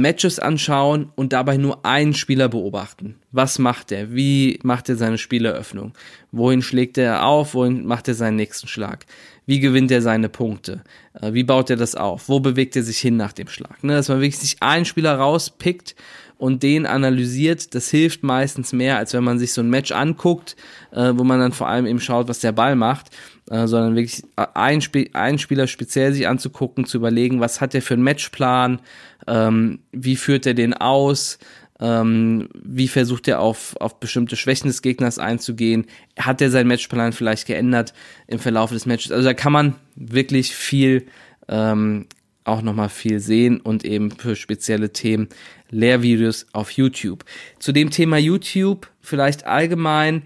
Matches 0.00 0.38
anschauen 0.38 1.10
und 1.14 1.32
dabei 1.32 1.56
nur 1.56 1.84
einen 1.84 2.14
Spieler 2.14 2.48
beobachten. 2.48 3.16
Was 3.32 3.58
macht 3.58 3.92
er? 3.92 4.14
Wie 4.14 4.58
macht 4.62 4.88
er 4.88 4.96
seine 4.96 5.18
Spieleröffnung? 5.18 5.92
Wohin 6.32 6.62
schlägt 6.62 6.98
er 6.98 7.24
auf? 7.26 7.54
Wohin 7.54 7.86
macht 7.86 8.08
er 8.08 8.14
seinen 8.14 8.36
nächsten 8.36 8.68
Schlag? 8.68 9.06
Wie 9.46 9.60
gewinnt 9.60 9.90
er 9.90 10.02
seine 10.02 10.28
Punkte? 10.28 10.82
Äh, 11.14 11.32
wie 11.32 11.44
baut 11.44 11.70
er 11.70 11.76
das 11.76 11.94
auf? 11.94 12.28
Wo 12.28 12.40
bewegt 12.40 12.76
er 12.76 12.82
sich 12.82 12.98
hin 12.98 13.16
nach 13.16 13.32
dem 13.32 13.48
Schlag? 13.48 13.82
Ne, 13.84 13.94
dass 13.94 14.08
man 14.08 14.18
wirklich 14.18 14.38
sich 14.38 14.56
einen 14.60 14.84
Spieler 14.84 15.16
rauspickt 15.16 15.94
und 16.38 16.62
den 16.62 16.84
analysiert, 16.84 17.74
das 17.74 17.88
hilft 17.88 18.22
meistens 18.22 18.72
mehr, 18.72 18.98
als 18.98 19.14
wenn 19.14 19.24
man 19.24 19.38
sich 19.38 19.52
so 19.52 19.62
ein 19.62 19.70
Match 19.70 19.92
anguckt, 19.92 20.56
äh, 20.92 21.12
wo 21.14 21.24
man 21.24 21.40
dann 21.40 21.52
vor 21.52 21.68
allem 21.68 21.86
eben 21.86 22.00
schaut, 22.00 22.28
was 22.28 22.40
der 22.40 22.52
Ball 22.52 22.76
macht 22.76 23.10
äh, 23.50 23.66
sondern 23.66 23.94
wirklich 23.94 24.22
ein 24.54 24.78
Sp 24.82 25.10
einen 25.12 25.38
Spieler 25.38 25.66
speziell 25.66 26.12
sich 26.12 26.26
anzugucken, 26.28 26.84
zu 26.84 26.98
überlegen, 26.98 27.40
was 27.40 27.60
hat 27.60 27.74
er 27.74 27.82
für 27.82 27.94
einen 27.94 28.02
Matchplan, 28.02 28.80
ähm, 29.26 29.80
wie 29.92 30.16
führt 30.16 30.46
er 30.46 30.54
den 30.54 30.74
aus, 30.74 31.38
ähm, 31.80 32.48
wie 32.54 32.88
versucht 32.88 33.28
er 33.28 33.40
auf, 33.40 33.76
auf 33.78 34.00
bestimmte 34.00 34.36
Schwächen 34.36 34.68
des 34.68 34.82
Gegners 34.82 35.18
einzugehen, 35.18 35.86
hat 36.18 36.40
er 36.40 36.50
seinen 36.50 36.68
Matchplan 36.68 37.12
vielleicht 37.12 37.46
geändert 37.46 37.92
im 38.26 38.38
Verlauf 38.38 38.70
des 38.70 38.86
Matches. 38.86 39.12
Also 39.12 39.24
da 39.24 39.34
kann 39.34 39.52
man 39.52 39.74
wirklich 39.94 40.54
viel 40.54 41.06
ähm, 41.48 42.06
auch 42.44 42.62
nochmal 42.62 42.88
viel 42.88 43.20
sehen 43.20 43.60
und 43.60 43.84
eben 43.84 44.10
für 44.10 44.36
spezielle 44.36 44.92
Themen 44.92 45.28
Lehrvideos 45.70 46.46
auf 46.52 46.70
YouTube. 46.70 47.24
Zu 47.58 47.72
dem 47.72 47.90
Thema 47.90 48.18
YouTube 48.18 48.88
vielleicht 49.00 49.46
allgemein 49.46 50.22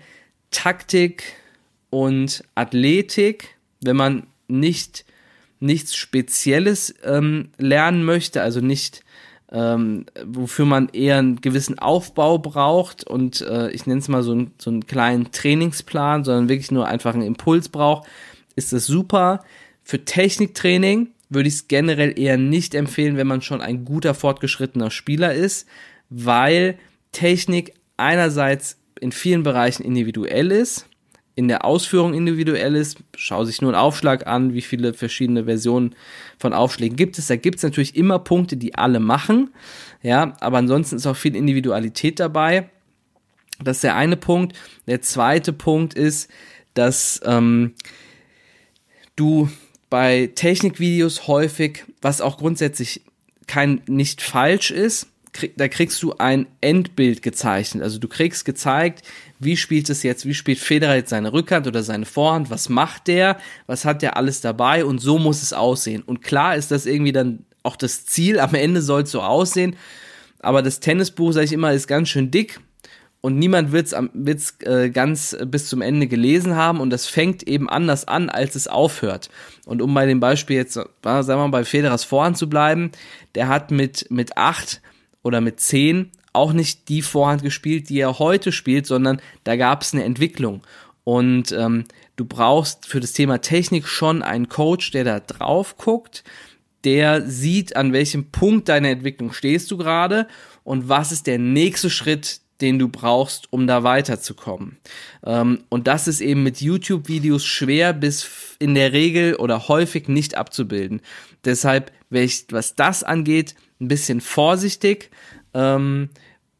Taktik, 0.50 1.22
und 1.90 2.44
Athletik, 2.54 3.56
wenn 3.82 3.96
man 3.96 4.26
nicht 4.48 5.04
nichts 5.60 5.94
Spezielles 5.94 6.94
ähm, 7.04 7.50
lernen 7.58 8.04
möchte, 8.04 8.40
also 8.42 8.60
nicht 8.60 9.04
ähm, 9.52 10.06
wofür 10.24 10.64
man 10.64 10.88
eher 10.90 11.18
einen 11.18 11.40
gewissen 11.40 11.78
Aufbau 11.78 12.38
braucht 12.38 13.04
und 13.04 13.40
äh, 13.42 13.70
ich 13.70 13.84
nenne 13.86 14.00
es 14.00 14.08
mal 14.08 14.22
so, 14.22 14.34
ein, 14.34 14.52
so 14.58 14.70
einen 14.70 14.86
kleinen 14.86 15.32
Trainingsplan, 15.32 16.24
sondern 16.24 16.48
wirklich 16.48 16.70
nur 16.70 16.86
einfach 16.86 17.14
einen 17.14 17.24
Impuls 17.24 17.68
braucht, 17.68 18.08
ist 18.54 18.72
das 18.72 18.86
super. 18.86 19.44
Für 19.82 20.04
Techniktraining 20.04 21.08
würde 21.28 21.48
ich 21.48 21.54
es 21.54 21.68
generell 21.68 22.16
eher 22.18 22.38
nicht 22.38 22.74
empfehlen, 22.74 23.16
wenn 23.16 23.26
man 23.26 23.42
schon 23.42 23.60
ein 23.60 23.84
guter 23.84 24.14
fortgeschrittener 24.14 24.90
Spieler 24.90 25.34
ist, 25.34 25.66
weil 26.10 26.78
Technik 27.12 27.74
einerseits 27.96 28.78
in 29.00 29.10
vielen 29.10 29.42
Bereichen 29.42 29.82
individuell 29.82 30.52
ist 30.52 30.89
in 31.40 31.48
der 31.48 31.64
Ausführung 31.64 32.12
individuell 32.12 32.76
ist. 32.76 32.98
Schau 33.16 33.44
sich 33.44 33.62
nur 33.62 33.70
einen 33.70 33.80
Aufschlag 33.80 34.26
an, 34.26 34.52
wie 34.52 34.60
viele 34.60 34.92
verschiedene 34.92 35.46
Versionen 35.46 35.94
von 36.38 36.52
Aufschlägen 36.52 36.96
gibt 36.96 37.16
es. 37.16 37.28
Da 37.28 37.36
gibt 37.36 37.56
es 37.56 37.62
natürlich 37.62 37.96
immer 37.96 38.18
Punkte, 38.18 38.58
die 38.58 38.74
alle 38.74 39.00
machen. 39.00 39.48
Ja, 40.02 40.36
aber 40.40 40.58
ansonsten 40.58 40.96
ist 40.96 41.06
auch 41.06 41.16
viel 41.16 41.34
Individualität 41.34 42.20
dabei. 42.20 42.68
Das 43.64 43.78
ist 43.78 43.84
der 43.84 43.96
eine 43.96 44.18
Punkt. 44.18 44.54
Der 44.86 45.00
zweite 45.00 45.54
Punkt 45.54 45.94
ist, 45.94 46.30
dass 46.74 47.22
ähm, 47.24 47.72
du 49.16 49.48
bei 49.88 50.30
Technikvideos 50.34 51.26
häufig, 51.26 51.86
was 52.02 52.20
auch 52.20 52.36
grundsätzlich 52.36 53.00
kein 53.46 53.80
nicht 53.86 54.20
falsch 54.20 54.70
ist, 54.70 55.06
da 55.56 55.68
kriegst 55.68 56.02
du 56.02 56.14
ein 56.18 56.46
Endbild 56.60 57.22
gezeichnet. 57.22 57.82
Also 57.82 57.98
du 57.98 58.08
kriegst 58.08 58.44
gezeigt, 58.44 59.02
wie 59.38 59.56
spielt 59.56 59.88
es 59.90 60.02
jetzt, 60.02 60.26
wie 60.26 60.34
spielt 60.34 60.58
Federer 60.58 60.96
jetzt 60.96 61.10
seine 61.10 61.32
Rückhand 61.32 61.66
oder 61.66 61.82
seine 61.82 62.06
Vorhand, 62.06 62.50
was 62.50 62.68
macht 62.68 63.06
der, 63.08 63.38
was 63.66 63.84
hat 63.84 64.02
der 64.02 64.16
alles 64.16 64.40
dabei 64.40 64.84
und 64.84 65.00
so 65.00 65.18
muss 65.18 65.42
es 65.42 65.52
aussehen. 65.52 66.02
Und 66.02 66.22
klar 66.22 66.56
ist 66.56 66.70
das 66.70 66.86
irgendwie 66.86 67.12
dann 67.12 67.44
auch 67.62 67.76
das 67.76 68.06
Ziel, 68.06 68.38
am 68.40 68.54
Ende 68.54 68.82
soll 68.82 69.02
es 69.02 69.10
so 69.10 69.22
aussehen, 69.22 69.76
aber 70.40 70.62
das 70.62 70.80
Tennisbuch, 70.80 71.32
sage 71.32 71.46
ich 71.46 71.52
immer, 71.52 71.72
ist 71.72 71.86
ganz 71.86 72.08
schön 72.08 72.30
dick 72.30 72.60
und 73.20 73.38
niemand 73.38 73.72
wird 73.72 73.92
es 73.92 74.56
äh, 74.60 74.88
ganz 74.90 75.36
bis 75.46 75.68
zum 75.68 75.82
Ende 75.82 76.06
gelesen 76.06 76.56
haben 76.56 76.80
und 76.80 76.90
das 76.90 77.06
fängt 77.06 77.42
eben 77.42 77.68
anders 77.68 78.08
an, 78.08 78.30
als 78.30 78.54
es 78.54 78.66
aufhört. 78.66 79.28
Und 79.66 79.82
um 79.82 79.92
bei 79.92 80.06
dem 80.06 80.20
Beispiel 80.20 80.56
jetzt, 80.56 80.74
sagen 80.74 80.88
wir 81.02 81.36
mal, 81.36 81.48
bei 81.48 81.64
Federers 81.64 82.04
Vorhand 82.04 82.38
zu 82.38 82.48
bleiben, 82.48 82.92
der 83.34 83.48
hat 83.48 83.70
mit, 83.70 84.06
mit 84.10 84.38
acht 84.38 84.80
oder 85.22 85.40
mit 85.40 85.60
zehn 85.60 86.10
auch 86.32 86.52
nicht 86.52 86.88
die 86.88 87.02
Vorhand 87.02 87.42
gespielt, 87.42 87.88
die 87.88 87.98
er 87.98 88.18
heute 88.18 88.52
spielt, 88.52 88.86
sondern 88.86 89.20
da 89.44 89.56
gab 89.56 89.82
es 89.82 89.92
eine 89.92 90.04
Entwicklung. 90.04 90.62
Und 91.04 91.52
ähm, 91.52 91.84
du 92.16 92.24
brauchst 92.24 92.86
für 92.86 93.00
das 93.00 93.12
Thema 93.12 93.40
Technik 93.40 93.88
schon 93.88 94.22
einen 94.22 94.48
Coach, 94.48 94.92
der 94.92 95.04
da 95.04 95.20
drauf 95.20 95.76
guckt, 95.76 96.22
der 96.84 97.22
sieht, 97.28 97.76
an 97.76 97.92
welchem 97.92 98.30
Punkt 98.30 98.68
deiner 98.68 98.88
Entwicklung 98.88 99.32
stehst 99.32 99.70
du 99.70 99.76
gerade 99.76 100.28
und 100.64 100.88
was 100.88 101.12
ist 101.12 101.26
der 101.26 101.38
nächste 101.38 101.90
Schritt, 101.90 102.40
den 102.60 102.78
du 102.78 102.88
brauchst, 102.88 103.52
um 103.52 103.66
da 103.66 103.82
weiterzukommen. 103.82 104.78
Ähm, 105.24 105.64
und 105.68 105.86
das 105.86 106.08
ist 106.08 106.20
eben 106.20 106.42
mit 106.42 106.60
YouTube-Videos 106.60 107.44
schwer 107.44 107.92
bis 107.92 108.56
in 108.58 108.74
der 108.74 108.92
Regel 108.92 109.34
oder 109.36 109.68
häufig 109.68 110.08
nicht 110.08 110.36
abzubilden. 110.36 111.00
Deshalb 111.44 111.90
ich, 112.10 112.46
was 112.50 112.74
das 112.74 113.02
angeht, 113.04 113.54
ein 113.80 113.88
bisschen 113.88 114.20
vorsichtig 114.20 115.10
ähm, 115.54 116.10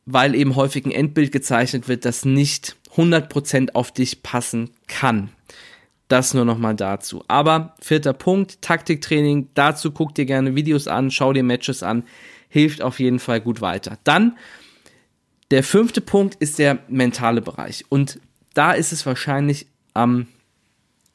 weil 0.07 0.35
eben 0.35 0.57
häufig 0.57 0.85
ein 0.85 0.91
Endbild 0.91 1.33
gezeichnet 1.33 1.89
wird, 1.89 2.05
das 2.05 2.25
nicht 2.25 2.77
100% 2.97 3.75
auf 3.75 3.93
dich 3.93 4.23
passen 4.23 4.71
kann. 4.89 5.31
Das 6.09 6.35
nur 6.35 6.45
nochmal 6.45 6.75
dazu. 6.75 7.23
Aber 7.29 7.77
vierter 7.81 8.13
Punkt, 8.13 8.63
Taktiktraining. 8.63 9.49
Dazu 9.55 9.93
guck 9.93 10.15
dir 10.15 10.27
gerne 10.27 10.57
Videos 10.57 10.89
an, 10.89 11.11
schau 11.13 11.33
dir 11.33 11.45
Matches 11.45 11.85
an. 11.85 12.03
Hilft 12.49 12.83
auf 12.83 12.99
jeden 12.99 13.21
Fall 13.21 13.41
gut 13.41 13.61
weiter. 13.61 13.99
Dann 14.03 14.37
der 15.53 15.63
fünfte 15.63 16.01
Punkt 16.01 16.35
ist 16.37 16.59
der 16.59 16.79
mentale 16.89 17.41
Bereich. 17.43 17.85
Und 17.89 18.19
da 18.55 18.73
ist 18.73 18.93
es 18.93 19.07
wahrscheinlich 19.07 19.67
am, 19.95 20.27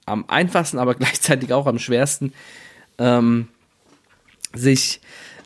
am 0.06 0.24
einfachsten, 0.30 0.80
aber 0.80 0.96
gleichzeitig 0.96 1.52
auch 1.52 1.68
am 1.68 1.80
schwersten, 1.80 2.32
ähm, 2.98 3.50
sich, 4.54 5.02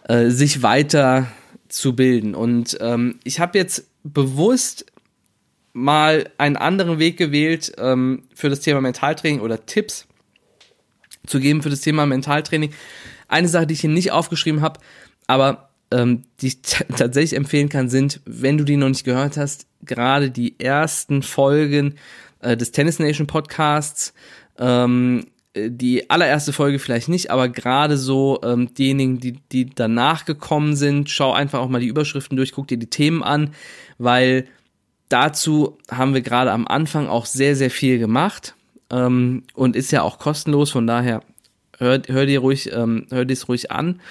äh, 0.10 0.32
sich 0.32 0.64
weiter 0.64 1.28
zu 1.68 1.96
bilden. 1.96 2.34
Und 2.34 2.78
ähm, 2.82 3.20
ich 3.24 3.40
habe 3.40 3.60
jetzt 3.60 3.86
bewusst 4.04 4.88
mal 5.72 6.32
einen 6.40 6.58
anderen 6.58 6.98
Weg 6.98 7.16
gewählt 7.16 7.74
ähm, 7.78 8.24
für 8.34 8.50
das 8.50 8.62
Thema 8.62 8.82
Mentaltraining 8.82 9.40
oder 9.40 9.68
Tipps 9.68 10.08
zu 11.28 11.40
geben 11.40 11.62
für 11.62 11.70
das 11.70 11.82
Thema 11.82 12.08
Mentaltraining. 12.08 12.74
Eine 13.28 13.48
Sache, 13.48 13.68
die 13.68 13.76
ich 13.76 13.82
hier 13.82 13.92
nicht 13.92 14.12
aufgeschrieben 14.12 14.62
habe, 14.62 14.80
aber 15.28 15.70
ähm, 15.92 16.24
die 16.42 16.48
ich 16.48 16.62
tatsächlich 16.98 17.36
empfehlen 17.36 17.70
kann, 17.70 17.88
sind, 17.88 18.20
wenn 18.26 18.58
du 18.58 18.64
die 18.64 18.78
noch 18.78 18.90
nicht 18.90 19.04
gehört 19.04 19.38
hast, 19.38 19.68
gerade 19.84 20.32
die 20.32 20.60
ersten 20.60 21.22
Folgen 21.22 22.00
äh, 22.40 22.58
des 22.58 22.72
Tennis 22.72 22.98
Nation 22.98 23.28
Podcasts. 23.28 24.16
Ähm, 24.58 25.28
die 25.56 26.10
allererste 26.10 26.54
Folge 26.54 26.80
vielleicht 26.80 27.10
nicht, 27.10 27.32
aber 27.32 27.50
gerade 27.50 27.98
so 27.98 28.40
ähm, 28.44 28.74
diejenigen, 28.74 29.20
die, 29.20 29.34
die 29.52 29.66
danach 29.66 30.26
gekommen 30.26 30.76
sind, 30.76 31.10
schau 31.10 31.34
einfach 31.34 31.60
auch 31.60 31.70
mal 31.70 31.82
die 31.82 31.88
Überschriften 31.88 32.38
durch, 32.38 32.52
guck 32.52 32.68
dir 32.68 32.78
die 32.78 32.90
Themen 32.90 33.24
an, 33.24 33.54
weil 33.98 34.46
dazu 35.10 35.78
haben 35.90 36.14
wir 36.14 36.22
gerade 36.22 36.52
am 36.52 36.68
Anfang 36.68 37.08
auch 37.08 37.26
sehr, 37.26 37.56
sehr 37.56 37.72
viel 37.72 37.98
gemacht 37.98 38.56
ähm, 38.92 39.44
und 39.56 39.76
ist 39.76 39.92
ja 39.92 40.04
auch 40.04 40.20
kostenlos, 40.20 40.70
von 40.70 40.86
daher 40.86 41.22
hör, 41.78 42.02
hör 42.08 42.26
dir 42.28 42.40
ruhig, 42.40 42.72
ähm, 42.72 43.08
hör 43.10 43.26
dir 43.26 43.34
es 43.34 43.48
ruhig 43.48 43.72
an. 43.72 44.02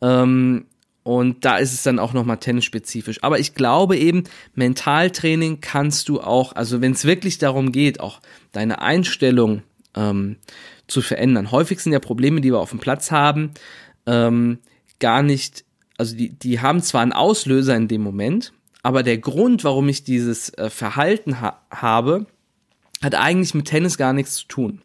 Ähm, 0.00 0.66
und 1.02 1.44
da 1.44 1.56
ist 1.56 1.72
es 1.72 1.82
dann 1.82 1.98
auch 1.98 2.12
nochmal 2.12 2.36
tennisspezifisch. 2.36 3.22
Aber 3.22 3.38
ich 3.38 3.54
glaube 3.54 3.96
eben, 3.96 4.24
Mentaltraining 4.54 5.60
kannst 5.62 6.08
du 6.10 6.20
auch, 6.20 6.54
also 6.54 6.82
wenn 6.82 6.92
es 6.92 7.04
wirklich 7.04 7.38
darum 7.38 7.72
geht, 7.72 8.00
auch 8.00 8.20
deine 8.52 8.82
Einstellung 8.82 9.62
ähm, 9.98 10.36
zu 10.86 11.02
verändern. 11.02 11.50
Häufig 11.50 11.80
sind 11.80 11.92
ja 11.92 11.98
Probleme, 11.98 12.40
die 12.40 12.52
wir 12.52 12.60
auf 12.60 12.70
dem 12.70 12.78
Platz 12.78 13.10
haben, 13.10 13.50
ähm, 14.06 14.58
gar 15.00 15.22
nicht, 15.22 15.64
also 15.98 16.16
die, 16.16 16.30
die 16.30 16.60
haben 16.60 16.80
zwar 16.80 17.02
einen 17.02 17.12
Auslöser 17.12 17.76
in 17.76 17.88
dem 17.88 18.02
Moment, 18.02 18.52
aber 18.82 19.02
der 19.02 19.18
Grund, 19.18 19.64
warum 19.64 19.88
ich 19.88 20.04
dieses 20.04 20.50
äh, 20.54 20.70
Verhalten 20.70 21.40
ha 21.40 21.60
habe, 21.70 22.26
hat 23.02 23.14
eigentlich 23.14 23.54
mit 23.54 23.66
Tennis 23.66 23.98
gar 23.98 24.12
nichts 24.12 24.36
zu 24.36 24.46
tun, 24.46 24.82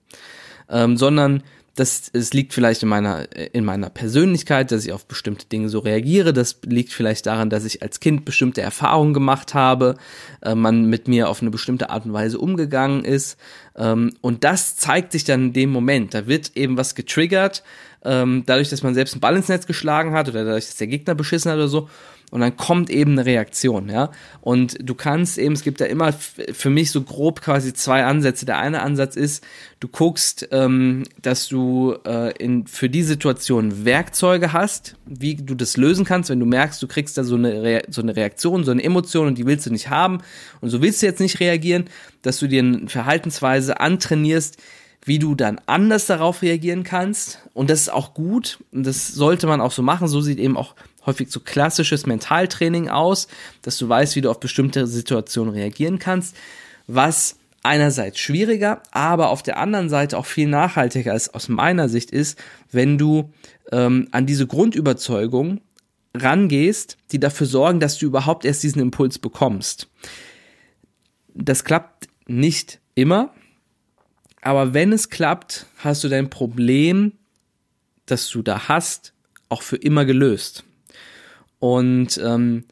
ähm, 0.70 0.98
sondern 0.98 1.44
das, 1.76 2.12
es 2.14 2.34
liegt 2.34 2.54
vielleicht 2.54 2.84
in 2.84 2.90
meiner, 2.90 3.26
in 3.54 3.66
meiner 3.66 3.90
Persönlichkeit, 3.90 4.72
dass 4.72 4.86
ich 4.86 4.92
auf 4.92 5.08
bestimmte 5.08 5.48
Dinge 5.48 5.70
so 5.70 5.80
reagiere. 5.80 6.32
Das 6.32 6.60
liegt 6.64 6.94
vielleicht 6.94 7.26
daran, 7.26 7.50
dass 7.50 7.66
ich 7.66 7.82
als 7.82 8.00
Kind 8.00 8.26
bestimmte 8.26 8.62
Erfahrungen 8.62 9.14
gemacht 9.16 9.56
habe, 9.56 9.96
äh, 10.44 10.54
man 10.54 10.86
mit 10.86 11.08
mir 11.08 11.30
auf 11.30 11.42
eine 11.42 11.50
bestimmte 11.50 11.90
Art 11.90 12.06
und 12.06 12.14
Weise 12.14 12.38
umgegangen 12.38 13.04
ist. 13.04 13.40
Ähm, 13.76 14.14
und 14.22 14.44
das 14.44 14.78
zeigt 14.78 15.14
sich 15.14 15.24
dann 15.24 15.48
in 15.48 15.54
dem 15.54 15.72
Moment. 15.72 16.14
Da 16.14 16.28
wird 16.28 16.56
eben 16.56 16.78
was 16.78 16.94
getriggert, 16.94 17.64
ähm, 18.06 18.44
dadurch, 18.46 18.70
dass 18.70 18.84
man 18.84 18.94
selbst 18.94 19.16
einen 19.16 19.22
Ball 19.22 19.36
ins 19.36 19.48
Netz 19.48 19.66
geschlagen 19.66 20.14
hat 20.14 20.30
oder 20.30 20.46
dadurch, 20.46 20.68
dass 20.68 20.76
der 20.76 20.88
Gegner 20.88 21.16
beschissen 21.16 21.52
hat 21.52 21.58
oder 21.58 21.70
so 21.70 21.90
und 22.34 22.40
dann 22.40 22.58
kommt 22.58 22.90
eben 22.90 23.12
eine 23.12 23.28
Reaktion, 23.28 23.90
ja. 23.90 24.10
Und 24.42 24.76
du 24.82 24.96
kannst 24.96 25.38
eben, 25.38 25.54
es 25.54 25.62
gibt 25.62 25.80
da 25.80 25.86
immer 25.86 26.14
für 26.14 26.72
mich 26.72 26.90
so 26.90 27.04
grob 27.04 27.42
quasi 27.42 27.76
zwei 27.76 28.06
Ansätze. 28.06 28.48
Der 28.48 28.58
eine 28.58 28.82
Ansatz 28.82 29.16
ist, 29.16 29.44
du 29.80 29.88
guckst, 29.88 30.48
ähm, 30.50 31.04
dass 31.22 31.48
du 31.48 31.96
äh, 32.08 32.36
in, 32.44 32.66
für 32.66 32.90
die 32.90 33.04
Situation 33.04 33.86
Werkzeuge 33.86 34.52
hast, 34.52 34.96
wie 35.06 35.36
du 35.36 35.54
das 35.54 35.78
lösen 35.78 36.06
kannst, 36.06 36.32
wenn 36.32 36.40
du 36.40 36.48
merkst, 36.48 36.82
du 36.82 36.88
kriegst 36.88 37.20
da 37.20 37.24
so 37.24 37.36
eine, 37.36 37.62
Re 37.62 37.84
so 37.90 38.02
eine 38.02 38.16
Reaktion, 38.16 38.64
so 38.64 38.72
eine 38.72 38.84
Emotion 38.84 39.28
und 39.28 39.38
die 39.38 39.46
willst 39.46 39.68
du 39.68 39.70
nicht 39.70 39.92
haben 39.92 40.18
und 40.60 40.72
so 40.72 40.82
willst 40.82 41.04
du 41.04 41.06
jetzt 41.06 41.20
nicht 41.20 41.40
reagieren, 41.40 41.86
dass 42.24 42.40
du 42.40 42.48
dir 42.48 42.64
eine 42.64 42.88
Verhaltensweise 42.88 43.80
antrainierst, 43.80 44.58
wie 45.06 45.20
du 45.20 45.36
dann 45.36 45.60
anders 45.66 46.08
darauf 46.08 46.42
reagieren 46.42 46.84
kannst. 46.84 47.40
Und 47.54 47.70
das 47.70 47.82
ist 47.82 47.90
auch 47.90 48.14
gut. 48.14 48.60
Und 48.72 48.88
das 48.88 49.10
sollte 49.10 49.48
man 49.48 49.62
auch 49.62 49.72
so 49.72 49.82
machen. 49.82 50.08
So 50.08 50.22
sieht 50.22 50.40
eben 50.40 50.56
auch 50.56 50.76
häufig 51.06 51.30
so 51.30 51.40
klassisches 51.40 52.06
Mentaltraining 52.06 52.90
aus, 52.90 53.28
dass 53.62 53.78
du 53.78 53.88
weißt, 53.90 54.16
wie 54.16 54.22
du 54.22 54.30
auf 54.30 54.40
bestimmte 54.40 54.88
Situationen 54.88 55.54
reagieren 55.54 56.00
kannst, 56.00 56.36
was 56.88 57.38
einerseits 57.64 58.20
schwieriger, 58.20 58.84
aber 58.92 59.30
auf 59.30 59.42
der 59.42 59.58
anderen 59.58 59.90
Seite 59.90 60.18
auch 60.18 60.26
viel 60.26 60.48
nachhaltiger 60.48 61.16
ist 61.16 61.34
aus 61.34 61.48
meiner 61.48 61.88
Sicht 61.88 62.12
ist, 62.12 62.38
wenn 62.72 62.98
du 62.98 63.32
ähm, 63.72 64.10
an 64.12 64.26
diese 64.26 64.48
Grundüberzeugung 64.48 65.62
rangehst, 66.16 66.98
die 67.12 67.20
dafür 67.20 67.48
sorgen, 67.48 67.80
dass 67.80 67.98
du 67.98 68.06
überhaupt 68.06 68.46
erst 68.46 68.64
diesen 68.64 68.82
Impuls 68.82 69.18
bekommst. 69.18 69.88
Das 71.34 71.64
klappt 71.64 72.10
nicht 72.28 72.80
immer, 72.96 73.34
aber 74.42 74.74
wenn 74.74 74.92
es 74.92 75.10
klappt, 75.10 75.66
hast 75.78 76.04
du 76.04 76.10
dein 76.10 76.30
Problem, 76.30 77.14
das 78.06 78.30
du 78.30 78.42
da 78.42 78.68
hast, 78.68 79.14
auch 79.50 79.62
für 79.62 79.78
immer 79.78 80.06
gelöst. 80.06 80.66
Und 81.64 82.20
ähm, 82.22 82.66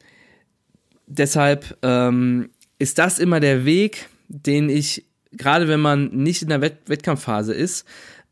deshalb 1.06 1.78
ähm, 1.80 2.50
ist 2.78 2.98
das 2.98 3.18
immer 3.18 3.40
der 3.40 3.64
Weg, 3.64 4.10
den 4.28 4.68
ich, 4.68 5.06
gerade 5.32 5.66
wenn 5.66 5.80
man 5.80 6.10
nicht 6.10 6.42
in 6.42 6.48
der 6.48 6.60
Wett 6.60 6.76
Wettkampfphase 6.88 7.54
ist, 7.54 7.86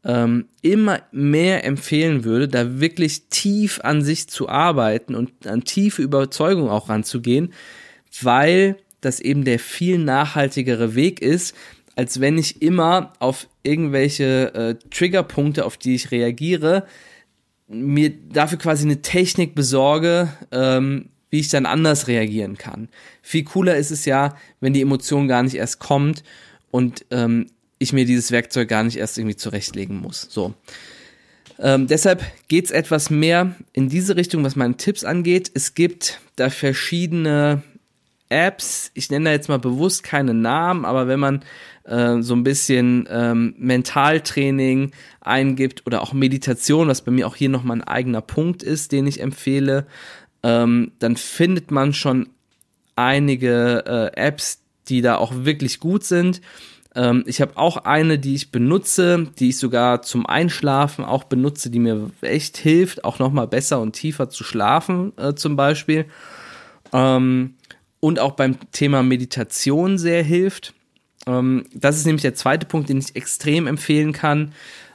ähm, 0.04 0.50
immer 0.60 1.00
mehr 1.12 1.64
empfehlen 1.64 2.24
würde, 2.24 2.46
da 2.46 2.78
wirklich 2.78 3.30
tief 3.30 3.80
an 3.82 4.02
sich 4.02 4.28
zu 4.28 4.50
arbeiten 4.50 5.14
und 5.14 5.46
an 5.46 5.64
tiefe 5.64 6.02
Überzeugung 6.02 6.68
auch 6.68 6.90
ranzugehen, 6.90 7.54
weil 8.20 8.76
das 9.00 9.18
eben 9.18 9.46
der 9.46 9.60
viel 9.60 9.96
nachhaltigere 9.96 10.94
Weg 10.94 11.22
ist, 11.22 11.56
als 11.96 12.20
wenn 12.20 12.36
ich 12.36 12.60
immer 12.60 13.14
auf 13.18 13.48
irgendwelche 13.62 14.52
äh, 14.52 14.74
Triggerpunkte, 14.90 15.64
auf 15.64 15.78
die 15.78 15.94
ich 15.94 16.10
reagiere, 16.10 16.84
mir 17.70 18.10
dafür 18.10 18.58
quasi 18.58 18.84
eine 18.84 19.00
Technik 19.00 19.54
besorge, 19.54 20.28
ähm, 20.50 21.06
wie 21.30 21.40
ich 21.40 21.48
dann 21.48 21.66
anders 21.66 22.08
reagieren 22.08 22.58
kann. 22.58 22.88
Viel 23.22 23.44
cooler 23.44 23.76
ist 23.76 23.92
es 23.92 24.04
ja, 24.04 24.36
wenn 24.60 24.72
die 24.72 24.82
Emotion 24.82 25.28
gar 25.28 25.42
nicht 25.42 25.54
erst 25.54 25.78
kommt 25.78 26.24
und 26.70 27.06
ähm, 27.10 27.46
ich 27.78 27.92
mir 27.92 28.04
dieses 28.04 28.32
Werkzeug 28.32 28.68
gar 28.68 28.82
nicht 28.82 28.96
erst 28.96 29.16
irgendwie 29.16 29.36
zurechtlegen 29.36 29.96
muss. 29.96 30.26
So. 30.28 30.54
Ähm, 31.58 31.86
deshalb 31.86 32.24
geht's 32.48 32.70
etwas 32.70 33.10
mehr 33.10 33.54
in 33.72 33.88
diese 33.88 34.16
Richtung, 34.16 34.42
was 34.44 34.56
meine 34.56 34.76
Tipps 34.76 35.04
angeht. 35.04 35.50
Es 35.54 35.74
gibt 35.74 36.20
da 36.36 36.50
verschiedene 36.50 37.62
Apps. 38.28 38.90
Ich 38.94 39.10
nenne 39.10 39.26
da 39.26 39.32
jetzt 39.32 39.48
mal 39.48 39.58
bewusst 39.58 40.02
keine 40.02 40.34
Namen, 40.34 40.84
aber 40.84 41.06
wenn 41.06 41.20
man 41.20 41.44
äh, 41.90 42.22
so 42.22 42.34
ein 42.34 42.44
bisschen 42.44 43.06
ähm, 43.10 43.54
Mentaltraining 43.58 44.92
eingibt 45.20 45.86
oder 45.86 46.02
auch 46.02 46.12
Meditation, 46.12 46.88
was 46.88 47.02
bei 47.02 47.10
mir 47.12 47.26
auch 47.26 47.36
hier 47.36 47.48
nochmal 47.48 47.78
ein 47.78 47.84
eigener 47.84 48.20
Punkt 48.20 48.62
ist, 48.62 48.92
den 48.92 49.06
ich 49.06 49.20
empfehle, 49.20 49.86
ähm, 50.42 50.92
dann 50.98 51.16
findet 51.16 51.70
man 51.70 51.92
schon 51.92 52.28
einige 52.96 53.84
äh, 53.86 54.16
Apps, 54.18 54.62
die 54.88 55.02
da 55.02 55.16
auch 55.16 55.32
wirklich 55.44 55.80
gut 55.80 56.04
sind. 56.04 56.40
Ähm, 56.94 57.24
ich 57.26 57.40
habe 57.40 57.56
auch 57.56 57.78
eine, 57.78 58.18
die 58.18 58.34
ich 58.34 58.50
benutze, 58.50 59.28
die 59.38 59.50
ich 59.50 59.58
sogar 59.58 60.02
zum 60.02 60.26
Einschlafen 60.26 61.04
auch 61.04 61.24
benutze, 61.24 61.70
die 61.70 61.78
mir 61.78 62.10
echt 62.20 62.56
hilft, 62.56 63.04
auch 63.04 63.18
nochmal 63.18 63.46
besser 63.46 63.80
und 63.80 63.92
tiefer 63.92 64.28
zu 64.28 64.44
schlafen 64.44 65.12
äh, 65.18 65.34
zum 65.34 65.56
Beispiel. 65.56 66.06
Ähm, 66.92 67.54
und 68.00 68.18
auch 68.18 68.32
beim 68.32 68.56
Thema 68.72 69.02
Meditation 69.02 69.98
sehr 69.98 70.22
hilft. 70.22 70.74
Ähm, 71.26 71.64
das 71.74 71.96
ist 71.96 72.06
nämlich 72.06 72.22
der 72.22 72.34
zweite 72.34 72.66
Punkt, 72.66 72.88
den 72.88 72.98
ich 72.98 73.16
extrem 73.16 73.66
empfehlen 73.66 74.12
kann. 74.12 74.52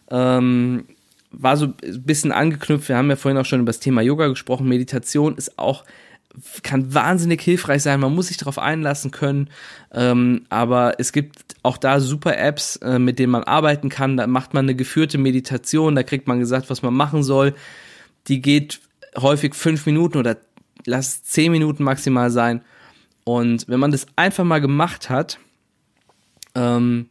Ähm, 0.09 0.85
war 1.31 1.57
so 1.57 1.65
ein 1.65 2.03
bisschen 2.03 2.31
angeknüpft. 2.31 2.89
Wir 2.89 2.97
haben 2.97 3.09
ja 3.09 3.15
vorhin 3.15 3.39
auch 3.39 3.45
schon 3.45 3.59
über 3.59 3.71
das 3.71 3.79
Thema 3.79 4.01
Yoga 4.01 4.27
gesprochen. 4.27 4.67
Meditation 4.67 5.35
ist 5.35 5.57
auch 5.59 5.83
kann 6.63 6.93
wahnsinnig 6.93 7.41
hilfreich 7.41 7.83
sein. 7.83 7.99
Man 7.99 8.13
muss 8.13 8.27
sich 8.27 8.37
darauf 8.37 8.59
einlassen 8.59 9.11
können. 9.11 9.49
Ähm, 9.93 10.45
aber 10.49 10.95
es 10.99 11.11
gibt 11.11 11.55
auch 11.63 11.77
da 11.77 11.99
super 11.99 12.37
Apps, 12.37 12.77
äh, 12.77 12.99
mit 12.99 13.19
denen 13.19 13.31
man 13.31 13.43
arbeiten 13.43 13.89
kann. 13.89 14.17
Da 14.17 14.27
macht 14.27 14.53
man 14.53 14.65
eine 14.65 14.75
geführte 14.75 15.17
Meditation. 15.17 15.95
Da 15.95 16.03
kriegt 16.03 16.27
man 16.27 16.39
gesagt, 16.39 16.69
was 16.69 16.81
man 16.81 16.93
machen 16.93 17.23
soll. 17.23 17.53
Die 18.27 18.41
geht 18.41 18.81
häufig 19.17 19.55
fünf 19.55 19.85
Minuten 19.85 20.17
oder 20.17 20.37
lass 20.85 21.23
zehn 21.23 21.51
Minuten 21.51 21.83
maximal 21.83 22.29
sein. 22.31 22.61
Und 23.23 23.67
wenn 23.67 23.79
man 23.79 23.91
das 23.91 24.05
einfach 24.15 24.43
mal 24.43 24.61
gemacht 24.61 25.09
hat, 25.09 25.39
ähm, 26.55 27.09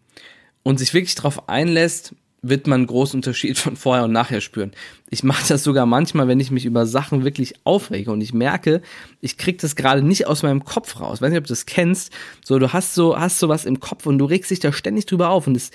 und 0.62 0.78
sich 0.78 0.94
wirklich 0.94 1.14
darauf 1.14 1.48
einlässt, 1.48 2.14
wird 2.48 2.66
man 2.66 2.80
einen 2.80 2.86
großen 2.86 3.18
Unterschied 3.18 3.58
von 3.58 3.76
vorher 3.76 4.04
und 4.04 4.12
nachher 4.12 4.40
spüren. 4.40 4.72
Ich 5.10 5.22
mache 5.22 5.48
das 5.48 5.64
sogar 5.64 5.86
manchmal, 5.86 6.28
wenn 6.28 6.40
ich 6.40 6.50
mich 6.50 6.66
über 6.66 6.86
Sachen 6.86 7.24
wirklich 7.24 7.54
aufrege 7.64 8.12
und 8.12 8.20
ich 8.20 8.34
merke, 8.34 8.82
ich 9.20 9.38
krieg 9.38 9.58
das 9.58 9.76
gerade 9.76 10.02
nicht 10.02 10.26
aus 10.26 10.42
meinem 10.42 10.64
Kopf 10.64 11.00
raus. 11.00 11.22
weiß 11.22 11.30
nicht, 11.30 11.38
ob 11.38 11.44
du 11.44 11.52
das 11.52 11.66
kennst. 11.66 12.12
So, 12.44 12.58
du 12.58 12.72
hast 12.72 12.94
so, 12.94 13.18
hast 13.18 13.38
so 13.38 13.48
was 13.48 13.64
im 13.64 13.80
Kopf 13.80 14.06
und 14.06 14.18
du 14.18 14.26
regst 14.26 14.50
dich 14.50 14.60
da 14.60 14.72
ständig 14.72 15.06
drüber 15.06 15.30
auf 15.30 15.46
und 15.46 15.56
es, 15.56 15.70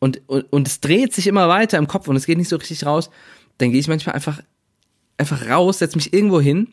und, 0.00 0.20
und, 0.26 0.52
und 0.52 0.68
es 0.68 0.80
dreht 0.80 1.14
sich 1.14 1.26
immer 1.26 1.48
weiter 1.48 1.78
im 1.78 1.86
Kopf 1.86 2.08
und 2.08 2.16
es 2.16 2.26
geht 2.26 2.38
nicht 2.38 2.48
so 2.48 2.56
richtig 2.56 2.84
raus. 2.84 3.10
Dann 3.58 3.70
gehe 3.70 3.80
ich 3.80 3.88
manchmal 3.88 4.14
einfach, 4.14 4.42
einfach 5.16 5.48
raus, 5.48 5.78
setze 5.78 5.96
mich 5.96 6.12
irgendwo 6.12 6.40
hin 6.40 6.68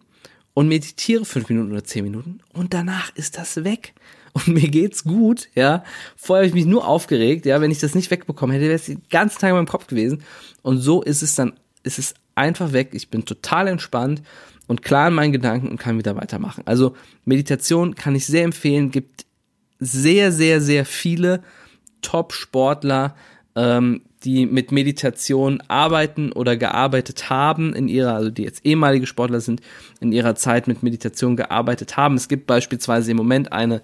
und 0.54 0.68
meditiere 0.68 1.26
fünf 1.26 1.48
Minuten 1.50 1.72
oder 1.72 1.84
zehn 1.84 2.04
Minuten 2.04 2.40
und 2.54 2.74
danach 2.74 3.16
ist 3.16 3.38
das 3.38 3.64
weg 3.64 3.94
und 4.34 4.48
mir 4.48 4.70
geht's 4.70 5.04
gut, 5.04 5.50
ja. 5.56 5.84
Vorher 6.16 6.44
habe 6.44 6.48
ich 6.48 6.54
mich 6.54 6.66
nur 6.66 6.88
aufgeregt, 6.88 7.46
ja, 7.46 7.62
wenn 7.62 7.72
ich 7.72 7.80
das 7.80 7.96
nicht 7.96 8.12
wegbekommen 8.12 8.54
hätte, 8.54 8.66
wäre 8.66 8.76
es 8.76 8.86
den 8.86 9.02
ganzen 9.10 9.40
Tag 9.40 9.50
in 9.50 9.56
meinem 9.56 9.68
Kopf 9.68 9.88
gewesen. 9.88 10.24
Und 10.62 10.78
so 10.80 11.02
ist 11.02 11.22
es 11.22 11.36
dann, 11.36 11.54
ist 11.84 12.00
es 12.00 12.14
einfach 12.36 12.74
weg. 12.74 12.90
Ich 12.94 13.10
bin 13.10 13.26
total 13.26 13.68
entspannt 13.68 14.22
und 14.68 14.82
klar 14.82 15.08
in 15.08 15.16
meinen 15.16 15.34
Gedanken 15.34 15.68
und 15.68 15.78
kann 15.78 15.98
wieder 15.98 16.16
weitermachen. 16.16 16.64
Also 16.66 16.96
Meditation 17.26 17.96
kann 17.96 18.16
ich 18.16 18.26
sehr 18.26 18.44
empfehlen, 18.44 18.92
gibt 18.92 19.26
sehr, 19.80 20.32
sehr, 20.32 20.62
sehr 20.62 20.86
viele 20.86 21.42
Top-Sportler, 22.02 23.16
ähm, 23.56 24.02
die 24.24 24.46
mit 24.46 24.72
Meditation 24.72 25.62
arbeiten 25.68 26.32
oder 26.32 26.58
gearbeitet 26.58 27.30
haben 27.30 27.74
in 27.74 27.88
ihrer, 27.88 28.14
also 28.14 28.30
die 28.30 28.44
jetzt 28.44 28.66
ehemalige 28.66 29.08
Sportler 29.08 29.40
sind, 29.40 29.62
in 30.02 30.12
ihrer 30.12 30.36
Zeit 30.36 30.68
mit 30.68 30.84
Meditation 30.84 31.38
gearbeitet 31.38 31.96
haben. 31.96 32.16
Es 32.16 32.28
gibt 32.28 32.46
beispielsweise 32.46 33.12
im 33.12 33.18
Moment 33.18 33.52
eine 33.52 33.82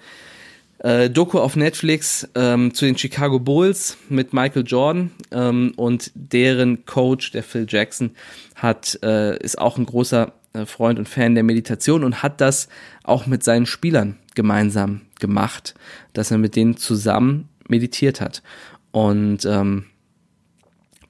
äh, 0.85 1.09
Doku 1.09 1.39
auf 1.39 1.55
Netflix 1.55 2.27
ähm, 2.35 2.71
zu 2.75 2.85
den 2.85 2.95
Chicago 2.95 3.39
Bulls 3.39 3.97
mit 4.07 4.33
Michael 4.33 4.63
Jordan 4.67 5.09
ähm, 5.31 5.73
und 5.77 6.11
deren 6.13 6.85
Coach, 6.85 7.31
der 7.31 7.41
Phil 7.41 7.65
Jackson, 7.67 8.11
hat 8.53 8.99
äh, 9.01 9.35
ist 9.39 9.57
auch 9.57 9.79
ein 9.79 9.87
großer 9.87 10.31
äh, 10.53 10.67
Freund 10.67 10.99
und 10.99 11.09
Fan 11.09 11.33
der 11.33 11.43
Meditation 11.43 12.03
und 12.03 12.21
hat 12.21 12.39
das 12.39 12.69
auch 13.03 13.25
mit 13.25 13.43
seinen 13.43 13.65
Spielern 13.65 14.17
gemeinsam 14.35 15.01
gemacht, 15.19 15.73
dass 16.13 16.29
er 16.29 16.37
mit 16.37 16.55
denen 16.55 16.77
zusammen 16.77 17.49
meditiert 17.67 18.21
hat. 18.21 18.43
Und 18.91 19.43
ähm, 19.45 19.85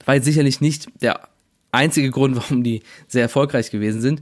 war 0.06 0.16
jetzt 0.16 0.26
sicherlich 0.26 0.62
nicht 0.62 0.88
der 1.02 1.28
einzige 1.74 2.12
Grund, 2.12 2.36
warum 2.38 2.64
die 2.64 2.82
sehr 3.10 3.24
erfolgreich 3.24 3.72
gewesen 3.72 4.00
sind, 4.00 4.22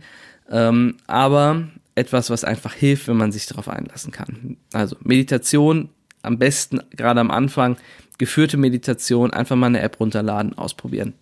ähm, 0.49 0.97
aber 1.05 1.67
etwas, 1.95 2.29
was 2.29 2.43
einfach 2.43 2.73
hilft, 2.73 3.07
wenn 3.07 3.17
man 3.17 3.31
sich 3.31 3.45
darauf 3.45 3.67
einlassen 3.67 4.11
kann. 4.11 4.57
Also 4.71 4.95
Meditation 5.01 5.89
am 6.21 6.39
besten 6.39 6.79
gerade 6.91 7.19
am 7.19 7.29
Anfang 7.29 7.77
geführte 8.17 8.57
Meditation, 8.57 9.31
einfach 9.31 9.55
mal 9.55 9.67
eine 9.67 9.81
App 9.81 9.99
runterladen, 9.99 10.57
ausprobieren. 10.57 11.13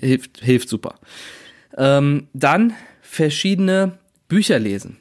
Hilft, 0.00 0.40
hilft 0.40 0.68
super. 0.68 0.96
Ähm, 1.76 2.28
dann 2.32 2.72
verschiedene 3.00 3.98
Bücher 4.28 4.58
lesen. 4.58 4.96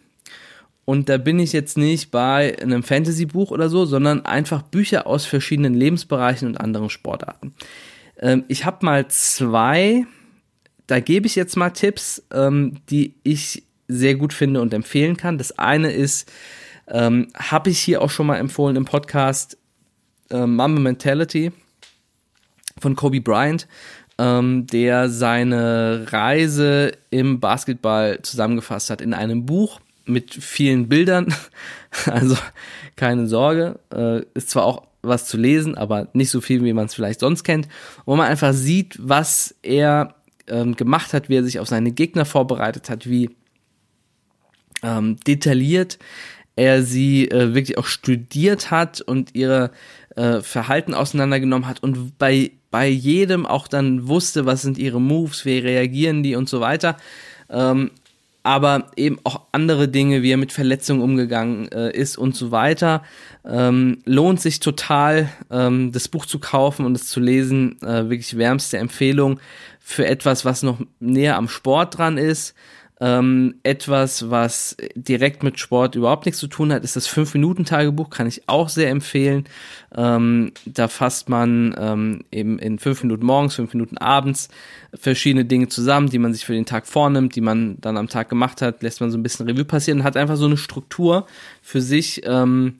Und 0.85 1.07
da 1.07 1.17
bin 1.17 1.39
ich 1.39 1.53
jetzt 1.53 1.77
nicht 1.77 2.11
bei 2.11 2.57
einem 2.61 2.83
Fantasy-Buch 2.83 3.51
oder 3.51 3.69
so, 3.69 3.85
sondern 3.85 4.25
einfach 4.25 4.61
Bücher 4.63 5.07
aus 5.07 5.25
verschiedenen 5.25 5.73
Lebensbereichen 5.73 6.47
und 6.47 6.59
anderen 6.59 6.89
Sportarten. 6.89 7.53
Ähm, 8.19 8.43
ich 8.49 8.65
habe 8.65 8.85
mal 8.85 9.07
zwei, 9.07 10.05
da 10.87 10.99
gebe 10.99 11.25
ich 11.25 11.35
jetzt 11.35 11.55
mal 11.55 11.69
Tipps, 11.69 12.21
ähm, 12.33 12.75
die 12.89 13.15
ich 13.23 13.63
sehr 13.93 14.15
gut 14.15 14.33
finde 14.33 14.61
und 14.61 14.73
empfehlen 14.73 15.17
kann. 15.17 15.37
Das 15.37 15.57
eine 15.57 15.91
ist, 15.91 16.31
ähm, 16.87 17.27
habe 17.35 17.69
ich 17.69 17.79
hier 17.79 18.01
auch 18.01 18.09
schon 18.09 18.27
mal 18.27 18.37
empfohlen 18.37 18.75
im 18.75 18.85
Podcast, 18.85 19.57
äh, 20.29 20.45
Mama 20.45 20.79
Mentality 20.79 21.51
von 22.79 22.95
Kobe 22.95 23.21
Bryant, 23.21 23.67
ähm, 24.17 24.67
der 24.67 25.09
seine 25.09 26.07
Reise 26.09 26.91
im 27.09 27.39
Basketball 27.39 28.21
zusammengefasst 28.21 28.89
hat 28.89 29.01
in 29.01 29.13
einem 29.13 29.45
Buch 29.45 29.79
mit 30.05 30.33
vielen 30.33 30.89
Bildern. 30.89 31.33
Also 32.07 32.35
keine 32.95 33.27
Sorge, 33.27 33.77
äh, 33.93 34.23
ist 34.33 34.49
zwar 34.49 34.65
auch 34.65 34.87
was 35.03 35.27
zu 35.27 35.37
lesen, 35.37 35.77
aber 35.77 36.07
nicht 36.13 36.31
so 36.31 36.41
viel, 36.41 36.63
wie 36.63 36.73
man 36.73 36.87
es 36.87 36.95
vielleicht 36.95 37.19
sonst 37.19 37.43
kennt, 37.43 37.67
wo 38.05 38.15
man 38.15 38.25
einfach 38.27 38.51
sieht, 38.51 38.97
was 38.99 39.53
er 39.61 40.15
ähm, 40.47 40.75
gemacht 40.75 41.13
hat, 41.13 41.29
wie 41.29 41.35
er 41.35 41.43
sich 41.43 41.59
auf 41.59 41.67
seine 41.67 41.91
Gegner 41.91 42.25
vorbereitet 42.25 42.89
hat, 42.89 43.07
wie 43.07 43.29
ähm, 44.83 45.17
detailliert 45.25 45.97
er 46.55 46.83
sie 46.83 47.29
äh, 47.29 47.53
wirklich 47.53 47.77
auch 47.77 47.85
studiert 47.85 48.71
hat 48.71 49.01
und 49.01 49.33
ihre 49.33 49.71
äh, 50.15 50.41
Verhalten 50.41 50.93
auseinandergenommen 50.93 51.67
hat 51.67 51.81
und 51.81 52.17
bei, 52.17 52.51
bei 52.69 52.87
jedem 52.87 53.45
auch 53.45 53.67
dann 53.67 54.07
wusste, 54.07 54.45
was 54.45 54.61
sind 54.61 54.77
ihre 54.77 55.01
Moves, 55.01 55.45
wie 55.45 55.57
reagieren 55.57 56.21
die 56.21 56.35
und 56.35 56.49
so 56.49 56.59
weiter. 56.59 56.97
Ähm, 57.49 57.91
aber 58.45 58.91
eben 58.97 59.19
auch 59.23 59.41
andere 59.53 59.87
Dinge, 59.87 60.21
wie 60.21 60.31
er 60.31 60.37
mit 60.37 60.51
Verletzungen 60.51 61.01
umgegangen 61.01 61.71
äh, 61.71 61.91
ist 61.91 62.17
und 62.17 62.35
so 62.35 62.51
weiter. 62.51 63.01
Ähm, 63.45 63.99
lohnt 64.05 64.41
sich 64.41 64.59
total, 64.59 65.29
ähm, 65.49 65.93
das 65.93 66.09
Buch 66.09 66.25
zu 66.25 66.39
kaufen 66.39 66.85
und 66.85 66.95
es 66.95 67.07
zu 67.07 67.21
lesen. 67.21 67.81
Äh, 67.81 68.09
wirklich 68.09 68.37
wärmste 68.37 68.79
Empfehlung 68.79 69.39
für 69.79 70.05
etwas, 70.05 70.43
was 70.43 70.61
noch 70.61 70.79
näher 70.99 71.37
am 71.37 71.47
Sport 71.47 71.97
dran 71.97 72.17
ist. 72.17 72.53
Ähm, 73.05 73.55
etwas, 73.63 74.29
was 74.29 74.77
direkt 74.95 75.43
mit 75.43 75.59
Sport 75.59 75.95
überhaupt 75.95 76.25
nichts 76.25 76.39
zu 76.39 76.47
tun 76.47 76.71
hat, 76.71 76.85
ist 76.85 76.95
das 76.95 77.09
5-Minuten-Tagebuch, 77.09 78.09
kann 78.09 78.27
ich 78.27 78.47
auch 78.47 78.69
sehr 78.69 78.89
empfehlen. 78.89 79.43
Ähm, 79.93 80.53
da 80.65 80.87
fasst 80.87 81.27
man 81.27 81.75
ähm, 81.77 82.23
eben 82.31 82.59
in 82.59 82.79
5 82.79 83.03
Minuten 83.03 83.25
morgens, 83.25 83.55
5 83.55 83.73
Minuten 83.73 83.97
abends 83.97 84.47
verschiedene 84.93 85.43
Dinge 85.43 85.67
zusammen, 85.67 86.09
die 86.09 86.17
man 86.17 86.33
sich 86.33 86.45
für 86.45 86.53
den 86.53 86.65
Tag 86.65 86.87
vornimmt, 86.87 87.35
die 87.35 87.41
man 87.41 87.75
dann 87.81 87.97
am 87.97 88.07
Tag 88.07 88.29
gemacht 88.29 88.61
hat, 88.61 88.81
lässt 88.81 89.01
man 89.01 89.11
so 89.11 89.17
ein 89.17 89.23
bisschen 89.23 89.49
Revue 89.49 89.65
passieren 89.65 90.03
hat 90.05 90.15
einfach 90.15 90.37
so 90.37 90.45
eine 90.45 90.57
Struktur 90.57 91.27
für 91.61 91.81
sich, 91.81 92.21
ähm, 92.25 92.75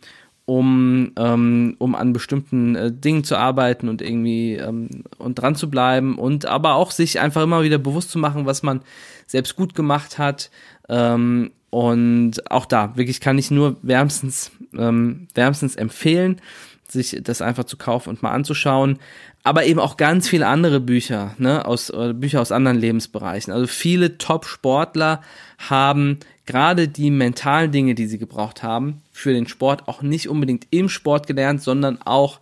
um, 0.46 1.12
ähm, 1.18 1.76
um 1.80 1.96
an 1.96 2.12
bestimmten 2.12 2.76
äh, 2.76 2.92
Dingen 2.92 3.24
zu 3.24 3.38
arbeiten 3.38 3.88
und 3.88 4.02
irgendwie 4.02 4.56
ähm, 4.56 4.90
und 5.18 5.36
dran 5.36 5.56
zu 5.56 5.70
bleiben 5.70 6.18
und 6.18 6.46
aber 6.46 6.76
auch 6.76 6.92
sich 6.92 7.20
einfach 7.20 7.44
immer 7.44 7.64
wieder 7.64 7.78
bewusst 7.78 8.12
zu 8.12 8.20
machen, 8.20 8.46
was 8.46 8.62
man 8.62 8.82
selbst 9.26 9.56
gut 9.56 9.74
gemacht 9.74 10.18
hat. 10.18 10.52
Ähm, 10.90 11.52
und 11.70 12.52
auch 12.52 12.66
da, 12.66 12.96
wirklich 12.98 13.20
kann 13.20 13.38
ich 13.38 13.52
nur 13.52 13.78
wärmstens, 13.82 14.52
ähm, 14.78 15.28
wärmstens 15.34 15.76
empfehlen, 15.76 16.40
sich 16.88 17.20
das 17.24 17.42
einfach 17.42 17.64
zu 17.64 17.78
kaufen 17.78 18.10
und 18.10 18.22
mal 18.22 18.32
anzuschauen. 18.32 19.00
Aber 19.44 19.66
eben 19.66 19.80
auch 19.80 19.98
ganz 19.98 20.30
viele 20.30 20.48
andere 20.48 20.80
Bücher, 20.80 21.36
ne, 21.38 21.66
aus, 21.66 21.90
äh, 21.90 22.14
Bücher 22.14 22.42
aus 22.42 22.52
anderen 22.52 22.78
Lebensbereichen. 22.78 23.52
Also 23.52 23.68
viele 23.68 24.18
Top-Sportler 24.18 25.22
haben 25.58 26.20
gerade 26.46 26.88
die 26.88 27.12
mentalen 27.12 27.72
Dinge, 27.72 27.96
die 27.96 28.08
sie 28.08 28.18
gebraucht 28.18 28.64
haben, 28.64 29.02
für 29.12 29.34
den 29.34 29.48
Sport 29.48 29.88
auch 29.88 30.02
nicht 30.02 30.28
unbedingt 30.30 30.68
im 30.72 30.90
Sport 30.90 31.28
gelernt, 31.28 31.62
sondern 31.62 32.02
auch 32.02 32.40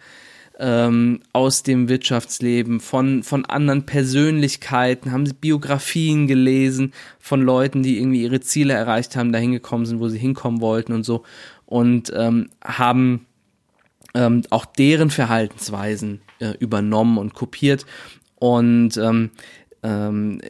ähm, 0.60 1.22
aus 1.34 1.64
dem 1.64 1.89
Wirtschaftsleben, 1.89 2.80
von, 2.80 3.24
von 3.24 3.45
anderen 3.45 3.86
Persönlichkeiten, 3.86 5.12
haben 5.12 5.26
sie 5.26 5.34
Biografien 5.34 6.28
gelesen 6.28 6.93
von 7.20 7.41
Leuten, 7.41 7.84
die 7.84 7.97
irgendwie 7.97 8.24
ihre 8.24 8.41
Ziele 8.41 8.74
erreicht 8.74 9.16
haben, 9.16 9.32
dahin 9.32 9.52
gekommen 9.52 9.86
sind, 9.86 9.99
wo 9.99 10.08
sie 10.08 10.20
hinkommen 10.20 10.62
wollten 10.62 10.93
und 10.93 11.04
so 11.04 11.24
und 11.66 12.12
ähm, 12.16 12.49
haben 12.64 13.26
ähm, 14.14 14.43
auch 14.49 14.66
deren 14.66 15.10
Verhaltensweisen 15.10 16.22
äh, 16.39 16.54
übernommen 16.60 17.18
und 17.18 17.34
kopiert 17.34 17.86
und 18.36 18.97
ähm, 18.97 19.32
ähm, 19.84 20.41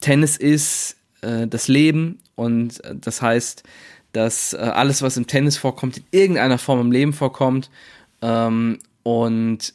Tennis 0.00 0.36
ist 0.36 0.96
äh, 1.26 1.46
das 1.48 1.68
Leben 1.68 2.18
und 2.34 2.82
äh, 2.84 2.94
das 2.94 3.22
heißt, 3.22 3.64
dass 4.12 4.54
äh, 4.54 4.56
alles, 4.56 5.02
was 5.02 5.16
im 5.16 5.26
Tennis 5.26 5.56
vorkommt, 5.56 5.98
in 5.98 6.04
irgendeiner 6.10 6.58
Form 6.58 6.80
im 6.80 6.92
Leben 6.92 7.12
vorkommt. 7.12 7.70
Ähm, 8.22 8.78
und 9.02 9.74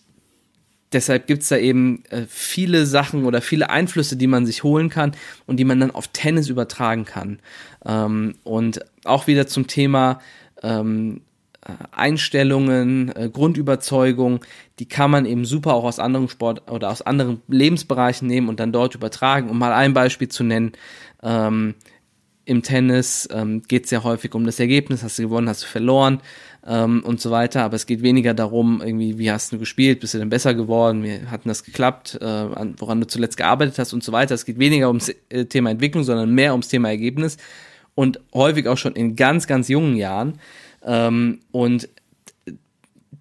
deshalb 0.94 1.28
gibt 1.28 1.44
es 1.44 1.50
da 1.50 1.58
eben 1.58 2.04
äh, 2.10 2.24
viele 2.28 2.86
Sachen 2.86 3.26
oder 3.26 3.42
viele 3.42 3.70
Einflüsse, 3.70 4.18
die 4.18 4.28
man 4.28 4.46
sich 4.46 4.64
holen 4.64 4.90
kann 4.90 5.12
und 5.46 5.58
die 5.58 5.64
man 5.64 5.80
dann 5.80 5.92
auf 5.92 6.08
Tennis 6.08 6.50
übertragen 6.50 7.06
kann. 7.06 7.40
Ähm, 7.86 8.36
und 8.44 8.80
auch 9.06 9.28
wieder 9.28 9.46
zum 9.48 9.68
Thema 9.68 10.20
ähm, 10.64 11.18
äh, 11.18 11.31
Einstellungen, 11.92 13.16
äh, 13.16 13.30
Grundüberzeugung, 13.32 14.44
die 14.80 14.88
kann 14.88 15.12
man 15.12 15.26
eben 15.26 15.46
super 15.46 15.76
auch 15.76 15.84
aus 15.84 16.00
anderen 16.00 16.28
Sport 16.28 16.70
oder 16.72 16.90
aus 16.90 17.02
anderen 17.02 17.42
Lebensbereichen 17.48 18.28
nehmen 18.28 18.50
und 18.50 18.60
dann 18.60 18.72
dort 18.72 18.96
übertragen. 18.96 19.50
Um 19.50 19.60
mal 19.60 19.74
ein 19.74 19.94
Beispiel 19.94 20.28
zu 20.28 20.44
nennen, 20.44 20.72
ähm, 21.22 21.76
im 22.46 22.64
Tennis 22.64 23.30
ähm, 23.32 23.62
geht 23.68 23.86
es 23.86 23.92
ja 23.92 24.04
häufig 24.04 24.34
um 24.34 24.46
das 24.46 24.60
Ergebnis, 24.60 25.04
hast 25.04 25.20
du 25.20 25.24
gewonnen, 25.24 25.48
hast 25.48 25.62
du 25.62 25.68
verloren 25.68 26.22
ähm, 26.66 27.04
und 27.06 27.22
so 27.22 27.30
weiter, 27.30 27.64
aber 27.64 27.76
es 27.76 27.86
geht 27.86 28.02
weniger 28.02 28.34
darum, 28.34 28.82
irgendwie, 28.84 29.20
wie 29.20 29.32
hast 29.32 29.52
du 29.52 29.60
gespielt, 29.60 30.00
bist 30.00 30.16
du 30.16 30.18
denn 30.18 30.30
besser 30.30 30.56
geworden, 30.56 31.04
wie 31.04 31.28
hat 31.28 31.42
das 31.46 31.64
geklappt, 31.64 32.18
äh, 32.20 32.26
an, 32.26 32.76
woran 32.80 33.00
du 33.00 33.08
zuletzt 33.08 33.38
gearbeitet 33.38 33.78
hast 33.78 33.94
und 33.94 34.04
so 34.04 34.12
weiter. 34.12 34.34
Es 34.34 34.46
geht 34.46 34.58
weniger 34.58 34.88
ums 34.88 35.14
äh, 35.30 35.46
Thema 35.46 35.70
Entwicklung, 35.70 36.04
sondern 36.04 36.34
mehr 36.34 36.54
ums 36.54 36.68
Thema 36.68 36.90
Ergebnis 36.90 37.38
und 37.94 38.20
häufig 38.34 38.68
auch 38.68 38.78
schon 38.78 38.94
in 38.94 39.16
ganz, 39.16 39.46
ganz 39.46 39.68
jungen 39.68 39.96
Jahren. 39.96 40.40
Ähm, 40.84 41.40
und 41.52 41.90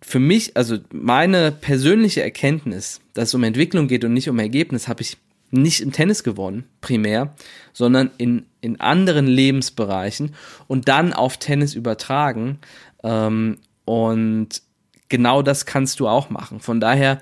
für 0.03 0.19
mich, 0.19 0.57
also 0.57 0.79
meine 0.93 1.53
persönliche 1.53 2.23
Erkenntnis, 2.23 3.01
dass 3.13 3.29
es 3.29 3.35
um 3.35 3.45
Entwicklung 3.45 3.89
geht 3.89 4.05
und 4.05 4.13
nicht 4.13 4.29
um 4.29 4.39
Ergebnis, 4.39 4.89
habe 4.89 5.03
ich 5.03 5.17
nicht 5.51 5.81
im 5.81 5.93
Tennis 5.93 6.23
gewonnen, 6.23 6.65
primär, 6.81 7.35
sondern 7.73 8.11
in, 8.19 8.47
in 8.61 8.81
anderen 8.81 9.27
Lebensbereichen 9.27 10.35
und 10.69 10.89
dann 10.89 11.13
auf 11.13 11.39
Tennis 11.39 11.75
übertragen. 11.75 12.59
Ähm, 13.03 13.59
und 13.85 14.63
genau 15.09 15.43
das 15.43 15.67
kannst 15.67 16.01
du 16.01 16.09
auch 16.09 16.31
machen. 16.31 16.61
Von 16.61 16.81
daher 16.81 17.21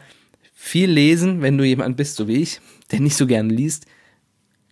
viel 0.53 0.91
lesen, 0.91 1.41
wenn 1.41 1.57
du 1.57 1.65
jemand 1.65 1.97
bist, 1.97 2.17
so 2.17 2.29
wie 2.29 2.43
ich, 2.43 2.61
der 2.91 3.01
nicht 3.01 3.17
so 3.17 3.27
gerne 3.27 3.53
liest. 3.53 3.87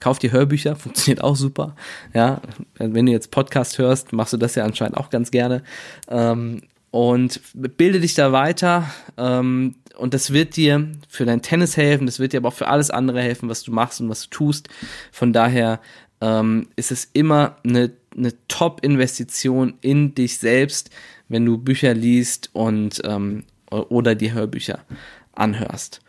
Kauf 0.07 0.21
dir 0.21 0.31
Hörbücher, 0.31 0.77
funktioniert 0.77 1.25
auch 1.25 1.35
super. 1.35 1.75
Ja, 2.15 2.41
wenn 2.79 3.07
du 3.07 3.11
jetzt 3.11 3.33
Podcast 3.33 3.79
hörst, 3.79 4.13
machst 4.13 4.33
du 4.33 4.37
das 4.37 4.55
ja 4.55 4.65
anscheinend 4.65 4.97
auch 4.99 5.11
ganz 5.11 5.33
gerne. 5.33 5.65
Ähm, 6.07 6.63
und 6.93 7.41
bilde 7.53 7.99
dich 7.99 8.15
da 8.15 8.31
weiter. 8.31 8.89
Ähm, 9.19 9.75
und 9.97 10.15
das 10.15 10.33
wird 10.33 10.55
dir 10.55 10.93
für 11.09 11.25
dein 11.25 11.43
Tennis 11.43 11.77
helfen, 11.77 12.07
das 12.07 12.21
wird 12.21 12.33
dir 12.33 12.37
aber 12.37 12.51
auch 12.51 12.55
für 12.55 12.69
alles 12.69 12.91
andere 12.91 13.21
helfen, 13.21 13.49
was 13.49 13.65
du 13.65 13.73
machst 13.73 14.01
und 14.01 14.09
was 14.09 14.23
du 14.23 14.31
tust. 14.31 14.69
Von 15.11 15.33
daher 15.33 15.81
ähm, 16.21 16.69
ist 16.77 16.93
es 16.93 17.11
immer 17.13 17.57
eine, 17.65 17.91
eine 18.17 18.33
Top-Investition 18.47 19.75
in 19.81 20.15
dich 20.15 20.39
selbst, 20.39 20.91
wenn 21.29 21.45
du 21.45 21.59
Bücher 21.59 21.95
liest 21.95 22.51
und 22.53 23.03
ähm, 23.05 23.43
oder 23.73 24.15
die 24.15 24.33
Hörbücher 24.33 24.85
anhörst. 25.33 26.01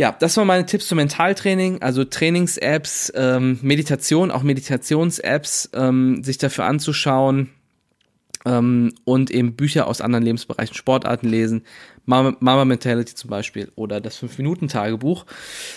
Ja, 0.00 0.16
das 0.18 0.34
waren 0.38 0.46
meine 0.46 0.64
Tipps 0.64 0.88
zum 0.88 0.96
Mentaltraining, 0.96 1.82
also 1.82 2.04
Trainings-Apps, 2.04 3.12
ähm, 3.14 3.58
Meditation, 3.60 4.30
auch 4.30 4.42
Meditations-Apps, 4.42 5.72
ähm, 5.74 6.24
sich 6.24 6.38
dafür 6.38 6.64
anzuschauen 6.64 7.50
ähm, 8.46 8.94
und 9.04 9.30
eben 9.30 9.56
Bücher 9.56 9.86
aus 9.86 10.00
anderen 10.00 10.24
Lebensbereichen, 10.24 10.74
Sportarten 10.74 11.28
lesen, 11.28 11.64
Mama, 12.06 12.34
Mama 12.40 12.64
Mentality 12.64 13.14
zum 13.14 13.28
Beispiel 13.28 13.70
oder 13.74 14.00
das 14.00 14.18
5-Minuten-Tagebuch. 14.22 15.26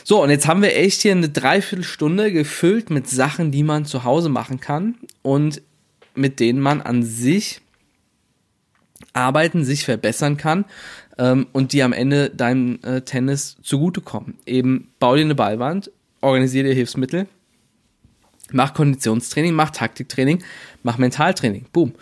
So, 0.05 0.23
und 0.23 0.29
jetzt 0.29 0.47
haben 0.47 0.61
wir 0.61 0.73
echt 0.73 1.01
hier 1.01 1.11
eine 1.11 1.27
Dreiviertelstunde 1.27 2.31
gefüllt 2.31 2.91
mit 2.91 3.09
Sachen, 3.09 3.51
die 3.51 3.63
man 3.63 3.83
zu 3.83 4.05
Hause 4.05 4.29
machen 4.29 4.61
kann 4.61 4.95
und 5.21 5.61
mit 6.15 6.39
denen 6.39 6.61
man 6.61 6.81
an 6.81 7.03
sich 7.03 7.59
arbeiten, 9.11 9.65
sich 9.65 9.83
verbessern 9.83 10.37
kann 10.37 10.63
ähm, 11.17 11.47
und 11.51 11.73
die 11.73 11.83
am 11.83 11.93
Ende 11.93 12.29
deinem 12.29 12.79
äh, 12.83 13.01
Tennis 13.01 13.57
zugutekommen. 13.61 14.35
Eben 14.45 14.89
bau 14.99 15.15
dir 15.15 15.21
eine 15.21 15.35
Ballwand, 15.35 15.91
organisiere 16.21 16.69
dir 16.69 16.73
Hilfsmittel, 16.73 17.27
mach 18.51 18.73
Konditionstraining, 18.73 19.53
mach 19.53 19.71
Taktiktraining, 19.71 20.43
mach 20.83 20.97
Mentaltraining. 20.97 21.65
Boom. 21.71 21.93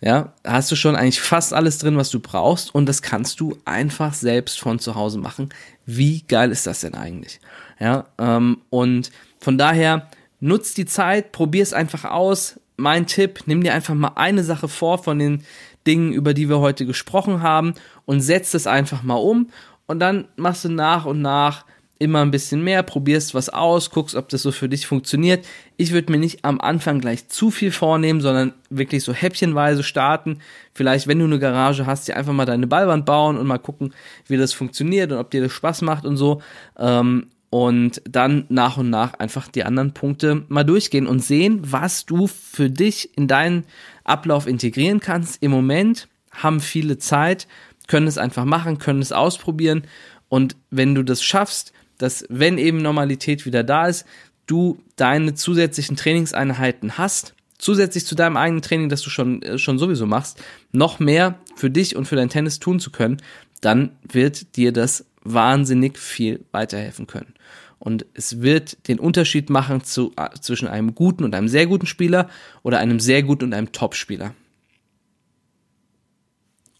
ja, 0.00 0.34
hast 0.44 0.70
du 0.70 0.76
schon 0.76 0.96
eigentlich 0.96 1.20
fast 1.20 1.52
alles 1.52 1.78
drin, 1.78 1.96
was 1.96 2.10
du 2.10 2.20
brauchst 2.20 2.74
und 2.74 2.86
das 2.86 3.02
kannst 3.02 3.40
du 3.40 3.56
einfach 3.64 4.14
selbst 4.14 4.60
von 4.60 4.78
zu 4.78 4.94
Hause 4.94 5.18
machen. 5.18 5.48
Wie 5.84 6.22
geil 6.22 6.50
ist 6.50 6.66
das 6.66 6.80
denn 6.80 6.94
eigentlich? 6.94 7.40
Ja, 7.78 8.06
ähm, 8.18 8.58
und 8.70 9.10
von 9.38 9.58
daher 9.58 10.08
nutz 10.40 10.74
die 10.74 10.86
Zeit, 10.86 11.32
probier 11.32 11.62
es 11.62 11.72
einfach 11.72 12.04
aus. 12.04 12.60
Mein 12.76 13.06
Tipp, 13.06 13.44
nimm 13.46 13.62
dir 13.62 13.72
einfach 13.72 13.94
mal 13.94 14.12
eine 14.16 14.44
Sache 14.44 14.68
vor 14.68 15.02
von 15.02 15.18
den 15.18 15.42
Dingen, 15.86 16.12
über 16.12 16.34
die 16.34 16.48
wir 16.48 16.60
heute 16.60 16.86
gesprochen 16.86 17.42
haben 17.42 17.74
und 18.04 18.20
setz 18.20 18.54
es 18.54 18.66
einfach 18.66 19.02
mal 19.02 19.14
um 19.14 19.50
und 19.86 20.00
dann 20.00 20.28
machst 20.36 20.64
du 20.64 20.68
nach 20.68 21.04
und 21.04 21.22
nach 21.22 21.64
immer 21.98 22.20
ein 22.20 22.30
bisschen 22.30 22.62
mehr, 22.62 22.82
probierst 22.82 23.34
was 23.34 23.48
aus, 23.48 23.90
guckst, 23.90 24.14
ob 24.14 24.28
das 24.28 24.42
so 24.42 24.52
für 24.52 24.68
dich 24.68 24.86
funktioniert. 24.86 25.46
Ich 25.78 25.92
würde 25.92 26.12
mir 26.12 26.18
nicht 26.18 26.44
am 26.44 26.60
Anfang 26.60 27.00
gleich 27.00 27.28
zu 27.28 27.50
viel 27.50 27.72
vornehmen, 27.72 28.20
sondern 28.20 28.52
wirklich 28.68 29.02
so 29.02 29.14
häppchenweise 29.14 29.82
starten. 29.82 30.40
Vielleicht, 30.74 31.06
wenn 31.06 31.18
du 31.18 31.24
eine 31.24 31.38
Garage 31.38 31.86
hast, 31.86 32.06
dir 32.06 32.16
einfach 32.16 32.34
mal 32.34 32.44
deine 32.44 32.66
Ballwand 32.66 33.06
bauen 33.06 33.38
und 33.38 33.46
mal 33.46 33.58
gucken, 33.58 33.94
wie 34.26 34.36
das 34.36 34.52
funktioniert 34.52 35.10
und 35.10 35.18
ob 35.18 35.30
dir 35.30 35.42
das 35.42 35.52
Spaß 35.52 35.82
macht 35.82 36.04
und 36.04 36.18
so. 36.18 36.42
Ähm, 36.78 37.28
und 37.48 38.02
dann 38.04 38.44
nach 38.48 38.76
und 38.76 38.90
nach 38.90 39.14
einfach 39.14 39.48
die 39.48 39.64
anderen 39.64 39.94
Punkte 39.94 40.44
mal 40.48 40.64
durchgehen 40.64 41.06
und 41.06 41.20
sehen, 41.20 41.60
was 41.62 42.04
du 42.04 42.26
für 42.26 42.68
dich 42.68 43.16
in 43.16 43.28
deinen 43.28 43.64
Ablauf 44.06 44.46
integrieren 44.46 45.00
kannst. 45.00 45.42
Im 45.42 45.50
Moment 45.50 46.08
haben 46.30 46.60
viele 46.60 46.98
Zeit, 46.98 47.46
können 47.86 48.06
es 48.06 48.18
einfach 48.18 48.44
machen, 48.44 48.78
können 48.78 49.02
es 49.02 49.12
ausprobieren. 49.12 49.82
Und 50.28 50.56
wenn 50.70 50.94
du 50.94 51.02
das 51.02 51.22
schaffst, 51.22 51.72
dass 51.98 52.24
wenn 52.28 52.58
eben 52.58 52.78
Normalität 52.78 53.46
wieder 53.46 53.62
da 53.62 53.86
ist, 53.86 54.04
du 54.46 54.78
deine 54.96 55.34
zusätzlichen 55.34 55.96
Trainingseinheiten 55.96 56.98
hast, 56.98 57.34
zusätzlich 57.58 58.06
zu 58.06 58.14
deinem 58.14 58.36
eigenen 58.36 58.62
Training, 58.62 58.88
das 58.88 59.02
du 59.02 59.10
schon, 59.10 59.42
äh, 59.42 59.58
schon 59.58 59.78
sowieso 59.78 60.06
machst, 60.06 60.42
noch 60.72 60.98
mehr 60.98 61.38
für 61.56 61.70
dich 61.70 61.96
und 61.96 62.06
für 62.06 62.16
dein 62.16 62.28
Tennis 62.28 62.58
tun 62.58 62.80
zu 62.80 62.90
können, 62.90 63.22
dann 63.60 63.92
wird 64.02 64.56
dir 64.56 64.72
das 64.72 65.06
wahnsinnig 65.22 65.98
viel 65.98 66.44
weiterhelfen 66.52 67.06
können. 67.06 67.34
Und 67.78 68.06
es 68.14 68.40
wird 68.40 68.88
den 68.88 68.98
Unterschied 68.98 69.50
machen 69.50 69.84
zu, 69.84 70.12
äh, 70.16 70.30
zwischen 70.40 70.68
einem 70.68 70.94
guten 70.94 71.24
und 71.24 71.34
einem 71.34 71.48
sehr 71.48 71.66
guten 71.66 71.86
Spieler 71.86 72.28
oder 72.62 72.78
einem 72.78 73.00
sehr 73.00 73.22
guten 73.22 73.44
und 73.44 73.54
einem 73.54 73.72
Top-Spieler. 73.72 74.34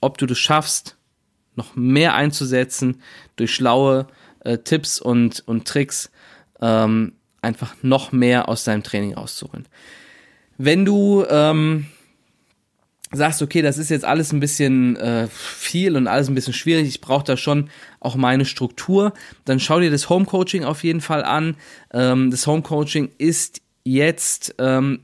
Ob 0.01 0.18
du 0.18 0.26
das 0.26 0.38
schaffst, 0.38 0.97
noch 1.55 1.74
mehr 1.74 2.14
einzusetzen 2.14 3.01
durch 3.36 3.55
schlaue 3.55 4.07
äh, 4.40 4.59
Tipps 4.59 5.01
und, 5.01 5.42
und 5.47 5.66
Tricks 5.66 6.11
ähm, 6.61 7.12
einfach 7.42 7.76
noch 7.82 8.12
mehr 8.12 8.49
aus 8.49 8.64
deinem 8.64 8.82
Training 8.82 9.14
rauszuholen. 9.14 9.66
Wenn 10.59 10.84
du 10.84 11.24
ähm, 11.28 11.86
sagst, 13.17 13.43
okay, 13.43 13.62
das 13.62 13.79
ist 13.79 13.91
jetzt 13.91 14.05
alles 14.05 14.33
ein 14.33 14.41
bisschen 14.41 14.97
äh, 14.97 15.29
viel 15.29 15.97
und 15.97 16.07
alles 16.07 16.29
ein 16.29 16.35
bisschen 16.35 16.53
schwierig, 16.53 16.87
ich 16.89 17.01
brauche 17.01 17.25
da 17.25 17.37
schon 17.37 17.71
auch 18.01 18.17
meine 18.17 18.45
Struktur, 18.45 19.12
dann 19.45 19.61
schau 19.61 19.81
dir 19.81 19.91
das 19.91 20.09
Home 20.09 20.27
Coaching 20.27 20.64
auf 20.64 20.85
jeden 20.85 21.01
Fall 21.01 21.25
an. 21.25 21.57
Ähm, 21.93 22.31
das 22.31 22.47
Home 22.47 22.62
Coaching 22.62 23.11
ist 23.19 23.61
jetzt 23.85 24.55
ähm, 24.59 25.01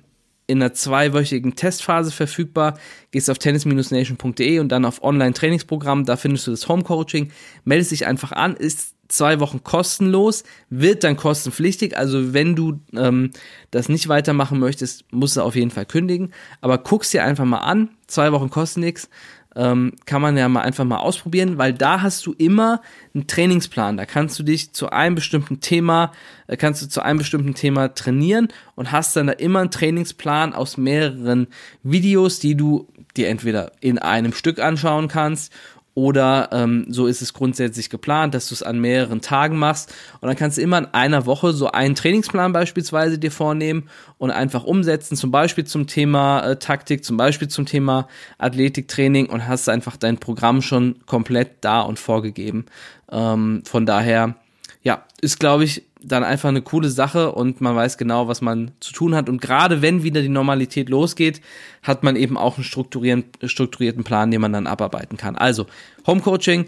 in 0.46 0.62
einer 0.62 0.74
zweiwöchigen 0.74 1.56
Testphase 1.56 2.10
verfügbar. 2.10 2.78
Gehst 3.10 3.30
auf 3.30 3.38
tennis-nation.de 3.38 4.58
und 4.58 4.68
dann 4.70 4.84
auf 4.84 5.02
Online-Trainingsprogramm, 5.02 6.04
da 6.04 6.16
findest 6.16 6.46
du 6.46 6.50
das 6.50 6.68
Home 6.68 6.82
Coaching. 6.82 7.30
Meldest 7.64 7.92
dich 7.92 8.06
einfach 8.06 8.32
an, 8.32 8.54
ist 8.56 8.94
zwei 9.08 9.40
Wochen 9.40 9.62
kostenlos, 9.62 10.44
wird 10.70 11.04
dann 11.04 11.16
kostenpflichtig. 11.16 11.96
Also 11.96 12.32
wenn 12.32 12.56
du 12.56 12.80
ähm, 12.94 13.30
das 13.70 13.88
nicht 13.88 14.08
weitermachen 14.08 14.58
möchtest, 14.58 15.04
musst 15.12 15.36
du 15.36 15.42
auf 15.42 15.54
jeden 15.54 15.70
Fall 15.70 15.86
kündigen. 15.86 16.32
Aber 16.60 16.78
guck's 16.78 17.10
dir 17.10 17.24
einfach 17.24 17.44
mal 17.44 17.58
an. 17.58 17.90
Zwei 18.06 18.32
Wochen 18.32 18.50
kosten 18.50 18.80
nichts. 18.80 19.08
Ähm, 19.54 19.92
kann 20.06 20.22
man 20.22 20.38
ja 20.38 20.48
mal 20.48 20.62
einfach 20.62 20.84
mal 20.84 20.96
ausprobieren, 20.96 21.58
weil 21.58 21.74
da 21.74 22.00
hast 22.00 22.24
du 22.24 22.32
immer 22.32 22.80
einen 23.12 23.26
Trainingsplan. 23.26 23.98
Da 23.98 24.06
kannst 24.06 24.38
du 24.38 24.44
dich 24.44 24.72
zu 24.72 24.88
einem 24.88 25.14
bestimmten 25.14 25.60
Thema, 25.60 26.12
äh, 26.46 26.56
kannst 26.56 26.80
du 26.80 26.88
zu 26.88 27.02
einem 27.02 27.18
bestimmten 27.18 27.54
Thema 27.54 27.94
trainieren 27.94 28.48
und 28.76 28.92
hast 28.92 29.14
dann 29.14 29.26
da 29.26 29.34
immer 29.34 29.60
einen 29.60 29.70
Trainingsplan 29.70 30.54
aus 30.54 30.78
mehreren 30.78 31.48
Videos, 31.82 32.38
die 32.38 32.56
du 32.56 32.88
dir 33.16 33.28
entweder 33.28 33.72
in 33.80 33.98
einem 33.98 34.32
Stück 34.32 34.58
anschauen 34.58 35.08
kannst 35.08 35.52
oder 35.94 36.48
ähm, 36.52 36.86
so 36.88 37.06
ist 37.06 37.20
es 37.20 37.34
grundsätzlich 37.34 37.90
geplant, 37.90 38.34
dass 38.34 38.48
du 38.48 38.54
es 38.54 38.62
an 38.62 38.80
mehreren 38.80 39.20
Tagen 39.20 39.58
machst. 39.58 39.92
Und 40.20 40.28
dann 40.28 40.36
kannst 40.36 40.56
du 40.56 40.62
immer 40.62 40.78
in 40.78 40.86
einer 40.86 41.26
Woche 41.26 41.52
so 41.52 41.70
einen 41.70 41.94
Trainingsplan 41.94 42.52
beispielsweise 42.52 43.18
dir 43.18 43.30
vornehmen 43.30 43.88
und 44.18 44.30
einfach 44.30 44.64
umsetzen, 44.64 45.16
zum 45.16 45.30
Beispiel 45.30 45.64
zum 45.64 45.86
Thema 45.86 46.40
äh, 46.40 46.56
Taktik, 46.56 47.04
zum 47.04 47.16
Beispiel 47.16 47.48
zum 47.48 47.66
Thema 47.66 48.08
Athletiktraining 48.38 49.26
und 49.26 49.46
hast 49.46 49.68
einfach 49.68 49.96
dein 49.96 50.18
Programm 50.18 50.62
schon 50.62 50.96
komplett 51.04 51.56
da 51.60 51.82
und 51.82 51.98
vorgegeben. 51.98 52.66
Ähm, 53.10 53.62
von 53.66 53.84
daher, 53.84 54.36
ja, 54.82 55.04
ist, 55.20 55.38
glaube 55.38 55.64
ich, 55.64 55.84
dann 56.04 56.24
einfach 56.24 56.48
eine 56.48 56.62
coole 56.62 56.88
Sache 56.88 57.32
und 57.32 57.60
man 57.60 57.76
weiß 57.76 57.98
genau, 57.98 58.28
was 58.28 58.40
man 58.40 58.72
zu 58.80 58.92
tun 58.92 59.14
hat. 59.14 59.28
Und 59.28 59.40
gerade 59.40 59.82
wenn 59.82 60.02
wieder 60.02 60.22
die 60.22 60.28
Normalität 60.28 60.88
losgeht, 60.88 61.40
hat 61.82 62.02
man 62.02 62.16
eben 62.16 62.36
auch 62.36 62.56
einen 62.56 62.64
strukturierten 62.64 64.04
Plan, 64.04 64.30
den 64.30 64.40
man 64.40 64.52
dann 64.52 64.66
abarbeiten 64.66 65.16
kann. 65.16 65.36
Also, 65.36 65.66
Homecoaching, 66.06 66.66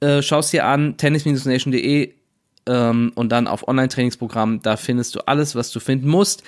äh, 0.00 0.22
schaust 0.22 0.52
dir 0.52 0.66
an, 0.66 0.96
tennis-nation.de 0.96 2.12
ähm, 2.66 3.12
und 3.14 3.30
dann 3.30 3.46
auf 3.46 3.66
Online-Trainingsprogramm, 3.66 4.62
da 4.62 4.76
findest 4.76 5.14
du 5.14 5.20
alles, 5.26 5.54
was 5.54 5.70
du 5.70 5.80
finden 5.80 6.08
musst. 6.08 6.42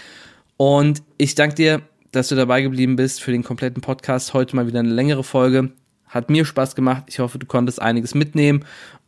Und 0.57 1.03
ich 1.19 1.35
danke 1.35 1.55
dir, 1.55 1.83
dass 2.13 2.29
du 2.29 2.37
dabei 2.37 2.63
geblieben 2.63 2.97
bist 2.97 3.23
für 3.23 3.33
den 3.33 3.43
kompletten 3.43 3.83
Podcast. 3.83 4.35
Heute 4.35 4.55
mal 4.57 4.67
wieder 4.67 4.81
eine 4.81 4.93
längere 4.93 5.25
Folge. 5.25 5.73
Hat 6.07 6.31
mir 6.31 6.45
Spaß 6.45 6.77
gemacht. 6.77 7.05
Ich 7.09 7.19
hoffe, 7.19 7.39
du 7.39 7.47
konntest 7.47 7.83
einiges 7.83 8.15
mitnehmen 8.15 8.65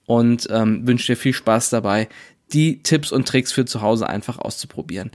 und 0.06 0.48
ähm, 0.50 0.86
wünsche 0.86 1.12
dir 1.12 1.16
viel 1.16 1.32
Spaß 1.32 1.70
dabei, 1.70 2.08
die 2.53 2.82
Tipps 2.82 3.12
und 3.12 3.26
Tricks 3.26 3.53
für 3.53 3.64
zu 3.64 3.82
Hause 3.82 4.09
einfach 4.09 4.38
auszuprobieren. 4.38 5.11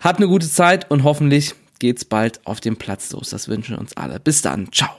Habt 0.00 0.18
eine 0.18 0.28
gute 0.28 0.48
Zeit 0.48 0.90
und 0.90 1.04
hoffentlich 1.04 1.54
geht's 1.78 2.04
bald 2.04 2.46
auf 2.46 2.60
dem 2.60 2.76
Platz 2.76 3.12
los. 3.12 3.30
Das 3.30 3.48
wünschen 3.48 3.76
uns 3.76 3.96
alle. 3.96 4.20
Bis 4.20 4.42
dann. 4.42 4.72
Ciao. 4.72 4.90